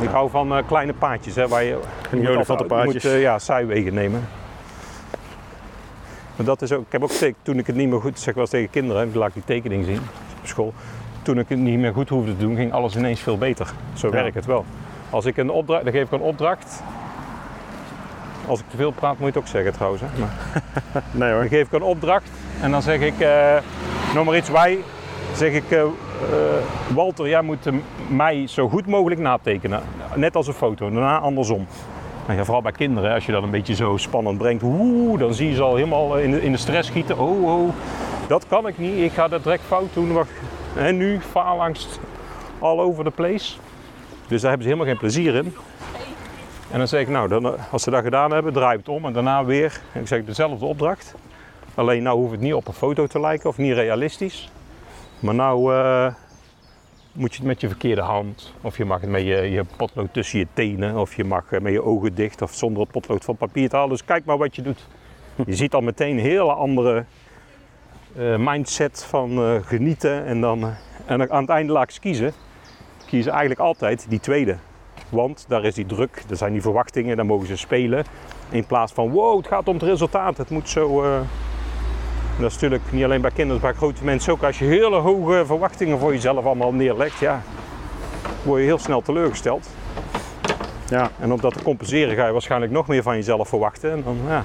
ik 0.00 0.08
hou 0.08 0.30
van 0.30 0.62
kleine 0.66 0.92
paadjes, 0.92 1.34
hè, 1.34 1.48
waar 1.48 1.62
je 1.62 1.78
je 2.10 2.44
moet 2.84 3.04
eh, 3.04 3.20
ja, 3.20 3.38
zijwegen 3.38 3.94
nemen. 3.94 4.28
Maar 6.42 6.50
dat 6.50 6.62
is 6.62 6.72
ook, 6.72 6.86
ik 6.86 6.92
heb 6.92 7.02
ook 7.02 7.10
toen 7.42 7.58
ik 7.58 7.66
het 7.66 7.76
niet 7.76 7.88
meer 7.88 8.00
goed, 8.00 8.18
zeg 8.18 8.34
wel 8.34 8.42
eens 8.42 8.52
tegen 8.52 8.70
kinderen, 8.70 9.08
ik 9.08 9.14
laat 9.14 9.32
die 9.32 9.44
tekening 9.44 9.84
zien 9.84 9.98
op 10.40 10.46
school. 10.46 10.72
Toen 11.22 11.38
ik 11.38 11.48
het 11.48 11.58
niet 11.58 11.78
meer 11.78 11.92
goed 11.92 12.08
hoefde 12.08 12.36
te 12.36 12.42
doen, 12.42 12.56
ging 12.56 12.72
alles 12.72 12.96
ineens 12.96 13.20
veel 13.20 13.38
beter. 13.38 13.72
Zo 13.94 14.06
Ja. 14.06 14.12
werkt 14.12 14.34
het 14.34 14.46
wel. 14.46 14.64
Als 15.10 15.24
ik 15.24 15.36
een 15.36 15.50
opdracht, 15.50 15.84
dan 15.84 15.92
geef 15.92 16.02
ik 16.04 16.12
een 16.12 16.20
opdracht. 16.20 16.82
Als 18.46 18.60
ik 18.60 18.64
te 18.68 18.76
veel 18.76 18.90
praat, 18.90 19.10
moet 19.18 19.20
je 19.20 19.26
het 19.26 19.36
ook 19.36 19.46
zeggen 19.46 19.72
trouwens. 19.72 20.02
Hè? 20.02 20.08
Maar 20.18 20.62
nee 21.10 21.30
hoor. 21.30 21.40
dan 21.40 21.48
geef 21.48 21.66
ik 21.66 21.72
een 21.72 21.82
opdracht 21.82 22.30
en 22.60 22.70
dan 22.70 22.82
zeg 22.82 23.00
ik, 23.00 23.20
eh 23.20 23.56
noem 24.14 24.24
maar 24.24 24.36
iets 24.36 24.50
wij. 24.50 24.78
Zeg 25.34 25.52
ik, 25.52 25.70
eh, 25.70 25.80
eh, 25.80 25.88
Walter, 26.94 27.28
jij 27.28 27.42
moet 27.42 27.68
mij 28.08 28.46
zo 28.46 28.68
goed 28.68 28.86
mogelijk 28.86 29.20
natekenen. 29.20 29.82
Net 30.14 30.36
als 30.36 30.46
een 30.46 30.52
foto, 30.54 30.90
daarna 30.90 31.18
andersom. 31.18 31.66
Nou 32.26 32.38
ja, 32.38 32.44
vooral 32.44 32.62
bij 32.62 32.72
kinderen, 32.72 33.14
als 33.14 33.26
je 33.26 33.32
dat 33.32 33.42
een 33.42 33.50
beetje 33.50 33.74
zo 33.74 33.96
spannend 33.96 34.38
brengt, 34.38 34.62
oeh, 34.62 35.18
dan 35.18 35.34
zie 35.34 35.48
je 35.48 35.54
ze 35.54 35.62
al 35.62 35.74
helemaal 35.74 36.18
in 36.18 36.30
de, 36.30 36.42
in 36.42 36.52
de 36.52 36.58
stress 36.58 36.88
schieten. 36.88 37.18
Oh, 37.18 37.44
oh, 37.44 37.68
dat 38.28 38.46
kan 38.46 38.66
ik 38.66 38.78
niet, 38.78 38.98
ik 38.98 39.12
ga 39.12 39.28
dat 39.28 39.42
direct 39.42 39.62
fout 39.62 39.94
doen. 39.94 40.12
Wacht. 40.12 40.30
En 40.76 40.96
nu 40.96 41.20
faalangst 41.20 42.00
all 42.58 42.78
over 42.78 43.04
the 43.04 43.10
place. 43.10 43.54
Dus 44.28 44.40
daar 44.40 44.50
hebben 44.50 44.68
ze 44.68 44.74
helemaal 44.74 44.86
geen 44.86 44.98
plezier 44.98 45.34
in. 45.34 45.54
En 46.70 46.78
dan 46.78 46.88
zeg 46.88 47.00
ik, 47.00 47.08
nou, 47.08 47.28
dan, 47.28 47.46
eh, 47.46 47.52
als 47.70 47.82
ze 47.82 47.90
dat 47.90 48.02
gedaan 48.02 48.32
hebben, 48.32 48.52
draai 48.52 48.76
het 48.76 48.88
om 48.88 49.04
en 49.04 49.12
daarna 49.12 49.44
weer. 49.44 49.80
En 49.92 50.00
ik 50.00 50.06
zeg 50.06 50.24
dezelfde 50.24 50.64
opdracht. 50.64 51.14
Alleen 51.74 52.02
nou 52.02 52.18
hoeft 52.18 52.30
het 52.30 52.40
niet 52.40 52.54
op 52.54 52.68
een 52.68 52.74
foto 52.74 53.06
te 53.06 53.20
lijken 53.20 53.48
of 53.48 53.58
niet 53.58 53.72
realistisch. 53.72 54.50
Maar 55.18 55.34
nou 55.34 55.74
eh, 55.74 56.06
moet 57.12 57.32
je 57.32 57.38
het 57.38 57.46
met 57.46 57.60
je 57.60 57.68
verkeerde 57.68 58.00
hand. 58.00 58.52
Of 58.60 58.76
je 58.76 58.84
mag 58.84 59.00
het 59.00 59.10
met 59.10 59.22
je, 59.22 59.36
je 59.36 59.64
potlood 59.76 60.12
tussen 60.12 60.38
je 60.38 60.46
tenen. 60.52 60.96
Of 60.96 61.16
je 61.16 61.24
mag 61.24 61.52
eh, 61.52 61.60
met 61.60 61.72
je 61.72 61.82
ogen 61.82 62.14
dicht 62.14 62.42
of 62.42 62.54
zonder 62.54 62.82
het 62.82 62.90
potlood 62.90 63.24
van 63.24 63.36
papier 63.36 63.68
te 63.68 63.76
halen. 63.76 63.90
Dus 63.90 64.04
kijk 64.04 64.24
maar 64.24 64.38
wat 64.38 64.56
je 64.56 64.62
doet. 64.62 64.86
Je 65.46 65.56
ziet 65.56 65.74
al 65.74 65.80
meteen 65.80 66.10
een 66.10 66.24
hele 66.24 66.52
andere 66.52 67.04
eh, 68.16 68.36
mindset 68.36 69.04
van 69.04 69.30
eh, 69.38 69.54
genieten. 69.62 70.24
En 70.24 70.40
dan, 70.40 70.74
en 71.06 71.30
aan 71.30 71.40
het 71.40 71.50
einde 71.50 71.72
laat 71.72 71.84
ik 71.84 71.90
ze 71.90 72.00
kiezen. 72.00 72.32
Kiezen 73.06 73.30
eigenlijk 73.32 73.60
altijd 73.60 74.06
die 74.08 74.20
tweede. 74.20 74.56
Want 75.08 75.44
daar 75.48 75.64
is 75.64 75.74
die 75.74 75.86
druk, 75.86 76.22
er 76.30 76.36
zijn 76.36 76.52
die 76.52 76.62
verwachtingen, 76.62 77.16
daar 77.16 77.26
mogen 77.26 77.46
ze 77.46 77.56
spelen. 77.56 78.04
In 78.50 78.66
plaats 78.66 78.92
van, 78.92 79.10
wow, 79.10 79.36
het 79.36 79.46
gaat 79.46 79.68
om 79.68 79.74
het 79.74 79.82
resultaat, 79.82 80.36
het 80.36 80.50
moet 80.50 80.68
zo... 80.68 81.04
dat 82.38 82.50
is 82.50 82.52
natuurlijk 82.52 82.92
niet 82.92 83.04
alleen 83.04 83.20
bij 83.20 83.30
kinderen, 83.30 83.62
maar 83.62 83.70
bij 83.70 83.80
grote 83.80 84.04
mensen 84.04 84.32
ook. 84.32 84.42
Als 84.42 84.58
je 84.58 84.64
hele 84.64 84.96
hoge 84.96 85.42
verwachtingen 85.46 85.98
voor 85.98 86.12
jezelf 86.12 86.44
allemaal 86.44 86.72
neerlegt, 86.72 87.18
ja, 87.18 87.42
word 88.42 88.60
je 88.60 88.66
heel 88.66 88.78
snel 88.78 89.02
teleurgesteld. 89.02 89.68
Ja, 90.88 91.10
En 91.20 91.32
om 91.32 91.40
dat 91.40 91.52
te 91.52 91.62
compenseren 91.62 92.16
ga 92.16 92.26
je 92.26 92.32
waarschijnlijk 92.32 92.72
nog 92.72 92.86
meer 92.86 93.02
van 93.02 93.14
jezelf 93.16 93.48
verwachten. 93.48 93.90
En 93.90 94.02
dan, 94.02 94.18
ja. 94.28 94.44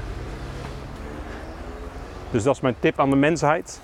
Dus 2.32 2.43
dat 2.43 2.56
is 2.56 2.62
mijn 2.62 2.76
tip 2.80 3.00
aan 3.00 3.10
de 3.10 3.15
mensheid. 3.15 3.82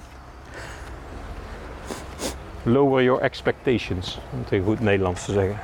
Lower 2.64 3.04
your 3.04 3.22
expectations, 3.22 4.20
om 4.32 4.40
het 4.40 4.52
in 4.52 4.64
goed 4.64 4.80
Nederlands 4.80 5.26
te 5.26 5.32
zeggen. 5.32 5.60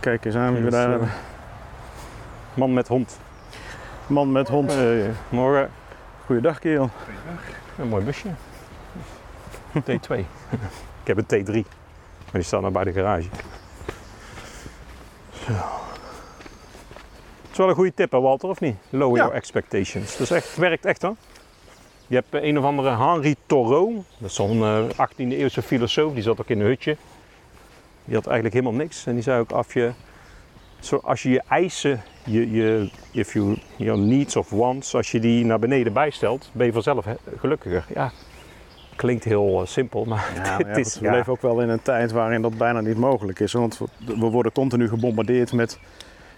kijk 0.00 0.24
eens 0.24 0.34
aan 0.34 0.52
wie 0.52 0.62
we 0.62 0.70
Dus, 0.70 0.72
daar 0.72 0.84
eh, 0.84 0.90
hebben. 0.90 1.10
Man 2.54 2.72
met 2.72 2.88
hond. 2.88 3.18
Man 4.06 4.32
met 4.32 4.48
hond. 4.48 4.70
Eh, 4.70 5.08
morgen 5.28 5.70
Goeiedag, 6.30 6.58
kerel. 6.58 6.90
een 7.78 7.88
mooi 7.88 8.04
busje. 8.04 8.28
T2. 9.90 10.18
Ik 11.02 11.06
heb 11.16 11.16
een 11.16 11.44
T3, 11.46 11.52
maar 11.52 12.32
die 12.32 12.42
staat 12.42 12.60
nog 12.60 12.72
bij 12.72 12.84
de 12.84 12.92
garage. 12.92 13.28
Zo. 15.46 15.52
Het 17.42 17.50
is 17.50 17.56
wel 17.56 17.68
een 17.68 17.74
goede 17.74 17.94
tip, 17.94 18.10
hè, 18.12 18.20
Walter, 18.20 18.48
of 18.48 18.60
niet? 18.60 18.76
Lower 18.90 19.16
Ja. 19.16 19.22
your 19.22 19.34
expectations. 19.34 20.10
Dat 20.16 20.20
is 20.20 20.30
echt, 20.30 20.56
werkt 20.56 20.84
echt, 20.84 21.02
hoor. 21.02 21.16
Je 22.06 22.14
hebt 22.14 22.34
eh, 22.34 22.42
een 22.42 22.58
of 22.58 22.64
andere 22.64 22.96
Henri 22.96 23.36
Thoreau, 23.46 23.94
dat 24.18 24.28
is 24.30 24.34
zo'n 24.34 24.62
eh, 24.62 25.08
18e 25.08 25.16
eeuwse 25.16 25.62
filosoof, 25.62 26.12
die 26.14 26.22
zat 26.22 26.40
ook 26.40 26.48
in 26.48 26.60
een 26.60 26.66
hutje. 26.66 26.96
Die 28.04 28.14
had 28.14 28.26
eigenlijk 28.26 28.54
helemaal 28.54 28.80
niks. 28.80 29.06
En 29.06 29.14
die 29.14 29.22
zei 29.22 29.40
ook, 29.40 29.50
als 29.50 29.72
je, 29.72 29.92
zo, 30.80 30.96
als 30.96 31.22
je 31.22 31.30
je 31.30 31.42
eisen, 31.48 32.02
je, 32.30 32.50
je, 32.50 32.90
if 33.10 33.32
you, 33.32 33.56
your 33.76 33.98
needs 34.00 34.36
of 34.36 34.50
wants, 34.50 34.94
als 34.94 35.10
je 35.10 35.20
die 35.20 35.44
naar 35.44 35.58
beneden 35.58 35.92
bijstelt, 35.92 36.50
ben 36.52 36.66
je 36.66 36.72
vanzelf 36.72 37.06
gelukkiger. 37.38 37.84
Ja, 37.94 38.10
klinkt 38.96 39.24
heel 39.24 39.60
eh, 39.60 39.66
simpel, 39.66 40.04
maar 40.04 40.30
Ja, 40.34 40.40
maar 40.42 40.58
het 40.58 40.66
ja, 40.66 40.74
is... 40.76 40.92
goed, 40.92 41.00
we 41.00 41.06
ja. 41.06 41.12
leven 41.12 41.32
ook 41.32 41.42
wel 41.42 41.60
in 41.60 41.68
een 41.68 41.82
tijd 41.82 42.12
waarin 42.12 42.42
dat 42.42 42.58
bijna 42.58 42.80
niet 42.80 42.96
mogelijk 42.96 43.40
is. 43.40 43.52
Want 43.52 43.78
we- 43.78 44.14
worden 44.16 44.52
continu 44.52 44.88
gebombardeerd 44.88 45.52
met 45.52 45.78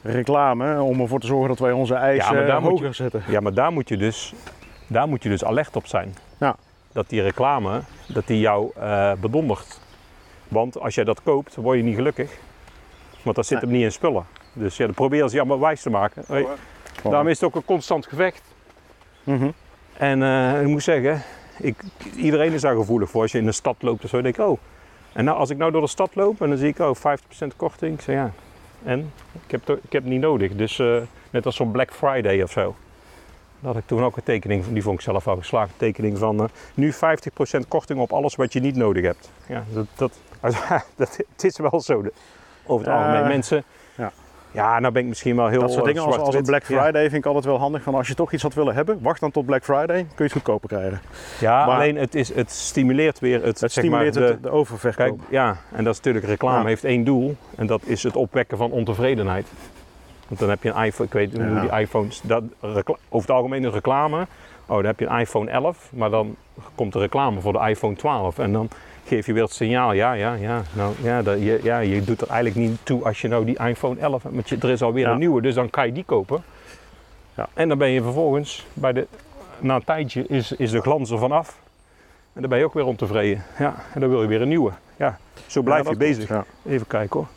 reclame 0.02 0.82
om 0.82 1.00
ervoor 1.00 1.20
te 1.20 1.26
zorgen 1.26 1.48
dat 1.48 1.58
wij 1.58 1.72
onze 1.72 1.94
eisen 1.94 2.44
moet 2.62 2.70
hoger 2.70 2.86
je- 2.86 2.92
zetten. 2.92 3.22
Ja, 3.28 3.40
maar 3.40 3.54
daar 3.54 3.72
moet 3.72 3.88
je 3.88 3.96
dus, 3.96 4.34
daar 4.86 5.08
moet 5.08 5.22
je 5.22 5.28
dus 5.28 5.44
alert 5.44 5.76
op 5.76 5.86
zijn. 5.86 6.14
Ja. 6.38 6.56
Dat 6.92 7.08
die 7.08 7.22
reclame, 7.22 7.80
dat 8.06 8.26
die 8.26 8.38
jou 8.40 8.70
eh 8.80 9.12
bedondert. 9.20 9.80
Want 10.48 10.80
als 10.80 10.94
jij 10.94 11.04
dat 11.04 11.22
koopt, 11.22 11.54
word 11.54 11.76
je 11.76 11.82
niet 11.84 11.94
gelukkig. 11.96 12.38
Want 13.22 13.36
dat 13.36 13.46
zit 13.46 13.60
hem 13.60 13.70
niet 13.70 13.82
in 13.82 13.92
spullen. 13.92 14.24
Dus 14.52 14.76
ja, 14.76 14.84
dan 14.84 14.94
proberen 14.94 15.30
ze 15.30 15.38
allemaal 15.38 15.60
wijs 15.60 15.82
te 15.82 15.90
maken. 15.90 16.24
Hey, 16.26 16.46
daarom 17.02 17.28
is 17.28 17.40
het 17.40 17.48
ook 17.48 17.54
een 17.54 17.64
constant 17.64 18.06
gevecht. 18.06 18.42
Mhm. 19.24 19.50
En 19.92 20.22
eh, 20.22 20.60
ik 20.60 20.66
moet 20.66 20.82
zeggen, 20.82 21.22
ik, 21.58 21.76
iedereen 22.16 22.52
is 22.52 22.60
daar 22.60 22.74
gevoelig 22.76 23.10
voor. 23.10 23.22
Als 23.22 23.32
je 23.32 23.38
in 23.38 23.44
de 23.44 23.52
stad 23.52 23.76
loopt 23.78 24.04
of 24.04 24.10
zo, 24.10 24.20
denk 24.22 24.36
ik, 24.38 24.46
oh. 24.46 24.58
En 25.12 25.24
nou, 25.24 25.38
als 25.38 25.50
ik 25.50 25.56
nou 25.56 25.70
door 25.72 25.80
de 25.80 25.86
stad 25.86 26.14
loop 26.14 26.40
en 26.42 26.48
dan 26.48 26.58
zie 26.58 26.68
ik, 26.68 26.78
oh, 26.78 26.96
50% 26.96 27.56
korting. 27.56 27.94
Ik 27.94 28.00
zeg, 28.00 28.14
ja, 28.14 28.30
en? 28.84 29.12
Ik 29.44 29.50
heb, 29.50 29.66
het- 29.66 29.78
ik 29.84 29.92
heb 29.92 30.02
het 30.02 30.12
niet 30.12 30.20
nodig. 30.20 30.52
Dus 30.56 30.78
eh, 30.78 30.96
net 31.30 31.46
als 31.46 31.56
zo'n 31.56 31.70
Black 31.70 31.92
Friday 31.92 32.42
of 32.42 32.50
zo. 32.50 32.74
Dat 33.60 33.72
had 33.74 33.82
ik 33.82 33.88
toen 33.88 34.04
ook 34.04 34.16
een 34.16 34.22
tekening, 34.22 34.64
die 34.66 34.82
vond 34.82 34.94
ik 34.98 35.04
zelf 35.04 35.28
al 35.28 35.36
geslaagd, 35.36 35.72
tekening 35.76 36.18
van 36.18 36.38
eh, 36.40 36.44
nu 36.74 36.92
50% 36.92 36.96
korting 37.68 38.00
op 38.00 38.12
alles 38.12 38.34
wat 38.34 38.52
je 38.52 38.60
niet 38.60 38.76
nodig 38.76 39.04
hebt. 39.04 39.30
Ja, 39.46 39.64
dat, 39.72 39.86
dat, 39.96 40.12
dat, 40.96 41.16
het 41.32 41.44
is 41.44 41.58
wel 41.58 41.80
zo. 41.80 42.04
Over 42.66 42.86
het 42.86 42.94
algemeen 42.96 43.26
mensen. 43.28 43.64
Ja. 44.52 44.78
Nou 44.80 44.92
ben 44.92 45.02
ik 45.02 45.08
misschien 45.08 45.36
wel 45.36 45.46
heel 45.48 45.60
Dat 45.60 45.70
soort 45.72 45.86
eh, 45.86 45.86
dingen 45.94 46.06
als, 46.06 46.16
als 46.16 46.34
een. 46.34 46.42
Black 46.42 46.64
Friday 46.64 47.02
vind 47.02 47.14
ik 47.14 47.26
altijd 47.26 47.44
wel 47.44 47.58
handig. 47.58 47.82
Van 47.82 47.94
als 47.94 48.08
je 48.08 48.14
toch 48.14 48.32
iets 48.32 48.42
had 48.42 48.54
willen 48.54 48.74
hebben, 48.74 48.98
wacht 49.02 49.20
dan 49.20 49.30
tot 49.30 49.46
Black 49.46 49.64
Friday, 49.64 49.86
kun 49.86 50.06
je 50.16 50.22
het 50.22 50.32
goedkoper 50.32 50.68
krijgen. 50.68 51.00
Ja, 51.40 51.66
Maar- 51.66 51.74
alleen 51.76 51.96
het, 51.96 52.14
is, 52.14 52.34
het 52.34 52.50
stimuleert 52.50 53.18
weer 53.18 53.36
het, 53.36 53.44
Het 53.44 53.58
zeg 53.58 53.70
stimuleert 53.70 54.14
maar, 54.14 54.24
de, 54.24 54.28
het, 54.30 54.42
de 54.42 54.50
oververkoop. 54.50 55.18
Kijk, 55.18 55.30
ja, 55.30 55.56
en 55.72 55.84
dat 55.84 55.92
is 55.92 55.96
natuurlijk 55.98 56.24
reclame 56.26 56.60
Ja. 56.62 56.66
heeft 56.66 56.84
één 56.84 57.04
doel 57.04 57.36
en 57.56 57.66
dat 57.66 57.80
is 57.84 58.02
het 58.02 58.16
opwekken 58.16 58.56
van 58.56 58.70
ontevredenheid. 58.70 59.46
Want 60.28 60.40
dan 60.40 60.48
heb 60.50 60.62
je 60.62 60.70
een 60.70 60.84
iPhone, 60.84 61.06
ik 61.08 61.14
weet 61.14 61.32
niet 61.32 61.42
hoe 61.48 61.60
die 61.60 61.80
iPhones, 61.80 62.20
dat, 62.24 62.42
over 62.60 62.88
het 63.08 63.30
algemeen 63.30 63.64
een 63.64 63.72
reclame. 63.72 64.26
Oh, 64.66 64.76
dan 64.76 64.84
heb 64.84 65.00
je 65.00 65.06
een 65.06 65.18
iPhone 65.18 65.50
11, 65.50 65.88
maar 65.92 66.10
dan 66.10 66.36
komt 66.74 66.92
de 66.92 66.98
reclame 66.98 67.40
voor 67.40 67.52
de 67.52 67.58
iPhone 67.68 67.94
12 67.96 68.38
en 68.38 68.52
dan 68.52 68.68
geef 69.04 69.26
je 69.26 69.32
weer 69.32 69.42
het 69.42 69.52
signaal, 69.52 69.92
ja, 69.92 70.12
ja, 70.12 70.34
ja, 70.34 70.62
nou, 70.72 70.94
ja, 71.02 71.22
dat, 71.22 71.38
je, 71.38 71.60
ja, 71.62 71.78
je 71.78 72.04
doet 72.04 72.20
er 72.20 72.28
eigenlijk 72.28 72.68
niet 72.68 72.78
toe 72.82 73.04
als 73.04 73.20
je 73.20 73.28
nou 73.28 73.44
die 73.44 73.58
iPhone 73.58 74.00
11 74.00 74.22
hebt, 74.22 74.48
je, 74.48 74.56
er 74.60 74.70
is 74.70 74.82
alweer 74.82 75.06
Ja. 75.06 75.12
een 75.12 75.18
nieuwe, 75.18 75.42
dus 75.42 75.54
dan 75.54 75.70
kan 75.70 75.86
je 75.86 75.92
die 75.92 76.04
kopen. 76.04 76.42
Ja. 77.34 77.48
En 77.54 77.68
dan 77.68 77.78
ben 77.78 77.88
je 77.88 78.02
vervolgens, 78.02 78.66
bij 78.72 78.92
de, 78.92 79.06
na 79.58 79.74
een 79.74 79.84
tijdje 79.84 80.26
is, 80.26 80.52
is 80.52 80.70
de 80.70 80.80
glans 80.80 81.10
er 81.10 81.18
vanaf 81.18 81.58
en 82.32 82.40
dan 82.40 82.50
ben 82.50 82.58
je 82.58 82.64
ook 82.64 82.74
weer 82.74 82.86
ontevreden. 82.86 83.44
Ja, 83.58 83.74
en 83.94 84.00
dan 84.00 84.08
wil 84.10 84.22
je 84.22 84.28
weer 84.28 84.42
een 84.42 84.48
nieuwe. 84.48 84.70
Ja, 84.96 85.18
zo 85.46 85.62
blijf 85.62 85.84
Ja, 85.84 85.90
je 85.90 85.96
bezig. 85.96 86.28
Ja. 86.28 86.44
Even 86.66 86.86
kijken 86.86 87.18
hoor. 87.20 87.28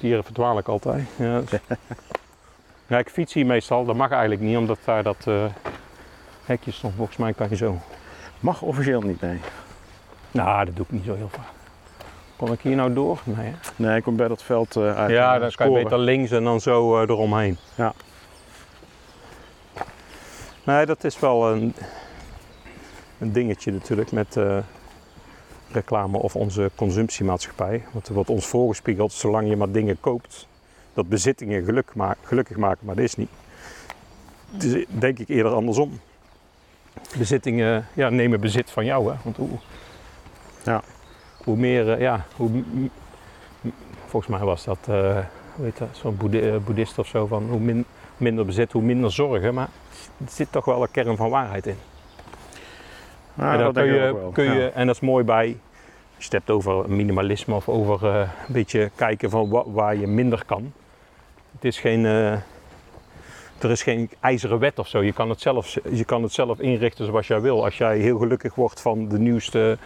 Dieren 0.00 0.24
verdwaal 0.24 0.58
ik 0.58 0.68
altijd. 0.68 1.04
Ja, 1.16 1.40
ja, 2.86 2.98
ik 2.98 3.08
fiets 3.08 3.32
hier 3.34 3.46
meestal. 3.46 3.84
Dat 3.84 3.96
mag 3.96 4.10
eigenlijk 4.10 4.40
niet, 4.40 4.56
omdat 4.56 4.78
daar 4.84 5.02
dat 5.02 5.24
eh, 5.26 5.44
hekje 6.44 6.70
stond. 6.70 6.94
Volgens 6.96 7.16
mij 7.16 7.32
kan 7.32 7.46
je 7.50 7.56
zo. 7.56 7.78
Mag 8.40 8.62
officieel 8.62 9.00
niet, 9.00 9.20
nee. 9.20 9.40
Nou, 10.30 10.64
dat 10.64 10.76
doe 10.76 10.84
ik 10.84 10.92
niet 10.92 11.04
zo 11.04 11.14
heel 11.14 11.28
vaak. 11.28 11.46
Kom 12.36 12.52
ik 12.52 12.60
hier 12.60 12.76
nou 12.76 12.92
door? 12.92 13.20
Nee. 13.24 13.46
hè? 13.46 13.52
Nee, 13.76 13.96
ik 13.96 14.02
kom 14.02 14.16
bij 14.16 14.28
dat 14.28 14.42
veld 14.42 14.76
eh 14.76 14.96
uit. 14.96 15.10
Ja, 15.10 15.38
dan 15.38 15.50
kan 15.50 15.70
je 15.72 15.82
beter 15.82 15.98
links 15.98 16.30
en 16.30 16.44
dan 16.44 16.60
zo 16.60 16.96
eh, 16.96 17.08
eromheen. 17.08 17.56
Ja. 17.74 17.92
Nee, 20.64 20.86
dat 20.86 21.04
is 21.04 21.18
wel 21.18 21.50
een, 21.52 21.74
een 23.18 23.32
dingetje 23.32 23.72
natuurlijk 23.72 24.12
met 24.12 24.36
eh, 24.36 24.58
reclame 25.72 26.18
of 26.18 26.36
onze 26.36 26.70
consumptiemaatschappij. 26.74 27.84
Want 27.92 28.08
er 28.08 28.14
wordt 28.14 28.30
ons 28.30 28.46
voorgespiegeld, 28.46 29.12
zolang 29.12 29.48
je 29.48 29.56
maar 29.56 29.70
dingen 29.70 30.00
koopt, 30.00 30.46
dat 30.94 31.08
bezittingen 31.08 31.64
geluk 31.64 31.94
ma- 31.94 32.16
gelukkig 32.22 32.56
maken, 32.56 32.86
maar 32.86 32.94
dat 32.94 33.04
is 33.04 33.14
niet. 33.14 33.30
Het 34.52 34.64
is 34.64 34.84
denk 34.88 35.18
ik 35.18 35.28
eerder 35.28 35.52
andersom. 35.52 36.00
Bezittingen 37.18 37.86
ja, 37.94 38.08
nemen 38.08 38.40
bezit 38.40 38.70
van 38.70 38.84
jou, 38.84 39.10
hè? 39.10 39.16
Want 39.22 39.36
hoe, 39.36 39.48
Ja. 40.64 40.82
hoe 41.44 41.56
meer, 41.56 41.92
eh, 41.92 42.00
ja, 42.00 42.24
hoe, 42.36 42.50
volgens 44.06 44.36
mij 44.36 44.46
was 44.46 44.64
dat, 44.64 44.78
eh 44.88 45.18
hoe 45.54 45.64
heet 45.64 45.78
dat, 45.78 45.88
zo'n 45.92 46.18
eh, 46.32 46.56
boeddhist 46.64 46.98
of 46.98 47.06
zo, 47.06 47.26
van 47.26 47.48
hoe 47.50 47.60
min- 47.60 47.84
minder 48.16 48.44
bezit, 48.46 48.72
hoe 48.72 48.82
minder 48.82 49.12
zorgen. 49.12 49.54
Maar 49.54 49.68
er 50.24 50.30
zit 50.30 50.52
toch 50.52 50.64
wel 50.64 50.82
een 50.82 50.90
kern 50.90 51.16
van 51.16 51.30
waarheid 51.30 51.66
in. 51.66 51.76
Ja, 53.34 53.52
en, 53.52 53.58
dat 53.58 53.74
kun 53.74 53.84
je, 53.86 54.28
kun 54.32 54.44
je, 54.44 54.60
Ja. 54.60 54.68
en 54.70 54.86
dat 54.86 54.94
is 54.94 55.00
mooi 55.00 55.24
bij, 55.24 55.46
als 55.46 55.56
je 56.16 56.24
het 56.24 56.32
hebt 56.32 56.50
over 56.50 56.90
minimalisme 56.90 57.54
of 57.54 57.68
over 57.68 58.04
een 58.04 58.28
beetje 58.48 58.90
kijken 58.94 59.30
van 59.30 59.48
wa- 59.48 59.70
waar 59.70 59.96
je 59.96 60.06
minder 60.06 60.44
kan. 60.46 60.72
Het 61.52 61.64
is 61.64 61.78
geen, 61.80 62.04
er 62.04 63.70
is 63.70 63.82
geen 63.82 64.10
ijzeren 64.20 64.58
wet 64.58 64.78
of 64.78 64.88
zo. 64.88 65.02
Je 65.02 65.12
kan, 65.12 65.28
het 65.28 65.40
zelf, 65.40 65.76
je 65.92 66.04
kan 66.04 66.22
het 66.22 66.32
zelf 66.32 66.58
inrichten 66.60 67.06
zoals 67.06 67.26
jij 67.26 67.40
wil. 67.40 67.64
Als 67.64 67.78
jij 67.78 67.98
heel 67.98 68.18
gelukkig 68.18 68.54
wordt 68.54 68.80
van 68.80 69.08
de 69.08 69.18
nieuwste 69.18 69.78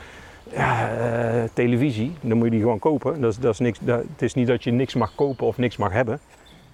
ja, 0.51 0.97
eh, 0.97 1.49
televisie, 1.53 2.17
dan 2.21 2.37
moet 2.37 2.45
je 2.45 2.51
die 2.51 2.61
gewoon 2.61 2.79
kopen. 2.79 3.21
Dat 3.21 3.33
is, 3.33 3.39
dat 3.39 3.53
is 3.53 3.59
niks, 3.59 3.79
dat, 3.81 4.03
het 4.13 4.23
is 4.23 4.35
niet 4.35 4.47
dat 4.47 4.65
je 4.65 4.71
niks 4.71 4.95
mag 4.95 5.15
kopen 5.15 5.47
of 5.47 5.57
niks 5.59 5.77
mag 5.77 5.93
hebben. 5.93 6.21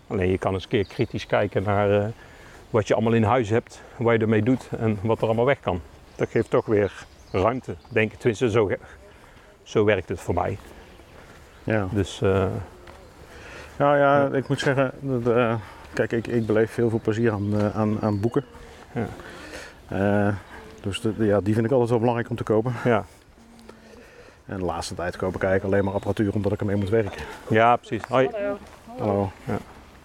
Alleen 0.06 0.30
je 0.30 0.38
kan 0.38 0.54
eens 0.54 0.62
een 0.62 0.68
keer 0.68 0.86
kritisch 0.86 1.26
kijken 1.26 1.62
naar 1.62 2.00
eh, 2.00 2.08
wat 2.70 2.88
je 2.88 2.94
allemaal 2.94 3.12
in 3.12 3.22
huis 3.22 3.48
hebt, 3.48 3.82
wat 3.96 4.14
je 4.14 4.20
ermee 4.20 4.42
doet 4.42 4.68
en 4.78 4.98
wat 5.02 5.18
er 5.18 5.24
allemaal 5.24 5.44
weg 5.44 5.60
kan. 5.60 5.80
Dat 6.16 6.28
geeft 6.28 6.50
toch 6.50 6.66
weer 6.66 6.92
ruimte, 7.32 7.74
denk 7.88 8.12
ik. 8.12 8.18
Tenminste, 8.18 8.50
zo, 8.50 8.70
zo 9.62 9.84
werkt 9.84 10.08
het 10.08 10.20
voor 10.20 10.34
mij. 10.34 10.58
Ja. 11.64 11.88
Dus 11.92 12.20
Nou 13.76 13.96
ja, 13.96 14.28
ik 14.32 14.48
moet 14.48 14.60
zeggen, 14.60 14.92
dat, 15.00 15.58
kijk, 15.92 16.12
ik, 16.12 16.26
ik 16.26 16.46
beleef 16.46 16.74
heel 16.74 16.90
veel 16.90 17.00
plezier 17.02 17.32
aan, 17.32 17.72
aan, 17.74 18.00
aan 18.00 18.20
boeken. 18.20 18.44
Ja. 18.92 20.34
Dus 20.80 21.00
de, 21.00 21.14
ja, 21.18 21.40
die 21.40 21.54
vind 21.54 21.66
ik 21.66 21.72
altijd 21.72 21.90
wel 21.90 21.98
belangrijk 21.98 22.30
om 22.30 22.36
te 22.36 22.42
kopen. 22.42 22.72
ja. 22.84 23.04
En 24.48 24.58
de 24.58 24.64
laatste 24.64 24.94
tijd 24.94 25.16
koop 25.16 25.34
ik 25.34 25.42
eigenlijk 25.42 25.72
alleen 25.72 25.84
maar 25.84 25.94
apparatuur 25.94 26.34
omdat 26.34 26.52
ik 26.52 26.60
ermee 26.60 26.76
moet 26.76 26.88
werken. 26.88 27.22
ja, 27.48 27.76
precies. 27.76 28.02
Hoi. 28.08 28.30
Hallo. 28.98 29.30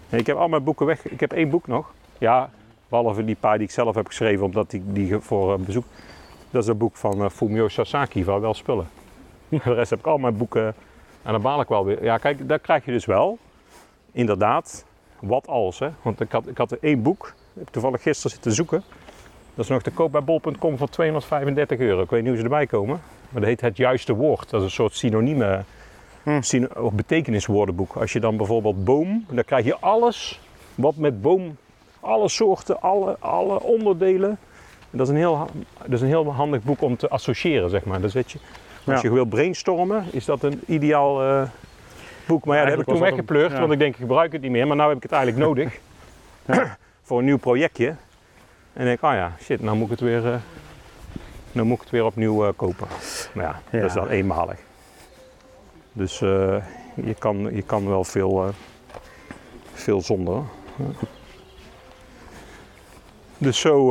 Nee, 0.08 0.20
Ik 0.20 0.26
heb 0.26 0.36
al 0.36 0.48
mijn 0.48 0.64
boeken 0.64 0.86
weg. 0.86 1.08
Ik 1.08 1.20
heb 1.20 1.32
één 1.32 1.50
boek 1.50 1.66
nog. 1.66 1.92
Ja, 2.18 2.50
behalve 2.88 3.24
die 3.24 3.36
paar 3.40 3.58
die 3.58 3.66
ik 3.66 3.72
zelf 3.72 3.94
heb 3.94 4.06
geschreven, 4.06 4.44
omdat 4.44 4.72
ik 4.72 4.82
die 4.94 5.18
voor 5.18 5.52
eh, 5.52 5.58
bezoek. 5.58 5.84
Dat 6.50 6.62
is 6.62 6.68
een 6.68 6.76
boek 6.78 6.96
van 6.96 7.24
eh, 7.24 7.30
Fumio 7.30 7.68
Sasaki 7.68 8.24
van 8.24 8.40
Wel 8.40 8.54
Spullen. 8.54 8.88
de 9.48 9.58
rest 9.62 9.90
heb 9.90 9.98
ik 9.98 10.06
al 10.06 10.18
mijn 10.18 10.36
boeken. 10.36 10.74
En 11.22 11.32
dan 11.32 11.42
baal 11.42 11.60
ik 11.60 11.68
wel 11.68 11.84
weer. 11.84 12.04
Ja, 12.04 12.18
kijk, 12.18 12.48
daar 12.48 12.58
krijg 12.58 12.84
je 12.84 12.92
dus 12.92 13.04
wel. 13.04 13.38
Inderdaad, 14.12 14.84
wat 15.20 15.46
als. 15.46 15.78
Hè? 15.78 15.88
Want 16.02 16.20
ik 16.20 16.32
had, 16.32 16.46
ik 16.46 16.58
had 16.58 16.70
er 16.70 16.78
één 16.80 17.02
boek. 17.02 17.26
Ik 17.26 17.60
heb 17.60 17.68
toevallig 17.68 18.02
gisteren 18.02 18.30
zitten 18.30 18.52
zoeken. 18.52 18.82
Dat 19.54 19.64
is 19.64 19.70
nog 19.70 19.82
te 19.82 19.90
koop 19.90 20.12
bij 20.12 20.24
bol.com 20.24 20.78
voor 20.78 20.88
235 20.88 21.78
euro. 21.78 22.02
Ik 22.02 22.10
weet 22.10 22.20
niet 22.20 22.28
hoe 22.28 22.38
ze 22.38 22.44
erbij 22.44 22.66
komen. 22.66 23.00
Maar 23.34 23.42
dat 23.42 23.50
heet 23.50 23.60
Het 23.60 23.76
Juiste 23.76 24.14
Woord. 24.14 24.50
Dat 24.50 24.60
is 24.60 24.66
een 24.66 24.72
soort 24.72 24.94
synonieme 24.96 25.62
Hm. 26.22 26.40
syn- 26.42 26.76
of 26.76 26.92
betekeniswoordenboek. 26.92 27.96
Als 27.96 28.12
je 28.12 28.20
dan 28.20 28.36
bijvoorbeeld 28.36 28.84
boom, 28.84 29.24
dan 29.30 29.44
krijg 29.44 29.64
je 29.64 29.76
alles 29.78 30.40
wat 30.74 30.96
met 30.96 31.22
boom, 31.22 31.56
alle 32.00 32.28
soorten, 32.28 32.80
alle, 32.80 33.16
alle 33.18 33.60
onderdelen. 33.62 34.28
En 34.90 34.98
dat 34.98 35.06
is, 35.06 35.08
een 35.12 35.18
heel, 35.18 35.48
dat 35.82 35.92
is 35.92 36.00
een 36.00 36.06
heel 36.06 36.32
handig 36.32 36.62
boek 36.62 36.80
om 36.82 36.96
te 36.96 37.08
associëren, 37.08 37.70
zeg 37.70 37.84
maar. 37.84 38.00
Dus 38.00 38.12
weet 38.14 38.30
je, 38.32 38.38
als 38.84 39.00
Ja. 39.02 39.08
je 39.08 39.14
wil 39.14 39.24
brainstormen, 39.24 40.04
is 40.10 40.24
dat 40.24 40.42
een 40.42 40.60
ideaal 40.66 41.22
eh, 41.22 41.42
boek. 42.26 42.44
Maar 42.44 42.56
ja, 42.56 42.62
dat 42.62 42.70
heb 42.70 42.80
ik 42.80 42.86
toen 42.86 42.94
dat 42.98 43.08
weggepleurd, 43.08 43.52
ja. 43.52 43.58
want 43.60 43.72
ik 43.72 43.78
denk, 43.78 43.94
ik 43.94 44.00
gebruik 44.00 44.32
het 44.32 44.42
niet 44.42 44.50
meer. 44.50 44.66
Maar 44.66 44.76
nu 44.76 44.82
heb 44.82 44.96
ik 44.96 45.02
het 45.02 45.12
eigenlijk 45.12 45.46
nodig 45.46 45.78
voor 47.02 47.18
een 47.18 47.24
nieuw 47.24 47.38
projectje. 47.38 47.86
En 48.72 48.80
ik 48.80 48.84
denk, 49.00 49.02
oh 49.02 49.12
ja, 49.12 49.32
shit, 49.42 49.60
nou 49.62 49.76
moet 49.76 49.84
ik 49.84 49.90
het 49.90 50.00
weer, 50.00 50.26
eh, 50.26 50.34
nou 51.54 51.66
moet 51.66 51.76
ik 51.76 51.82
het 51.82 51.90
weer 51.90 52.04
opnieuw 52.04 52.46
eh, 52.46 52.52
kopen. 52.56 52.86
Maar 53.34 53.44
ja, 53.44 53.60
Ja. 53.70 53.78
dat 53.80 53.88
is 53.88 53.94
dan 53.94 54.08
eenmalig. 54.08 54.58
Dus 55.92 56.20
eh, 56.20 56.56
je, 56.94 57.14
kan, 57.18 57.48
je 57.54 57.62
kan 57.62 57.88
wel 57.88 58.04
veel, 58.04 58.44
eh, 58.46 58.48
veel 59.72 60.00
zonder. 60.00 60.42
Dus 63.38 63.60
zo 63.60 63.88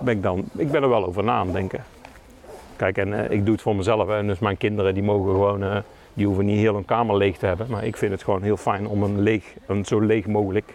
ben 0.00 0.16
ik 0.16 0.22
dan, 0.22 0.44
ik 0.56 0.70
ben 0.70 0.82
er 0.82 0.88
wel 0.88 1.04
over 1.06 1.24
na 1.24 1.32
aan 1.32 1.52
denken. 1.52 1.84
Kijk, 2.76 2.98
en 2.98 3.30
ik 3.32 3.44
doe 3.44 3.52
het 3.54 3.62
voor 3.62 3.76
mezelf. 3.76 4.08
hè, 4.08 4.16
En 4.16 4.26
dus 4.26 4.38
mijn 4.38 4.56
kinderen 4.56 4.94
die 4.94 5.02
mogen 5.02 5.30
gewoon, 5.32 5.82
die 6.14 6.26
hoeven 6.26 6.44
niet 6.44 6.58
heel 6.58 6.74
hun 6.74 6.84
kamer 6.84 7.16
leeg 7.16 7.36
te 7.38 7.46
hebben. 7.46 7.66
Maar 7.70 7.84
ik 7.84 7.96
vind 7.96 8.12
het 8.12 8.22
gewoon 8.22 8.42
heel 8.42 8.56
fijn 8.56 8.86
om 8.86 9.02
een, 9.02 9.20
leeg, 9.20 9.54
een 9.66 9.84
zo 9.84 10.00
leeg 10.00 10.26
mogelijk, 10.26 10.74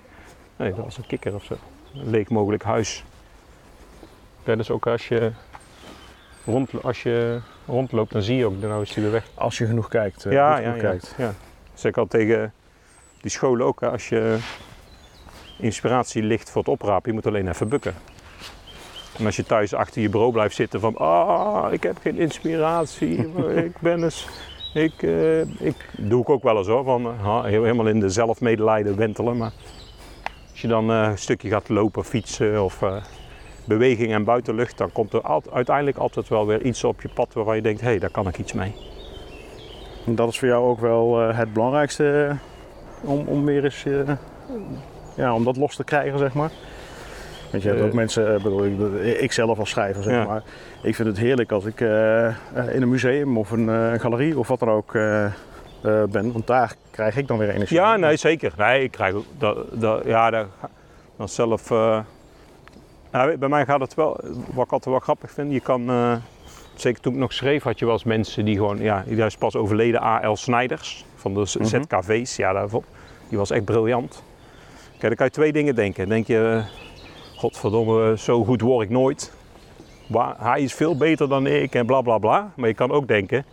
nee 0.55 0.73
dat 0.73 0.85
was 0.85 0.97
een 0.97 1.07
kikker 1.07 1.35
of 1.35 1.43
zo, 1.43 1.53
een 1.95 2.09
leeg 2.09 2.29
mogelijk 2.29 2.63
huis. 2.63 3.03
Ja, 4.49 4.55
dus 4.55 4.69
ook 4.71 4.87
als 4.87 5.07
je, 5.07 5.31
rond, 6.45 6.83
als 6.83 7.03
je 7.03 7.39
rondloopt, 7.67 8.11
dan 8.11 8.21
zie 8.21 8.35
je 8.37 8.45
ook, 8.45 8.61
nou 8.61 8.81
is 8.81 8.93
die 8.93 9.03
weer 9.03 9.11
weg. 9.11 9.25
Als 9.33 9.57
je 9.57 9.65
genoeg 9.65 9.87
kijkt. 9.87 10.25
eh, 10.25 10.31
Ja, 10.31 10.55
goed 10.55 10.63
ja, 10.63 10.69
genoeg 10.69 10.81
ja. 10.81 10.89
kijkt. 10.89 11.13
ja. 11.17 11.33
Zeg 11.73 11.91
ik 11.91 11.97
al 11.97 12.07
tegen 12.07 12.53
die 13.21 13.31
scholen 13.31 13.65
ook, 13.65 13.81
hè, 13.81 13.89
als 13.89 14.09
je 14.09 14.37
inspiratie 15.57 16.23
ligt 16.23 16.49
voor 16.49 16.61
het 16.61 16.71
oprapen, 16.71 17.09
je 17.09 17.13
moet 17.15 17.27
alleen 17.27 17.47
even 17.47 17.67
bukken. 17.69 17.93
En 19.17 19.25
als 19.25 19.35
je 19.35 19.43
thuis 19.43 19.73
achter 19.73 20.01
je 20.01 20.09
bureau 20.09 20.31
blijft 20.31 20.55
zitten 20.55 20.79
van, 20.79 20.95
ah, 20.97 21.73
ik 21.73 21.83
heb 21.83 21.97
geen 22.01 22.17
inspiratie, 22.17 23.17
ik 23.65 23.79
ben 23.79 24.03
eens, 24.03 24.27
ik, 24.73 25.03
eh, 25.03 25.39
ik 25.41 25.89
doe 25.97 26.21
ik 26.21 26.29
ook 26.29 26.43
wel 26.43 26.57
eens 26.57 26.67
hoor, 26.67 26.83
van, 26.83 27.05
eh, 27.05 27.43
helemaal 27.43 27.87
in 27.87 27.99
de 27.99 28.09
zelfmedelijden 28.09 28.95
wentelen. 28.95 29.37
Maar 29.37 29.51
als 30.51 30.61
je 30.61 30.67
dan 30.67 30.89
een 30.89 31.17
stukje 31.17 31.49
gaat 31.49 31.69
lopen, 31.69 32.05
fietsen 32.05 32.63
of 32.63 32.83
beweging 33.69 34.13
en 34.13 34.23
buitenlucht, 34.23 34.77
dan 34.77 34.91
komt 34.91 35.13
er 35.13 35.21
al- 35.21 35.43
uiteindelijk 35.53 35.97
altijd 35.97 36.27
wel 36.27 36.47
weer 36.47 36.61
iets 36.61 36.83
op 36.83 37.01
je 37.01 37.09
pad 37.13 37.33
waarvan 37.33 37.55
je 37.55 37.61
denkt, 37.61 37.81
hé, 37.81 37.87
hey, 37.87 37.99
daar 37.99 38.09
kan 38.09 38.27
ik 38.27 38.37
iets 38.37 38.53
mee. 38.53 38.75
En 40.05 40.15
dat 40.15 40.29
is 40.29 40.39
voor 40.39 40.47
jou 40.47 40.67
ook 40.69 40.79
wel 40.79 41.21
eh, 41.21 41.37
het 41.37 41.53
belangrijkste 41.53 42.27
eh, 43.03 43.09
om, 43.09 43.27
om 43.27 43.45
weer 43.45 43.63
eens 43.63 43.85
eh, 43.85 43.93
ja, 45.15 45.33
om 45.33 45.43
dat 45.43 45.57
los 45.57 45.75
te 45.75 45.83
krijgen, 45.83 46.19
zeg 46.19 46.33
maar. 46.33 46.51
Want 47.51 47.63
je 47.63 47.69
hebt 47.69 47.81
ook 47.81 47.93
mensen, 47.93 48.41
bedoel, 48.43 48.65
ik, 48.65 49.19
ik 49.19 49.31
zelf 49.31 49.59
als 49.59 49.69
schrijver, 49.69 50.03
zeg 50.03 50.13
Ja. 50.13 50.25
maar. 50.25 50.43
Ik 50.83 50.95
vind 50.95 51.07
het 51.07 51.17
heerlijk 51.17 51.51
als 51.51 51.65
ik 51.65 51.79
in 51.79 52.81
een 52.81 52.89
museum 52.89 53.37
of 53.37 53.51
een 53.51 53.99
galerie 53.99 54.39
of 54.39 54.47
wat 54.47 54.59
dan 54.59 54.69
ook 54.69 54.91
ben. 56.11 56.31
Want 56.31 56.47
daar 56.47 56.73
krijg 56.91 57.17
ik 57.17 57.27
dan 57.27 57.37
weer 57.37 57.49
energie. 57.49 57.77
Ja, 57.77 57.95
nee, 57.95 58.17
zeker. 58.17 58.53
Nee, 58.57 58.83
ik 58.83 58.91
krijg 58.91 59.15
dat, 59.37 59.57
dat, 59.71 60.03
ja, 60.05 60.29
dat, 60.29 60.47
dat 61.17 61.31
zelf. 61.31 61.71
Eh, 63.11 63.19
nou, 63.19 63.37
bij 63.37 63.49
mij 63.49 63.65
gaat 63.65 63.79
het 63.79 63.93
wel, 63.93 64.19
wat 64.53 64.65
ik 64.65 64.71
altijd 64.71 64.85
wel 64.85 64.99
grappig 64.99 65.31
vind, 65.31 65.51
je 65.51 65.59
kan, 65.59 65.89
eh, 65.89 66.15
zeker 66.75 67.01
toen 67.01 67.13
ik 67.13 67.19
nog 67.19 67.33
schreef, 67.33 67.63
had 67.63 67.79
je 67.79 67.85
wel 67.85 67.93
eens 67.93 68.03
mensen 68.03 68.45
die 68.45 68.55
gewoon, 68.55 68.77
ja, 68.77 69.03
die 69.07 69.25
is 69.25 69.37
pas 69.37 69.55
overleden, 69.55 70.03
A.L. 70.03 70.35
Snijders 70.35 71.05
van 71.15 71.33
de 71.33 71.39
Mhm. 71.39 71.63
ZKV's, 71.65 72.35
ja, 72.35 72.53
daarvoor, 72.53 72.83
die 73.29 73.37
was 73.37 73.51
echt 73.51 73.65
briljant. 73.65 74.23
Kijk, 74.89 75.01
dan 75.01 75.15
kan 75.15 75.25
je 75.25 75.31
twee 75.31 75.51
dingen 75.51 75.75
denken. 75.75 76.09
Denk 76.09 76.27
je, 76.27 76.63
eh, 76.65 77.39
godverdomme, 77.39 78.17
zo 78.17 78.43
goed 78.43 78.61
word 78.61 78.85
ik 78.85 78.89
nooit. 78.89 79.33
Hij 80.37 80.61
is 80.61 80.73
veel 80.73 80.97
beter 80.97 81.29
dan 81.29 81.47
ik 81.47 81.75
en 81.75 81.85
bla 81.85 82.01
bla 82.01 82.17
bla. 82.17 82.51
Maar 82.55 82.67
je 82.67 82.73
kan 82.75 82.91
ook 82.91 83.07
denken, 83.07 83.45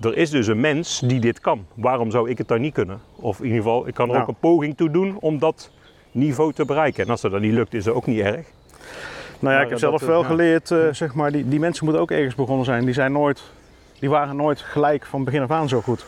er 0.00 0.16
is 0.16 0.30
dus 0.30 0.46
een 0.46 0.60
mens 0.60 1.00
die 1.00 1.20
dit 1.20 1.40
kan. 1.40 1.66
Waarom 1.74 2.10
zou 2.10 2.30
ik 2.30 2.38
het 2.38 2.48
dan 2.48 2.60
niet 2.60 2.74
kunnen? 2.74 3.00
Of 3.16 3.38
in 3.38 3.44
ieder 3.44 3.58
geval, 3.62 3.88
ik 3.88 3.94
kan 3.94 4.10
er 4.14 4.20
ook 4.20 4.28
een 4.28 4.36
poging 4.40 4.76
toe 4.76 4.90
doen 4.90 5.16
om 5.20 5.38
dat 5.38 5.70
niveau 6.10 6.52
te 6.52 6.64
bereiken. 6.64 7.04
En 7.04 7.10
als 7.10 7.20
dat 7.20 7.30
dan 7.30 7.40
niet 7.40 7.52
lukt, 7.52 7.74
is 7.74 7.84
dat 7.84 7.94
ook 7.94 8.06
niet 8.06 8.20
erg. 8.20 8.46
Nou 9.44 9.54
ja, 9.56 9.62
ik 9.62 9.68
heb 9.68 9.78
eh, 9.78 9.84
zelf 9.88 10.00
dat, 10.00 10.08
wel 10.08 10.22
geleerd, 10.24 10.70
eh, 10.70 10.78
zeg 10.92 11.14
maar, 11.14 11.32
die, 11.32 11.48
die 11.48 11.58
mensen 11.60 11.84
moeten 11.84 12.02
ook 12.02 12.10
ergens 12.10 12.34
begonnen 12.34 12.64
zijn. 12.64 12.84
Die 12.84 12.94
zijn 12.94 13.12
nooit, 13.12 13.42
die 13.98 14.10
waren 14.10 14.36
nooit 14.36 14.60
gelijk 14.60 15.06
van 15.06 15.24
begin 15.24 15.42
af 15.42 15.50
aan 15.50 15.68
zo 15.68 15.80
goed. 15.80 16.04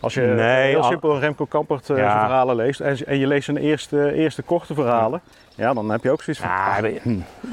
Als 0.00 0.14
je 0.14 0.20
Nee, 0.20 0.68
heel 0.70 0.80
al- 0.82 0.88
simpel 0.90 1.18
Remco 1.18 1.44
Kampert 1.44 1.90
eh, 1.90 1.96
Ja. 1.96 2.20
verhalen 2.20 2.56
leest 2.56 2.80
en, 2.80 3.06
en 3.06 3.18
je 3.18 3.26
leest 3.26 3.44
zijn 3.44 3.56
eerste, 3.56 4.12
eerste 4.12 4.42
korte 4.42 4.74
verhalen, 4.74 5.20
ja, 5.54 5.74
dan 5.74 5.90
heb 5.90 6.02
je 6.02 6.10
ook 6.10 6.22
zoiets 6.22 6.42
van, 6.42 6.50
Ja, 6.52 6.76
ah, 6.76 6.82
dat, 6.82 6.92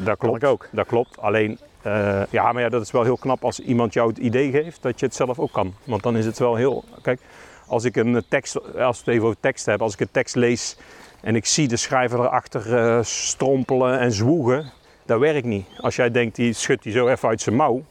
dat 0.05 0.17
klopt. 0.17 0.43
ook. 0.45 0.67
Dat 0.71 0.85
klopt. 0.87 1.19
Alleen, 1.21 1.59
eh, 1.81 2.21
ja, 2.29 2.51
maar 2.51 2.61
ja, 2.61 2.69
dat 2.69 2.81
is 2.81 2.91
wel 2.91 3.03
heel 3.03 3.17
knap 3.17 3.43
als 3.43 3.59
iemand 3.59 3.93
jou 3.93 4.09
het 4.09 4.17
idee 4.17 4.51
geeft 4.51 4.81
dat 4.81 4.99
je 4.99 5.05
het 5.05 5.15
zelf 5.15 5.39
ook 5.39 5.51
kan. 5.51 5.73
Want 5.83 6.03
dan 6.03 6.17
is 6.17 6.25
het 6.25 6.39
wel 6.39 6.55
heel. 6.55 6.83
Kijk, 7.01 7.19
als 7.67 7.83
ik 7.83 7.95
een 7.95 8.23
tekst, 8.27 8.55
als 8.77 8.97
we 8.97 9.03
het 9.05 9.07
even 9.07 9.23
over 9.25 9.37
tekst 9.39 9.65
hebben, 9.65 9.85
als 9.85 9.93
ik 9.93 9.99
een 9.99 10.11
tekst 10.11 10.35
lees 10.35 10.77
en 11.21 11.35
ik 11.35 11.45
zie 11.45 11.67
de 11.67 11.77
schrijver 11.77 12.19
erachter 12.19 12.77
eh, 12.77 13.03
strompelen 13.03 13.99
en 13.99 14.11
zwoegen, 14.11 14.71
dat 15.05 15.19
werkt 15.19 15.45
niet. 15.45 15.65
Als 15.77 15.95
jij 15.95 16.11
denkt, 16.11 16.35
die 16.35 16.53
schudt 16.53 16.83
die 16.83 16.91
zo 16.93 17.07
even 17.07 17.29
uit 17.29 17.41
zijn 17.41 17.55
mouw, 17.55 17.81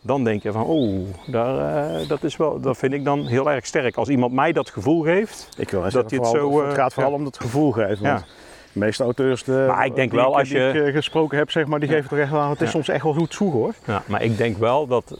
dan 0.00 0.24
denk 0.24 0.42
je 0.42 0.52
van, 0.52 0.64
oeh, 0.68 1.06
daar, 1.26 1.84
eh, 2.00 2.08
dat, 2.08 2.22
is 2.22 2.36
wel, 2.36 2.60
dat 2.60 2.76
vind 2.76 2.92
ik 2.92 3.04
dan 3.04 3.26
heel 3.26 3.50
erg 3.50 3.66
sterk. 3.66 3.96
Als 3.96 4.08
iemand 4.08 4.32
mij 4.32 4.52
dat 4.52 4.70
gevoel 4.70 5.02
geeft, 5.02 5.48
ik 5.56 5.70
wil 5.70 5.82
dat 5.82 5.92
het 5.92 6.14
vooral- 6.14 6.30
zo, 6.32 6.60
het 6.62 6.70
eh, 6.70 6.74
gaat 6.74 6.92
vooral 6.94 7.12
ja. 7.12 7.18
om 7.18 7.24
het 7.24 7.36
gevoel 7.40 7.70
geven. 7.72 8.02
Want 8.02 8.24
de 8.72 8.78
meeste 8.78 9.02
auteurs 9.02 9.44
de, 9.44 9.64
Maar 9.68 9.86
ik 9.86 9.94
denk 9.94 10.10
die 10.10 10.18
wel 10.20 10.36
als 10.38 10.48
die 10.48 10.58
je- 10.58 10.68
ik 10.68 10.86
eh, 10.86 10.92
gesproken 10.94 11.38
heb, 11.38 11.50
zeg 11.50 11.66
maar, 11.66 11.80
die 11.80 11.88
geven 11.88 12.08
toch 12.08 12.18
echt 12.18 12.30
wel 12.30 12.40
aan, 12.40 12.50
het 12.50 12.60
is 12.60 12.70
soms 12.70 12.88
echt 12.88 13.02
wel 13.04 13.14
goed 13.14 13.34
zoeken 13.34 13.58
hoor. 13.58 13.74
Ja, 13.86 14.02
maar 14.06 14.22
ik 14.22 14.36
denk 14.36 14.56
wel 14.58 14.86
dat 14.86 15.18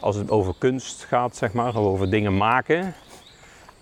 als 0.00 0.16
het 0.16 0.30
over 0.30 0.54
kunst 0.58 1.04
gaat, 1.04 1.36
zeg 1.36 1.52
maar, 1.52 1.68
of 1.68 1.74
over 1.76 2.10
dingen 2.10 2.36
maken, 2.36 2.94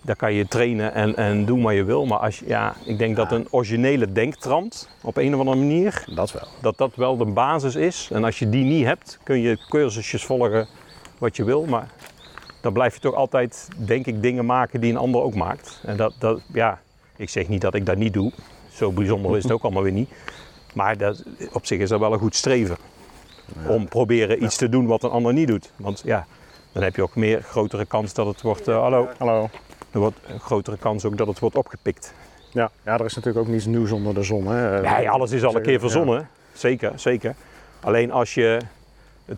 dan 0.07 0.17
kan 0.17 0.33
je 0.33 0.49
trainen 0.49 0.95
en, 0.95 1.17
en 1.17 1.45
doen 1.45 1.63
wat 1.63 1.75
je 1.75 1.85
wil. 1.85 2.07
Maar 2.07 2.19
als, 2.19 2.43
ja, 2.47 2.75
ik 2.85 2.99
denk 2.99 3.17
dat 3.17 3.33
een 3.33 3.47
originele 3.51 4.13
denktrand 4.13 4.89
op 5.03 5.17
een 5.17 5.35
of 5.35 5.41
andere 5.41 5.57
manier, 5.57 6.05
Dat 6.15 6.33
wel. 6.33 6.49
dat 6.61 6.79
dat 6.79 6.95
wel 6.95 7.17
de 7.17 7.25
basis 7.25 7.75
is. 7.75 8.09
En 8.13 8.25
als 8.25 8.39
je 8.39 8.49
die 8.49 8.65
niet 8.65 8.85
hebt, 8.85 9.19
kun 9.23 9.41
je 9.41 9.59
cursusjes 9.69 10.25
volgen 10.25 10.67
wat 11.19 11.37
je 11.37 11.45
wil. 11.45 11.65
Maar 11.65 11.89
dan 12.61 12.73
blijf 12.73 12.95
je 12.95 13.01
toch 13.01 13.15
altijd, 13.15 13.69
denk 13.77 14.07
ik, 14.07 14.23
dingen 14.23 14.47
maken 14.47 14.81
die 14.81 14.91
een 14.91 14.99
ander 14.99 15.23
ook 15.23 15.35
maakt. 15.35 15.81
En 15.85 15.97
dat, 15.97 16.15
dat 16.19 16.41
ja, 16.53 16.81
ik 17.17 17.29
zeg 17.29 17.49
niet 17.49 17.61
dat 17.61 17.75
ik 17.75 17.87
dat 17.87 17.97
niet 17.97 18.13
doe. 18.13 18.33
Zo 18.73 18.93
bijzonder 18.93 19.37
is 19.37 19.43
het 19.43 19.53
ook 19.53 19.63
allemaal 19.63 19.83
weer 19.83 19.93
niet. 19.93 20.11
Maar 20.75 20.99
dat, 20.99 21.25
op 21.53 21.67
zich 21.67 21.79
is 21.79 21.89
dat 21.89 22.01
wel 22.01 22.13
een 22.13 22.19
goed 22.19 22.35
streven. 22.35 22.77
Om 23.69 23.89
proberen 23.89 24.45
iets 24.45 24.57
te 24.57 24.69
doen 24.69 24.87
wat 24.87 25.03
een 25.03 25.11
ander 25.11 25.33
niet 25.33 25.49
doet. 25.49 25.73
Want 25.77 26.03
ja, 26.05 26.27
dan 26.73 26.83
heb 26.83 26.97
je 26.97 27.03
ook 27.03 27.15
meer 27.15 27.43
grotere 27.43 27.85
kans 27.87 28.15
dat 28.15 28.27
het 28.27 28.43
wordt, 28.43 28.69
eh, 28.69 28.81
hallo, 28.81 29.09
Hallo. 29.19 29.49
Er 29.91 29.99
wordt 29.99 30.17
een 30.27 30.41
grotere 30.41 30.77
kans 30.77 31.05
ook 31.05 31.17
dat 31.17 31.27
het 31.27 31.39
wordt 31.39 31.57
opgepikt. 31.57 32.15
Ja, 32.51 32.71
ja, 32.85 32.99
er 32.99 33.05
is 33.05 33.15
natuurlijk 33.15 33.47
ook 33.47 33.53
niets 33.53 33.67
nieuws 33.67 33.91
onder 33.93 34.15
de 34.15 34.23
zon. 34.23 34.47
Hè. 34.47 34.81
Nee, 34.81 35.11
alles 35.11 35.31
is 35.31 35.45
al 35.45 35.57
een 35.57 35.63
keer 35.63 35.73
Ja. 35.73 35.79
verzonnen. 35.79 36.29
Zeker, 36.53 36.93
zeker. 36.95 37.35
Alleen 37.81 38.13
als 38.13 38.35
je 38.35 38.61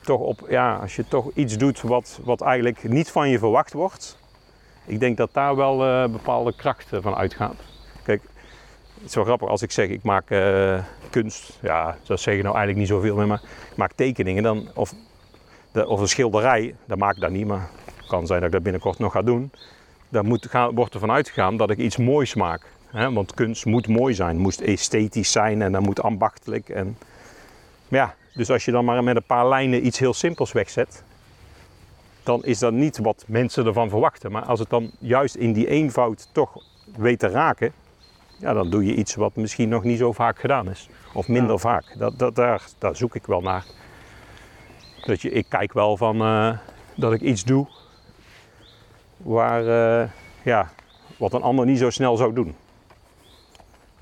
toch 0.03 0.21
op, 0.21 0.47
ja, 0.49 0.77
als 0.77 0.97
je 0.97 1.05
toch 1.09 1.31
iets 1.35 1.57
doet 1.57 1.81
wat, 1.81 2.21
wat 2.25 2.41
eigenlijk 2.41 2.89
niet 2.89 3.11
van 3.11 3.29
je 3.29 3.39
verwacht 3.39 3.73
wordt. 3.73 4.19
Ik 4.87 5.01
denk 5.01 5.17
dat 5.17 5.29
daar 5.33 5.57
wel 5.57 5.85
eh, 5.85 6.09
bepaalde 6.11 6.57
krachten 6.57 7.03
van 7.03 7.15
uitgaan. 7.15 7.57
Kijk, 8.05 8.23
het 8.95 9.09
is 9.09 9.15
wel 9.15 9.25
grappig 9.25 9.49
als 9.49 9.63
ik 9.63 9.71
zeg 9.71 9.89
ik 9.89 10.03
maak 10.03 10.31
eh, 10.31 10.79
kunst. 11.11 11.59
Ja, 11.63 11.97
dat 12.07 12.21
zeg 12.21 12.35
je 12.37 12.43
nou 12.43 12.57
eigenlijk 12.57 12.79
niet 12.79 12.89
zoveel 12.97 13.17
meer, 13.17 13.27
maar 13.27 13.41
ik 13.71 13.77
maak 13.77 13.93
tekeningen 13.95 14.43
dan, 14.43 14.69
of, 14.75 14.95
de, 15.73 15.87
of 15.87 16.01
een 16.01 16.09
schilderij. 16.09 16.75
Dat 16.87 16.99
maak 16.99 17.15
ik 17.15 17.21
dan 17.21 17.33
niet, 17.33 17.47
maar 17.47 17.69
het 17.97 18.07
kan 18.07 18.27
zijn 18.27 18.39
dat 18.39 18.49
ik 18.49 18.55
dat 18.55 18.63
binnenkort 18.63 18.99
nog 18.99 19.13
ga 19.13 19.23
doen. 19.23 19.51
Daar 20.09 20.25
moet, 20.25 20.47
gaan, 20.51 20.75
wordt 20.75 20.95
ervan 20.95 21.11
uitgegaan 21.11 21.57
dat 21.57 21.71
ik 21.71 21.79
iets 21.79 21.97
moois 21.97 22.35
maak. 22.35 22.63
Hè? 22.87 23.13
Want 23.13 23.35
kunst 23.35 23.65
moet 23.65 23.89
mooi 23.89 24.15
zijn, 24.15 24.37
moest 24.37 24.61
esthetisch 24.61 25.33
zijn 25.33 25.63
en 25.63 25.73
dat 25.73 25.83
moet 25.83 26.03
ambachtelijk. 26.03 26.69
En, 26.69 26.99
ja, 27.89 28.15
dus 28.35 28.51
als 28.51 28.65
je 28.65 28.71
dan 28.71 28.85
maar 28.85 29.05
met 29.05 29.17
een 29.17 29.23
paar 29.27 29.49
lijnen 29.49 29.87
iets 29.87 29.99
heel 29.99 30.15
simpels 30.15 30.53
wegzet, 30.53 31.03
dan 32.23 32.45
is 32.45 32.59
dat 32.59 32.73
niet 32.73 32.99
wat 32.99 33.25
mensen 33.27 33.67
ervan 33.67 33.89
verwachten. 33.89 34.33
Maar 34.33 34.45
als 34.45 34.59
het 34.59 34.71
dan 34.71 34.91
juist 34.99 35.35
in 35.35 35.53
die 35.53 35.69
eenvoud 35.69 36.29
toch 36.33 36.63
weet 36.97 37.19
te 37.19 37.29
raken, 37.29 37.73
ja, 38.39 38.53
dan 38.53 38.71
doe 38.71 38.85
je 38.85 38.95
iets 38.95 39.15
wat 39.15 39.37
misschien 39.37 39.69
nog 39.69 39.83
niet 39.85 39.99
zo 39.99 40.13
vaak 40.13 40.39
gedaan 40.39 40.71
is. 40.71 40.89
Of 41.13 41.29
minder 41.29 41.53
Ja. 41.53 41.59
vaak. 41.59 41.95
Dat, 41.99 42.19
dat, 42.19 42.35
daar, 42.35 42.63
daar 42.79 42.97
zoek 42.97 43.15
ik 43.15 43.27
wel 43.27 43.41
naar. 43.41 43.65
Dat 45.05 45.21
je, 45.23 45.31
ik 45.31 45.47
kijk 45.49 45.73
wel 45.73 45.97
van 45.97 46.21
eh, 46.21 46.59
dat 46.97 47.13
ik 47.13 47.21
iets 47.21 47.45
doe 47.45 47.67
waar, 49.19 49.67
eh, 50.03 50.09
ja, 50.43 50.71
wat 51.17 51.33
een 51.33 51.43
ander 51.43 51.67
niet 51.67 51.79
zo 51.79 51.91
snel 51.91 52.17
zou 52.17 52.33
doen. 52.33 52.55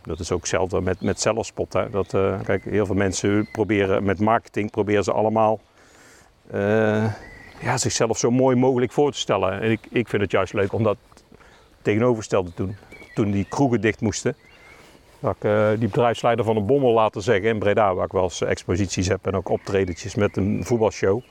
Dat 0.02 0.20
is 0.20 0.32
ook 0.32 0.40
hetzelfde 0.40 0.80
met, 0.80 1.00
met 1.00 1.20
zelfspot. 1.20 1.72
Hè. 1.72 1.90
Dat, 1.90 2.14
eh, 2.14 2.40
kijk, 2.44 2.64
heel 2.64 2.86
veel 2.86 2.94
mensen 2.94 3.48
proberen 3.52 4.04
met 4.04 4.20
marketing 4.20 4.70
proberen 4.70 5.04
ze 5.04 5.12
allemaal 5.12 5.60
eh, 6.50 7.12
ja, 7.60 7.76
zichzelf 7.76 8.18
zo 8.18 8.30
mooi 8.30 8.56
mogelijk 8.56 8.92
voor 8.92 9.12
te 9.12 9.18
stellen. 9.18 9.60
En 9.60 9.70
ik, 9.70 9.86
ik 9.90 10.08
vind 10.08 10.22
het 10.22 10.30
juist 10.30 10.52
leuk 10.52 10.72
om 10.72 10.82
dat 10.82 10.96
tegenovergestelde 11.82 12.54
te 12.54 12.62
doen. 12.62 12.76
Toen 13.14 13.30
die 13.30 13.44
kroegen 13.44 13.80
dicht 13.80 14.00
moesten, 14.00 14.36
had 15.20 15.36
ik 15.40 15.78
die 15.78 15.88
bedrijfsleider 15.88 16.44
van 16.44 16.56
een 16.56 16.66
bommel 16.66 16.92
laten 16.92 17.22
zeggen 17.22 17.48
in 17.48 17.58
Breda, 17.58 17.94
waar 17.94 18.04
ik 18.04 18.12
wel 18.12 18.22
eens 18.22 18.40
exposities 18.40 19.08
heb 19.08 19.26
en 19.26 19.34
ook 19.34 19.48
optredetjes 19.48 20.14
met 20.14 20.36
een 20.36 20.64
voetbalshow. 20.64 21.22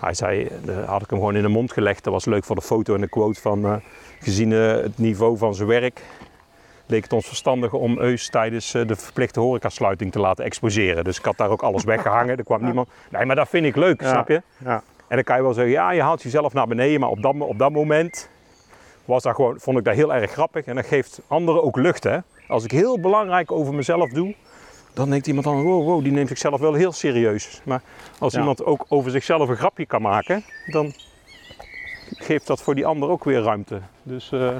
Hij 0.00 0.14
zei, 0.14 0.44
eh, 0.66 0.88
had 0.88 1.02
ik 1.02 1.10
hem 1.10 1.18
gewoon 1.18 1.36
in 1.36 1.42
de 1.42 1.48
mond 1.48 1.72
gelegd. 1.72 2.04
Dat 2.04 2.12
was 2.12 2.24
leuk 2.24 2.44
voor 2.44 2.56
de 2.56 2.62
foto 2.62 2.94
en 2.94 3.00
de 3.00 3.08
quote 3.08 3.40
van, 3.40 3.64
eh, 3.64 3.74
gezien 4.20 4.52
eh, 4.52 4.58
het 4.70 4.98
niveau 4.98 5.36
van 5.38 5.54
zijn 5.54 5.68
werk, 5.68 6.00
leek 6.86 7.02
het 7.02 7.12
ons 7.12 7.26
verstandig 7.26 7.72
om 7.72 7.98
Eus 7.98 8.28
tijdens 8.30 8.70
de 8.72 8.96
verplichte 8.96 9.40
horecasluiting 9.40 10.12
te 10.12 10.18
laten 10.18 10.44
exposeren. 10.44 11.04
Dus 11.04 11.18
ik 11.18 11.24
had 11.24 11.36
daar 11.36 11.50
ook 11.50 11.62
alles 11.62 11.84
weggehangen. 11.84 12.36
Er 12.36 12.44
kwam 12.44 12.64
niemand. 12.64 12.88
Nee, 13.10 13.24
maar 13.24 13.36
dat 13.36 13.48
vind 13.48 13.66
ik 13.66 13.76
leuk, 13.76 14.00
Ja. 14.00 14.08
snap 14.08 14.28
je? 14.28 14.42
Ja. 14.64 14.82
En 15.08 15.14
dan 15.16 15.24
kan 15.24 15.36
je 15.36 15.42
wel 15.42 15.52
zeggen, 15.52 15.72
ja, 15.72 15.90
je 15.90 16.02
haalt 16.02 16.22
jezelf 16.22 16.52
naar 16.52 16.66
beneden, 16.66 17.00
maar 17.00 17.08
op 17.08 17.22
dat, 17.22 17.34
op 17.38 17.58
dat 17.58 17.72
moment 17.72 18.28
was 19.04 19.22
dat 19.22 19.34
gewoon, 19.34 19.60
vond 19.60 19.78
ik 19.78 19.84
dat 19.84 19.94
heel 19.94 20.14
erg 20.14 20.30
grappig. 20.30 20.64
En 20.64 20.74
dat 20.74 20.86
geeft 20.86 21.20
anderen 21.26 21.62
ook 21.62 21.76
lucht, 21.76 22.04
hè. 22.04 22.18
Als 22.48 22.64
ik 22.64 22.70
heel 22.70 23.00
belangrijk 23.00 23.52
over 23.52 23.74
mezelf 23.74 24.10
doe, 24.10 24.34
dan 24.94 25.10
denkt 25.10 25.26
iemand 25.26 25.46
dan, 25.46 25.62
wow, 25.62 25.84
wow, 25.84 26.02
die 26.02 26.12
neemt 26.12 26.28
zichzelf 26.28 26.60
wel 26.60 26.74
heel 26.74 26.92
serieus. 26.92 27.60
Maar 27.64 27.82
als 28.18 28.32
Ja. 28.32 28.38
iemand 28.38 28.64
ook 28.64 28.84
over 28.88 29.10
zichzelf 29.10 29.48
een 29.48 29.56
grapje 29.56 29.86
kan 29.86 30.02
maken, 30.02 30.44
dan 30.66 30.92
geeft 32.16 32.46
dat 32.46 32.62
voor 32.62 32.74
die 32.74 32.86
ander 32.86 33.08
ook 33.08 33.24
weer 33.24 33.42
ruimte. 33.42 33.80
Dus, 34.02 34.32
eh, 34.32 34.56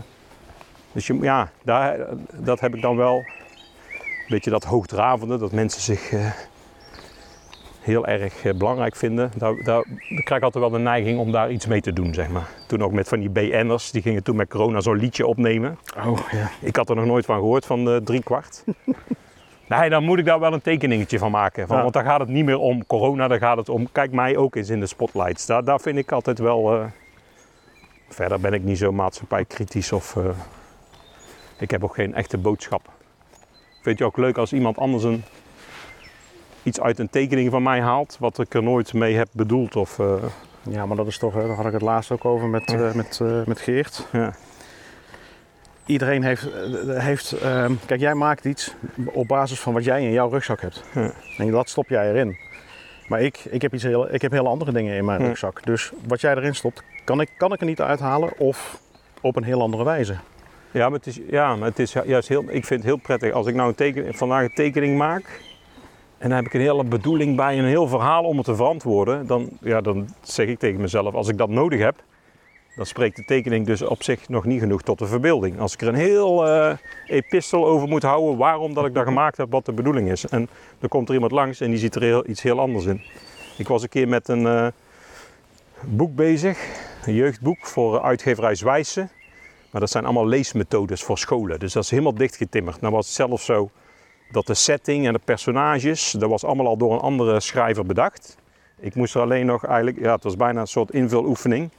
dus 0.92 1.06
je, 1.06 1.18
ja, 1.20 1.50
daar, 1.62 1.98
dat 2.34 2.60
heb 2.60 2.74
ik 2.74 2.82
dan 2.82 2.96
wel. 2.96 3.16
Een 3.18 4.34
beetje 4.34 4.50
dat 4.50 4.64
hoogdravende, 4.64 5.38
dat 5.38 5.52
mensen 5.52 5.80
zich 5.82 6.12
eh, 6.12 6.30
heel 7.80 8.06
erg 8.06 8.44
eh, 8.44 8.54
belangrijk 8.54 8.96
vinden. 8.96 9.30
Daar, 9.36 9.54
daar, 9.54 9.64
daar 9.64 10.22
krijg 10.24 10.40
ik 10.40 10.42
altijd 10.42 10.64
wel 10.64 10.70
de 10.72 10.78
neiging 10.78 11.18
om 11.18 11.32
daar 11.32 11.50
iets 11.50 11.66
mee 11.66 11.80
te 11.80 11.92
doen, 11.92 12.14
zeg 12.14 12.28
maar. 12.28 12.48
Toen 12.66 12.82
ook 12.82 12.92
met 12.92 13.08
van 13.08 13.20
die 13.20 13.30
BN'ers, 13.30 13.90
die 13.90 14.02
gingen 14.02 14.22
toen 14.22 14.36
met 14.36 14.48
corona 14.48 14.80
zo'n 14.80 14.96
liedje 14.96 15.26
opnemen. 15.26 15.78
Oh, 16.06 16.18
ja. 16.30 16.50
Ik 16.60 16.76
had 16.76 16.88
er 16.88 16.96
nog 16.96 17.04
nooit 17.04 17.24
van 17.24 17.36
gehoord, 17.38 17.66
van 17.66 17.84
de 17.84 18.00
drie 18.04 18.22
kwart. 18.22 18.64
nee, 19.68 19.90
dan 19.90 20.04
moet 20.04 20.18
ik 20.18 20.24
daar 20.24 20.40
wel 20.40 20.52
een 20.52 20.60
tekeningetje 20.62 21.18
van 21.18 21.30
maken. 21.30 21.66
Van, 21.66 21.76
Ja. 21.76 21.82
Want 21.82 21.94
dan 21.94 22.04
gaat 22.04 22.20
het 22.20 22.28
niet 22.28 22.44
meer 22.44 22.58
om 22.58 22.86
corona, 22.86 23.28
dan 23.28 23.38
gaat 23.38 23.56
het 23.56 23.68
om, 23.68 23.92
kijk 23.92 24.12
mij 24.12 24.36
ook 24.36 24.54
eens 24.54 24.68
in 24.68 24.80
de 24.80 24.86
spotlights. 24.86 25.46
Daar, 25.46 25.64
daar 25.64 25.80
vind 25.80 25.98
ik 25.98 26.12
altijd 26.12 26.38
wel, 26.38 26.74
eh, 26.74 26.84
verder 28.08 28.40
ben 28.40 28.52
ik 28.52 28.62
niet 28.62 28.78
zo 28.78 28.92
maatschappijkritisch 28.92 29.92
of, 29.92 30.16
eh, 30.16 30.24
ik 31.58 31.70
heb 31.70 31.84
ook 31.84 31.94
geen 31.94 32.14
echte 32.14 32.38
boodschap. 32.38 32.82
Ik 33.78 33.84
vind 33.84 33.98
het 33.98 34.08
ook 34.08 34.16
leuk 34.16 34.38
als 34.38 34.52
iemand 34.52 34.78
anders 34.78 35.04
een, 35.04 35.24
iets 36.62 36.80
uit 36.80 36.98
een 36.98 37.10
tekening 37.10 37.50
van 37.50 37.62
mij 37.62 37.80
haalt, 37.80 38.16
wat 38.20 38.38
ik 38.38 38.54
er 38.54 38.62
nooit 38.62 38.92
mee 38.92 39.14
heb 39.16 39.28
bedoeld. 39.32 39.76
Of, 39.76 39.98
eh, 39.98 40.14
ja, 40.62 40.86
maar 40.86 40.96
dat 40.96 41.06
is 41.06 41.18
toch, 41.18 41.34
daar 41.34 41.48
had 41.48 41.66
ik 41.66 41.72
het 41.72 41.82
laatst 41.82 42.10
ook 42.10 42.24
over 42.24 42.48
met, 42.48 42.94
met, 42.94 43.20
met 43.46 43.60
Geert. 43.60 44.06
ja. 44.12 44.32
Iedereen 45.89 46.22
heeft, 46.22 46.51
eh, 46.51 46.99
heeft 47.05 47.32
ehm, 47.32 47.72
kijk 47.86 48.01
jij 48.01 48.14
maakt 48.14 48.45
iets 48.45 48.74
op 49.12 49.28
basis 49.28 49.61
van 49.61 49.72
wat 49.72 49.84
jij 49.84 50.03
in 50.03 50.12
jouw 50.12 50.28
rugzak 50.28 50.61
hebt. 50.61 50.84
Ja. 50.95 51.11
En 51.36 51.51
dat 51.51 51.68
stop 51.68 51.89
jij 51.89 52.09
erin. 52.11 52.36
Maar 53.09 53.20
ik, 53.22 53.45
ik, 53.51 53.62
heb 53.62 53.74
iets 53.74 53.82
heel, 53.82 54.14
ik 54.14 54.22
heb 54.22 54.32
hele 54.32 54.49
andere 54.49 54.72
dingen 54.72 54.97
in 54.97 55.05
mijn 55.05 55.20
Ja. 55.20 55.26
rugzak. 55.26 55.64
Dus 55.64 55.93
wat 56.07 56.20
jij 56.20 56.34
erin 56.34 56.55
stopt, 56.55 56.82
kan 57.05 57.20
ik, 57.20 57.28
kan 57.36 57.53
ik 57.53 57.61
er 57.61 57.66
niet 57.66 57.80
uithalen 57.80 58.39
of 58.39 58.80
op 59.20 59.36
een 59.36 59.45
heel 59.45 59.61
andere 59.61 59.84
wijze. 59.84 60.16
Ja, 60.70 60.89
maar 60.89 60.99
het 60.99 61.07
is, 61.07 61.20
ja, 61.30 61.57
maar 61.57 61.68
het 61.68 61.78
is 61.78 61.93
juist 61.93 62.28
heel, 62.28 62.43
ik 62.43 62.64
vind 62.64 62.68
het 62.80 62.84
heel 62.84 62.97
prettig 62.97 63.32
als 63.32 63.47
ik 63.47 63.55
nou 63.55 63.68
een 63.68 63.74
teken, 63.74 64.14
vandaag 64.14 64.43
een 64.43 64.55
tekening 64.55 64.97
maak 64.99 65.41
en 66.18 66.28
dan 66.28 66.36
heb 66.36 66.47
ik 66.47 66.55
een 66.55 66.61
hele 66.61 66.84
bedoeling 66.84 67.36
bij, 67.36 67.59
een 67.59 67.64
heel 67.64 67.89
verhaal 67.89 68.24
om 68.24 68.36
het 68.36 68.47
te 68.47 68.55
verantwoorden, 68.57 69.26
dan, 69.26 69.49
ja, 69.61 69.80
dan 69.80 70.09
zeg 70.22 70.47
ik 70.47 70.59
tegen 70.59 70.80
mezelf, 70.80 71.14
als 71.14 71.28
ik 71.28 71.39
dat 71.39 71.49
nodig 71.49 71.80
heb, 71.80 71.95
dan 72.78 72.86
spreekt 72.86 73.16
de 73.16 73.24
tekening 73.24 73.66
dus 73.66 73.82
op 73.82 74.02
zich 74.02 74.28
nog 74.28 74.44
niet 74.44 74.60
genoeg 74.60 74.82
tot 74.82 74.98
de 74.98 75.06
verbeelding. 75.06 75.60
Als 75.60 75.72
ik 75.72 75.80
er 75.80 75.88
een 75.88 75.94
heel 75.94 76.46
eh, 76.46 76.76
epistel 77.06 77.66
over 77.66 77.88
moet 77.88 78.02
houden 78.02 78.36
waarom 78.36 78.74
dat 78.74 78.86
ik 78.86 78.94
dat 78.94 79.04
gemaakt 79.04 79.36
heb, 79.36 79.50
wat 79.50 79.64
de 79.64 79.72
bedoeling 79.72 80.10
is. 80.10 80.26
En 80.26 80.48
dan 80.78 80.88
komt 80.88 81.08
er 81.08 81.14
iemand 81.14 81.32
langs 81.32 81.60
en 81.60 81.70
die 81.70 81.78
ziet 81.78 81.94
er 81.94 82.26
iets 82.26 82.42
heel 82.42 82.60
anders 82.60 82.84
in. 82.84 83.02
Ik 83.56 83.68
was 83.68 83.82
een 83.82 83.88
keer 83.88 84.08
met 84.08 84.28
een 84.28 84.46
eh, 84.46 84.66
boek 85.84 86.14
bezig, 86.14 86.58
een 87.06 87.14
jeugdboek 87.14 87.66
voor 87.66 88.02
uitgeverij 88.02 88.54
Zwijsen. 88.54 89.10
Maar 89.70 89.80
dat 89.80 89.90
zijn 89.90 90.04
allemaal 90.04 90.26
leesmethodes 90.26 91.02
voor 91.02 91.18
scholen. 91.18 91.58
Dus 91.58 91.72
dat 91.72 91.82
is 91.82 91.90
helemaal 91.90 92.14
dichtgetimmerd. 92.14 92.80
Nou 92.80 92.94
was 92.94 93.06
het 93.06 93.14
zelfs 93.14 93.44
zo 93.44 93.70
dat 94.30 94.46
de 94.46 94.54
setting 94.54 95.06
en 95.06 95.12
de 95.12 95.20
personages, 95.24 96.10
dat 96.10 96.30
was 96.30 96.44
allemaal 96.44 96.66
al 96.66 96.76
door 96.76 96.92
een 96.92 97.00
andere 97.00 97.40
schrijver 97.40 97.86
bedacht. 97.86 98.36
Ik 98.80 98.94
moest 98.94 99.14
er 99.14 99.20
alleen 99.20 99.46
nog 99.46 99.66
eigenlijk, 99.66 99.98
ja 99.98 100.14
het 100.14 100.24
was 100.24 100.36
bijna 100.36 100.60
een 100.60 100.66
soort 100.66 100.90
invuloefening. 100.90 101.70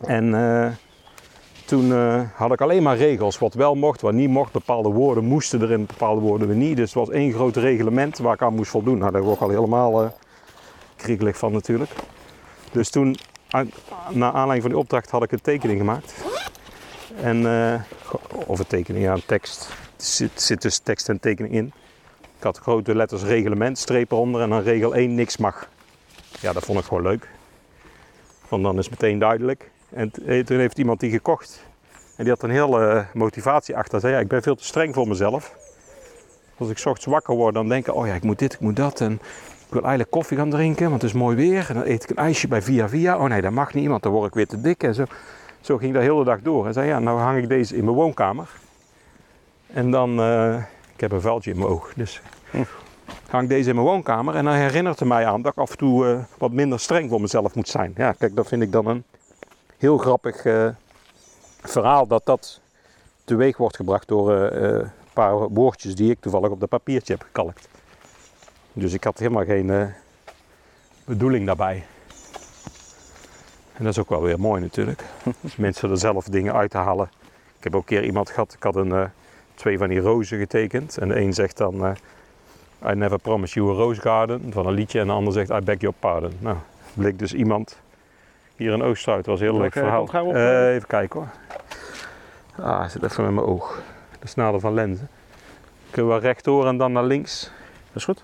En 0.00 0.34
eh, 0.34 0.72
toen 1.64 1.92
eh, 1.92 2.22
had 2.34 2.52
ik 2.52 2.60
alleen 2.60 2.82
maar 2.82 2.96
regels, 2.96 3.38
wat 3.38 3.54
wel 3.54 3.74
mocht, 3.74 4.00
wat 4.00 4.12
niet 4.12 4.28
mocht. 4.28 4.52
Bepaalde 4.52 4.88
woorden 4.88 5.24
moesten 5.24 5.62
erin, 5.62 5.86
bepaalde 5.86 6.20
woorden 6.20 6.48
weer 6.48 6.56
niet. 6.56 6.76
Dus 6.76 6.94
het 6.94 7.06
was 7.06 7.10
één 7.10 7.32
groot 7.32 7.56
reglement 7.56 8.18
waar 8.18 8.34
ik 8.34 8.42
aan 8.42 8.54
moest 8.54 8.70
voldoen. 8.70 8.98
Nou, 8.98 9.12
daar 9.12 9.22
word 9.22 9.36
ik 9.36 9.42
al 9.42 9.48
helemaal 9.48 10.02
eh 10.02 10.10
kriegelig 10.96 11.38
van 11.38 11.52
natuurlijk. 11.52 11.90
Dus 12.72 12.90
toen, 12.90 13.16
naar 14.10 14.32
aanleiding 14.32 14.62
van 14.62 14.70
die 14.70 14.78
opdracht, 14.78 15.10
had 15.10 15.22
ik 15.22 15.32
een 15.32 15.40
tekening 15.40 15.78
gemaakt. 15.78 16.14
En, 17.22 17.46
of 18.46 18.58
een 18.58 18.66
tekening, 18.66 19.04
ja, 19.04 19.12
een 19.12 19.26
tekst. 19.26 19.68
Het 19.96 20.04
zit, 20.04 20.42
zit 20.42 20.62
dus 20.62 20.78
tekst 20.78 21.08
en 21.08 21.20
tekening 21.20 21.54
in. 21.54 21.72
Ik 22.38 22.42
had 22.42 22.58
grote 22.58 22.94
letters 22.94 23.22
reglement, 23.22 23.78
streep 23.78 24.12
eronder 24.12 24.40
en 24.40 24.50
dan 24.50 24.62
regel 24.62 24.94
1, 24.94 25.14
niks 25.14 25.36
mag. 25.36 25.68
Ja, 26.40 26.52
dat 26.52 26.64
vond 26.64 26.78
ik 26.78 26.84
gewoon 26.84 27.02
leuk. 27.02 27.28
Want 28.48 28.62
dan 28.62 28.78
is 28.78 28.88
meteen 28.88 29.18
duidelijk. 29.18 29.70
En 29.90 30.10
eh, 30.26 30.44
toen 30.44 30.58
heeft 30.58 30.78
iemand 30.78 31.00
die 31.00 31.10
gekocht. 31.10 31.66
En 32.16 32.24
die 32.24 32.32
had 32.32 32.42
een 32.42 32.50
hele 32.50 32.86
eh, 32.86 33.04
motivatie 33.14 33.76
achter. 33.76 34.00
Zei, 34.00 34.12
ja, 34.12 34.18
ik 34.18 34.28
ben 34.28 34.42
veel 34.42 34.54
te 34.54 34.64
streng 34.64 34.94
voor 34.94 35.08
mezelf. 35.08 35.56
Als 36.56 36.70
ik 36.70 36.78
's 36.78 36.86
ochtends 36.86 37.06
wakker 37.06 37.34
word, 37.34 37.54
dan 37.54 37.68
denk 37.68 37.86
ik, 37.86 37.94
oh 37.94 38.06
ja, 38.06 38.14
ik 38.14 38.22
moet 38.22 38.38
dit, 38.38 38.52
ik 38.52 38.60
moet 38.60 38.76
dat. 38.76 39.00
En 39.00 39.12
ik 39.66 39.72
wil 39.72 39.80
eigenlijk 39.80 40.10
koffie 40.10 40.36
gaan 40.36 40.50
drinken, 40.50 40.88
want 40.90 41.02
het 41.02 41.10
is 41.10 41.16
mooi 41.16 41.36
weer. 41.36 41.66
En 41.68 41.74
dan 41.74 41.84
eet 41.84 42.02
ik 42.02 42.10
een 42.10 42.16
ijsje 42.16 42.48
bij 42.48 42.62
Via 42.62 42.88
Via. 42.88 43.18
Oh 43.18 43.24
nee, 43.24 43.40
dat 43.40 43.52
mag 43.52 43.74
niet, 43.74 43.88
want 43.88 44.02
dan 44.02 44.12
word 44.12 44.28
ik 44.28 44.34
weer 44.34 44.46
te 44.46 44.60
dik. 44.60 44.82
En 44.82 44.94
zo, 44.94 45.04
zo 45.60 45.76
ging 45.76 45.92
dat 45.92 46.02
de 46.02 46.08
hele 46.08 46.24
dag 46.24 46.40
door. 46.42 46.66
En 46.66 46.72
zei, 46.72 46.88
ja, 46.88 46.98
nou 46.98 47.18
hang 47.18 47.38
ik 47.38 47.48
deze 47.48 47.76
in 47.76 47.84
mijn 47.84 47.96
woonkamer. 47.96 48.48
En 49.72 49.90
dan, 49.90 50.20
eh, 50.20 50.54
ik 50.94 51.00
heb 51.00 51.12
een 51.12 51.20
vuiltje 51.20 51.50
in 51.50 51.58
mijn 51.58 51.70
oog, 51.70 51.92
dus 51.94 52.20
hang 53.30 53.42
ik 53.42 53.48
deze 53.48 53.68
in 53.68 53.74
mijn 53.74 53.86
woonkamer. 53.86 54.34
En 54.34 54.44
dan 54.44 54.54
herinnert 54.54 54.98
het 54.98 55.08
mij 55.08 55.26
aan 55.26 55.42
dat 55.42 55.52
ik 55.52 55.58
af 55.58 55.70
en 55.70 55.76
toe 55.76 56.24
wat 56.38 56.52
minder 56.52 56.80
streng 56.80 57.10
voor 57.10 57.20
mezelf 57.20 57.54
moet 57.54 57.68
zijn. 57.68 57.92
Ja, 57.96 58.12
kijk, 58.12 58.36
dat 58.36 58.48
vind 58.48 58.62
ik 58.62 58.72
dan 58.72 58.86
een 58.86 59.04
heel 59.78 59.98
grappig 59.98 60.44
eh, 60.44 60.68
verhaal 61.60 62.06
dat 62.06 62.26
dat 62.26 62.60
teweeg 63.24 63.56
wordt 63.56 63.76
gebracht 63.76 64.08
door 64.08 64.32
eh, 64.32 64.64
eh, 64.64 64.74
een 64.74 64.90
paar 65.12 65.48
woordjes 65.48 65.94
die 65.94 66.10
ik 66.10 66.20
toevallig 66.20 66.50
op 66.50 66.60
dat 66.60 66.68
papiertje 66.68 67.12
heb 67.12 67.22
gekalkt. 67.22 67.68
Dus 68.72 68.92
ik 68.92 69.04
had 69.04 69.18
helemaal 69.18 69.44
geen 69.44 69.94
bedoeling 71.04 71.46
daarbij. 71.46 71.86
En 73.72 73.84
dat 73.84 73.92
is 73.92 73.98
ook 73.98 74.08
wel 74.08 74.22
weer 74.22 74.40
mooi 74.40 74.60
natuurlijk. 74.60 75.04
Als 75.42 75.56
mensen 75.56 75.90
er 75.90 75.98
zelf 75.98 76.24
dingen 76.24 76.54
uit 76.54 76.70
te 76.70 76.78
halen. 76.78 77.10
Ik 77.58 77.64
heb 77.64 77.74
ook 77.74 77.80
een 77.80 77.86
keer 77.86 78.04
iemand 78.04 78.30
gehad, 78.30 78.52
ik 78.52 78.62
had 78.62 78.76
een, 78.76 79.10
twee 79.54 79.78
van 79.78 79.88
die 79.88 80.00
rozen 80.00 80.38
getekend. 80.38 80.98
En 80.98 81.08
de 81.08 81.20
een 81.20 81.34
zegt 81.34 81.56
dan, 81.56 81.96
I 82.86 82.94
never 82.94 83.18
promise 83.18 83.54
you 83.54 83.70
a 83.70 83.74
rose 83.74 84.00
garden, 84.00 84.52
van 84.52 84.66
een 84.66 84.74
liedje. 84.74 85.00
En 85.00 85.06
de 85.06 85.12
ander 85.12 85.32
zegt, 85.32 85.50
I 85.50 85.60
beg 85.60 85.80
your 85.80 85.96
pardon. 85.98 86.32
Nou, 86.38 86.56
bleek 86.94 87.18
dus 87.18 87.34
iemand 87.34 87.78
hier 88.58 88.72
in 88.72 88.82
Oosterhout, 88.82 89.26
was 89.26 89.40
een 89.40 89.46
heel 89.46 89.58
leuk 89.60 89.72
verhaal. 89.72 90.02
op? 90.02 90.34
Eh, 90.34 90.74
even 90.74 90.88
kijken 90.88 91.20
hoor. 91.20 91.28
Ah, 92.64 92.78
hij 92.78 92.88
zit 92.88 93.02
even 93.02 93.24
met 93.24 93.32
mijn 93.34 93.46
oog. 93.46 93.82
De 94.20 94.26
snade 94.26 94.60
van 94.60 94.74
lenzen. 94.74 95.08
Kunnen 95.90 96.14
we 96.14 96.20
rechtdoor 96.20 96.66
en 96.66 96.76
dan 96.76 96.92
naar 96.92 97.04
links. 97.04 97.40
Dat 97.86 97.96
is 97.96 98.04
goed. 98.04 98.22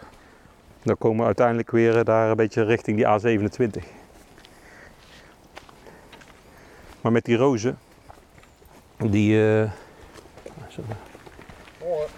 Dan 0.83 0.99
komen 0.99 1.19
we 1.19 1.25
uiteindelijk 1.25 1.71
weer 1.71 1.99
eh, 1.99 2.05
daar 2.05 2.31
een 2.31 2.37
beetje 2.37 2.65
richting 2.65 2.97
die 2.97 3.07
A27. 3.07 3.85
Maar 7.01 7.13
met 7.13 7.25
die 7.25 7.37
rozen, 7.37 7.79
die... 8.97 9.61
eh, 9.63 9.71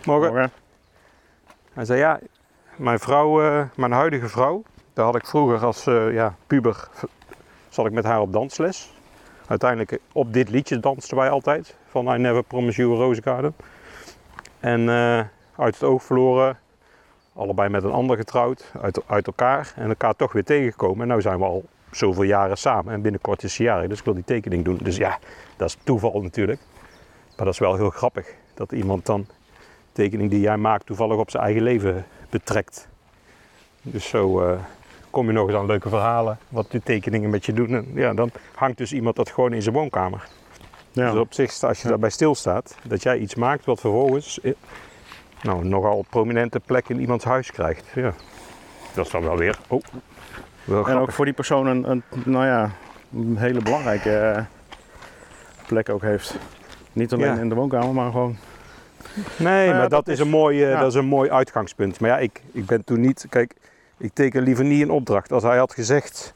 Morgen. 0.05 0.33
Morgen. 0.33 0.53
Hij 1.73 1.85
zei 1.85 1.99
ja, 1.99 2.21
mijn 2.77 2.99
vrouw, 2.99 3.41
mijn 3.75 3.93
huidige 3.93 4.29
vrouw, 4.29 4.63
daar 4.93 5.05
had 5.05 5.17
ik 5.17 5.27
vroeger 5.27 5.65
als 5.65 5.85
ja, 6.11 6.35
puber, 6.47 6.89
zat 7.77 7.87
ik 7.87 7.93
met 7.93 8.05
haar 8.05 8.21
op 8.21 8.33
dansles. 8.33 8.93
Uiteindelijk 9.47 9.93
eh, 9.93 9.99
op 10.13 10.33
dit 10.33 10.49
liedje 10.49 10.81
dansten 10.81 11.17
wij 11.17 11.31
altijd, 11.31 11.77
van 11.89 12.15
I 12.15 12.19
Never 12.19 12.43
Promise 12.43 12.81
You 12.81 12.95
a 12.95 12.97
Rose 12.97 13.23
Garden. 13.23 13.55
En 14.61 14.89
eh, 14.89 15.19
uit 15.57 15.75
het 15.75 15.83
oog 15.83 16.03
verloren, 16.03 16.59
allebei 17.35 17.69
met 17.69 17.85
een 17.85 17.93
ander 17.93 18.17
getrouwd, 18.17 18.73
uit, 18.81 19.01
uit 19.07 19.27
elkaar 19.27 19.73
en 19.77 19.89
elkaar 19.89 20.17
toch 20.17 20.33
weer 20.33 20.45
tegengekomen. 20.45 21.09
En 21.09 21.15
nu 21.15 21.23
zijn 21.23 21.39
we 21.39 21.45
al 21.45 21.65
zoveel 21.91 22.23
jaren 22.23 22.59
samen 22.59 22.93
en 22.93 23.03
binnenkort 23.03 23.43
is 23.43 23.55
ze 23.55 23.63
jarig, 23.63 23.89
dus 23.89 23.99
ik 23.99 24.05
wil 24.05 24.15
die 24.15 24.25
tekening 24.25 24.65
doen. 24.65 24.79
Dus 24.83 24.97
ja, 24.97 25.19
dat 25.57 25.69
is 25.69 25.77
toeval 25.85 26.23
natuurlijk. 26.23 26.61
Maar 27.37 27.45
dat 27.45 27.55
is 27.55 27.61
wel 27.61 27.77
heel 27.77 27.91
grappig, 27.91 28.35
dat 28.55 28.73
iemand 28.73 29.07
dan 29.07 29.27
tekening 29.93 30.31
die 30.31 30.41
jij 30.41 30.57
maakt 30.57 30.87
toevallig 30.87 31.17
op 31.17 31.31
zijn 31.31 31.43
eigen 31.43 31.63
leven 31.63 32.07
betrekt. 32.31 32.89
Dus 33.83 34.09
zo 34.09 34.41
eh, 34.41 34.59
kom 35.17 35.27
je 35.27 35.33
nog 35.33 35.47
eens 35.49 35.57
aan 35.57 35.67
leuke 35.67 35.89
verhalen, 35.89 36.39
wat 36.49 36.71
die 36.71 36.83
tekeningen 36.83 37.31
met 37.31 37.47
je 37.47 37.53
doen. 37.53 37.69
En 37.69 37.87
ja, 37.95 38.15
dan 38.15 38.31
hangt 38.55 38.79
dus 38.79 38.93
iemand 38.93 39.17
dat 39.17 39.31
gewoon 39.31 39.53
in 39.53 39.63
zijn 39.63 39.75
woonkamer. 39.75 40.29
Ja. 40.93 41.11
Dus 41.11 41.21
op 41.21 41.33
zich, 41.33 41.63
als 41.63 41.83
je 41.83 41.89
daarbij 41.89 42.11
stilstaat, 42.11 42.77
dat 42.83 43.03
jij 43.03 43.19
iets 43.19 43.35
maakt 43.35 43.65
wat 43.65 43.81
vervolgens 43.81 44.41
eh, 44.41 44.53
nou, 45.43 45.65
nogal 45.65 46.05
prominente 46.11 46.61
plek 46.61 46.89
in 46.89 47.01
iemands 47.01 47.25
huis 47.25 47.51
krijgt. 47.53 47.85
Ja. 47.95 48.13
Dat 48.95 49.07
is 49.07 49.13
dan 49.13 49.23
wel 49.23 49.37
weer. 49.37 49.59
Oh, 49.69 49.83
wel 50.65 50.89
En 50.89 50.97
ook 50.97 51.13
voor 51.13 51.25
die 51.25 51.35
persoon 51.35 51.67
een, 51.67 51.91
een, 51.91 52.03
nou 52.25 52.45
ja, 52.47 52.71
een 53.15 53.37
hele 53.37 53.63
belangrijke 53.63 54.17
eh, 54.17 54.43
plek 55.67 55.89
ook 55.89 56.03
heeft. 56.03 56.37
Niet 56.93 57.13
alleen 57.13 57.35
Ja. 57.35 57.41
in 57.41 57.49
de 57.49 57.55
woonkamer, 57.55 57.95
maar 57.95 58.11
gewoon. 58.11 58.37
Nee, 59.39 59.67
ja, 59.67 59.71
maar 59.73 59.81
dat, 59.81 59.91
dat 59.91 60.09
is, 60.09 60.13
is- 60.13 60.21
een 60.21 60.29
mooi, 60.31 60.63
eh, 60.65 60.71
ja. 60.71 60.81
dat 60.81 60.89
is 60.89 60.95
een 60.99 61.07
mooi 61.07 61.31
uitgangspunt. 61.31 62.01
Maar 62.01 62.11
ja, 62.11 62.19
ik, 62.19 62.43
ik 62.53 62.67
ben 62.67 62.85
toen 62.85 63.01
niet. 63.01 63.27
Kijk, 63.29 63.55
ik 63.97 64.13
teken 64.13 64.43
liever 64.43 64.65
niet 64.65 64.83
een 64.83 64.91
opdracht. 64.91 65.33
Als 65.33 65.43
hij 65.43 65.59
had 65.59 65.73
gezegd. 65.75 66.35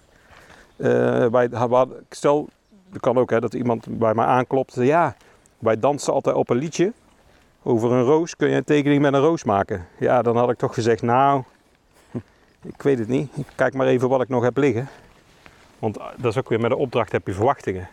hadden- 1.52 2.06
stel, 2.10 2.48
het 2.92 3.00
kan 3.00 3.18
ook 3.18 3.30
hè, 3.30 3.40
dat 3.40 3.54
iemand 3.54 3.98
bij 3.98 4.14
mij 4.14 4.24
aanklopt. 4.24 4.74
Ja, 4.74 5.16
wij 5.58 5.78
dansen 5.78 6.12
altijd 6.12 6.36
op 6.36 6.50
een 6.50 6.56
liedje. 6.56 6.92
Over 7.62 7.92
een 7.92 8.02
roos. 8.02 8.36
Kun 8.36 8.48
je 8.48 8.56
een 8.56 8.64
tekening 8.64 9.02
met 9.02 9.12
een 9.12 9.20
roos 9.20 9.44
maken? 9.44 9.86
Ja, 9.98 10.22
dan 10.22 10.36
had 10.36 10.50
ik 10.50 10.58
toch 10.58 10.74
gezegd. 10.74 11.02
Nou, 11.02 11.42
ik 12.62 12.82
weet 12.82 12.98
het 12.98 13.08
niet. 13.08 13.36
Ik 13.36 13.46
kijk 13.54 13.74
maar 13.74 13.86
even 13.86 14.08
wat 14.08 14.22
ik 14.22 14.28
nog 14.28 14.42
heb 14.42 14.56
liggen. 14.56 14.88
Want 15.78 15.96
eh, 15.96 16.04
dat 16.16 16.32
is 16.32 16.38
ook 16.38 16.48
weer 16.48 16.60
met 16.60 16.70
een 16.70 16.76
opdracht 16.76 17.12
heb 17.12 17.26
je 17.26 17.32
verwachtingen. 17.32 17.88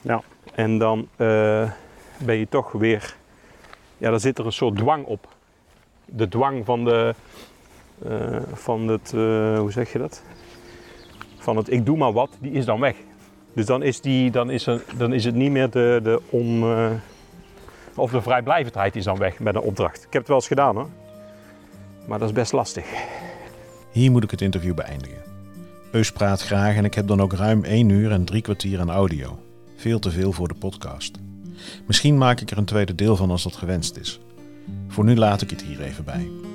Ja. 0.00 0.22
En 0.54 0.78
dan 0.78 1.08
eh, 1.16 1.70
ben 2.18 2.36
je 2.36 2.46
toch 2.48 2.72
weer 2.72 3.16
ja, 4.02 4.10
dan 4.10 4.20
zit 4.20 4.38
er 4.38 4.46
een 4.46 4.52
soort 4.52 4.76
dwang 4.76 5.04
op. 5.04 5.28
De 6.04 6.28
dwang 6.28 6.64
van 6.64 6.84
de, 6.84 7.14
eh, 8.08 8.36
van 8.52 8.88
het, 8.88 9.12
eh, 9.14 9.58
hoe 9.58 9.72
zeg 9.72 9.92
je 9.92 9.98
dat? 9.98 10.22
Van 11.38 11.56
het 11.56 11.72
ik 11.72 11.86
doe 11.86 11.96
maar 11.96 12.12
wat, 12.12 12.30
die 12.40 12.52
is 12.52 12.64
dan 12.64 12.80
weg. 12.80 12.96
Dus 13.54 13.66
dan 13.66 13.82
is, 13.82 14.00
die, 14.00 14.30
dan 14.30 14.50
is, 14.50 14.68
dan 14.96 15.12
is 15.12 15.24
het 15.24 15.34
niet 15.34 15.50
meer 15.50 15.70
de, 15.70 16.00
de 16.02 16.20
on, 16.30 16.62
eh, 16.62 16.90
of 17.94 18.10
de 18.10 18.22
vrijblijvendheid 18.22 18.96
is 18.96 19.04
dan 19.04 19.18
weg 19.18 19.38
met 19.38 19.54
een 19.54 19.60
opdracht. 19.60 19.96
Ik 19.96 20.12
heb 20.12 20.12
het 20.12 20.28
wel 20.28 20.36
eens 20.36 20.46
gedaan 20.46 20.76
hoor. 20.76 20.88
Maar 22.06 22.18
dat 22.18 22.28
is 22.28 22.34
best 22.34 22.52
lastig. 22.52 22.86
Hier 23.92 24.10
moet 24.10 24.24
ik 24.24 24.30
het 24.30 24.40
interview 24.40 24.74
beëindigen. 24.74 25.22
Eus 25.92 26.12
praat 26.12 26.42
graag 26.42 26.76
en 26.76 26.84
ik 26.84 26.94
heb 26.94 27.06
dan 27.06 27.20
ook 27.20 27.32
ruim 27.32 27.64
1 27.64 27.88
uur 27.88 28.10
en 28.10 28.24
drie 28.24 28.42
kwartier 28.42 28.80
aan 28.80 28.90
audio. 28.90 29.38
Veel 29.76 29.98
te 29.98 30.10
veel 30.10 30.32
voor 30.32 30.48
de 30.48 30.54
podcast. 30.54 31.18
Misschien 31.86 32.18
maak 32.18 32.40
ik 32.40 32.50
er 32.50 32.58
een 32.58 32.64
tweede 32.64 32.94
deel 32.94 33.16
van 33.16 33.30
als 33.30 33.42
dat 33.42 33.56
gewenst 33.56 33.96
is. 33.96 34.20
Voor 34.88 35.04
nu 35.04 35.16
laat 35.16 35.42
ik 35.42 35.50
het 35.50 35.62
hier 35.62 35.82
even 35.82 36.04
bij. 36.04 36.51